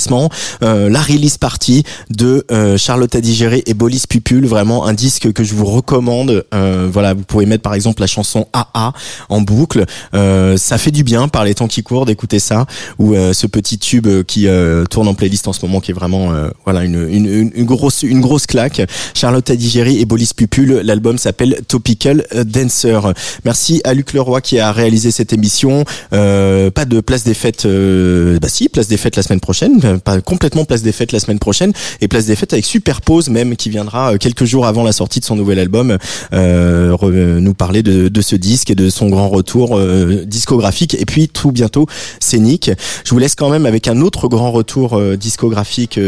euh, 0.64 0.89
la 0.89 1.02
release 1.02 1.38
party 1.38 1.84
de 2.10 2.45
euh, 2.52 2.78
Charlotte 2.78 3.14
Adigéré 3.16 3.64
et 3.66 3.74
Bolis 3.74 4.04
Pupul, 4.08 4.45
vraiment 4.45 4.86
un 4.86 4.93
disque 4.93 5.32
que 5.34 5.43
je 5.43 5.54
vous 5.54 5.66
recommande. 5.66 6.45
Euh, 6.54 6.89
voilà, 6.91 7.14
vous 7.14 7.24
pouvez 7.24 7.45
mettre 7.45 7.64
par 7.64 7.74
exemple 7.74 8.02
la 8.02 8.08
chanson 8.08 8.48
AA 8.54 8.93
en 9.30 9.41
boucle. 9.41 9.86
ça 10.14 10.78
fait 10.78 10.91
du 10.91 11.04
bien 11.04 11.28
par 11.28 11.43
les 11.45 11.56
temps 11.56 11.68
qui 11.68 11.84
courent 11.84 12.06
d'écouter 12.06 12.39
ça 12.39 12.66
ou 13.00 13.14
ce 13.16 13.48
petit 13.48 13.78
tube 13.78 14.08
qui 14.24 14.48
tourne 14.89 15.08
en 15.08 15.14
playlist 15.14 15.48
en 15.48 15.54
ce 15.54 15.66
moment 15.66 15.80
qui 15.80 15.91
est 15.91 15.93
vraiment 15.93 16.32
voilà 16.66 16.84
une, 16.84 17.08
une, 17.10 17.52
une, 17.54 17.66
grosse 17.66 18.04
une 18.04 18.22
grosse 18.22 18.45
claque. 18.45 18.82
Charlotte 19.14 19.50
Adigéry 19.50 20.00
et 20.00 20.06
Bolis 20.06 20.32
Pupul, 20.36 20.82
l'album 20.84 21.18
s'appelle 21.18 21.62
Topical 21.68 22.26
Dancer. 22.45 23.00
Merci 23.45 23.82
à 23.84 23.93
Luc 23.93 24.14
Leroy 24.14 24.41
qui 24.41 24.60
a 24.60 24.72
réalisé 24.72 25.12
cette 25.12 25.34
émission. 25.34 25.86
pas 26.12 26.86
de 26.86 27.00
place 27.02 27.24
des 27.24 27.34
fêtes, 27.34 27.68
bah 27.68 28.50
si, 28.50 28.70
place 28.70 28.88
des 28.88 28.98
fêtes 28.98 29.16
la 29.16 29.24
semaine 29.24 29.39
prochaine 29.39 29.86
pas 30.03 30.21
complètement 30.21 30.65
place 30.65 30.81
des 30.81 30.91
fêtes 30.91 31.11
la 31.11 31.19
semaine 31.19 31.39
prochaine 31.39 31.73
et 32.01 32.07
place 32.07 32.25
des 32.25 32.35
fêtes 32.35 32.53
avec 32.53 32.65
Superpose 32.65 33.29
même 33.29 33.55
qui 33.55 33.69
viendra 33.69 34.13
euh, 34.13 34.17
quelques 34.17 34.45
jours 34.45 34.65
avant 34.65 34.83
la 34.83 34.91
sortie 34.91 35.19
de 35.19 35.25
son 35.25 35.35
nouvel 35.35 35.59
album 35.59 35.97
euh, 36.33 37.39
nous 37.39 37.53
parler 37.53 37.83
de, 37.83 38.07
de, 38.09 38.21
ce 38.21 38.35
disque 38.35 38.71
et 38.71 38.75
de 38.75 38.89
son 38.89 39.09
grand 39.09 39.29
retour 39.29 39.77
euh, 39.77 40.23
discographique 40.25 40.95
et 40.99 41.05
puis 41.05 41.27
tout 41.27 41.51
bientôt 41.51 41.88
scénique. 42.19 42.71
Je 43.03 43.09
vous 43.11 43.19
laisse 43.19 43.35
quand 43.35 43.49
même 43.49 43.65
avec 43.65 43.88
un 43.88 44.01
autre 44.01 44.27
grand 44.27 44.51
retour 44.51 44.97
euh, 44.97 45.15
discographique 45.15 45.99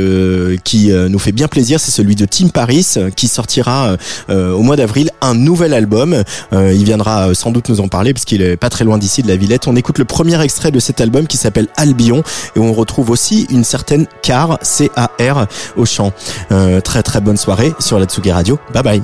qui 0.64 0.92
nous 0.92 1.20
fait 1.20 1.32
bien 1.32 1.48
plaisir, 1.48 1.80
c'est 1.80 1.92
celui 1.92 2.16
de 2.16 2.26
Tim 2.26 2.50
Paris 2.50 2.96
qui 3.16 3.28
sortira 3.28 3.96
au 4.30 4.62
mois 4.62 4.76
d'avril 4.76 5.12
un 5.22 5.34
nouvel 5.34 5.74
album. 5.74 6.24
il 6.52 6.84
viendra 6.84 7.34
sans 7.34 7.52
doute 7.52 7.70
nous 7.70 7.82
en 7.82 7.88
parler 7.88 8.14
parce 8.14 8.26
qu'il 8.26 8.42
est 8.42 8.58
pas 8.58 8.70
très 8.70 8.86
loin 8.86 8.98
d'ici 8.98 9.22
de 9.22 9.28
la 9.28 9.36
Villette. 9.36 9.68
On 9.68 9.76
écoute 9.76 9.98
le 9.98 10.06
premier 10.06 10.42
extrait 10.42 10.72
de 10.72 10.80
cet 10.80 11.02
album 11.02 11.28
qui 11.28 11.38
s'appelle 11.38 11.68
Albion 11.78 12.24
et 12.56 12.60
on 12.60 12.74
retrouve 12.74 13.10
aussi 13.10 13.48
une 13.50 13.64
certaine 13.70 14.08
Car, 14.22 14.58
C-A-R, 14.62 15.48
au 15.78 15.86
chant. 15.86 16.12
Euh, 16.52 16.82
très 16.82 17.04
très 17.04 17.22
bonne 17.22 17.38
soirée 17.38 17.74
sur 17.80 18.00
la 18.00 18.06
Tsugi 18.06 18.32
Radio. 18.32 18.60
Bye 18.74 18.84
bye. 18.84 19.04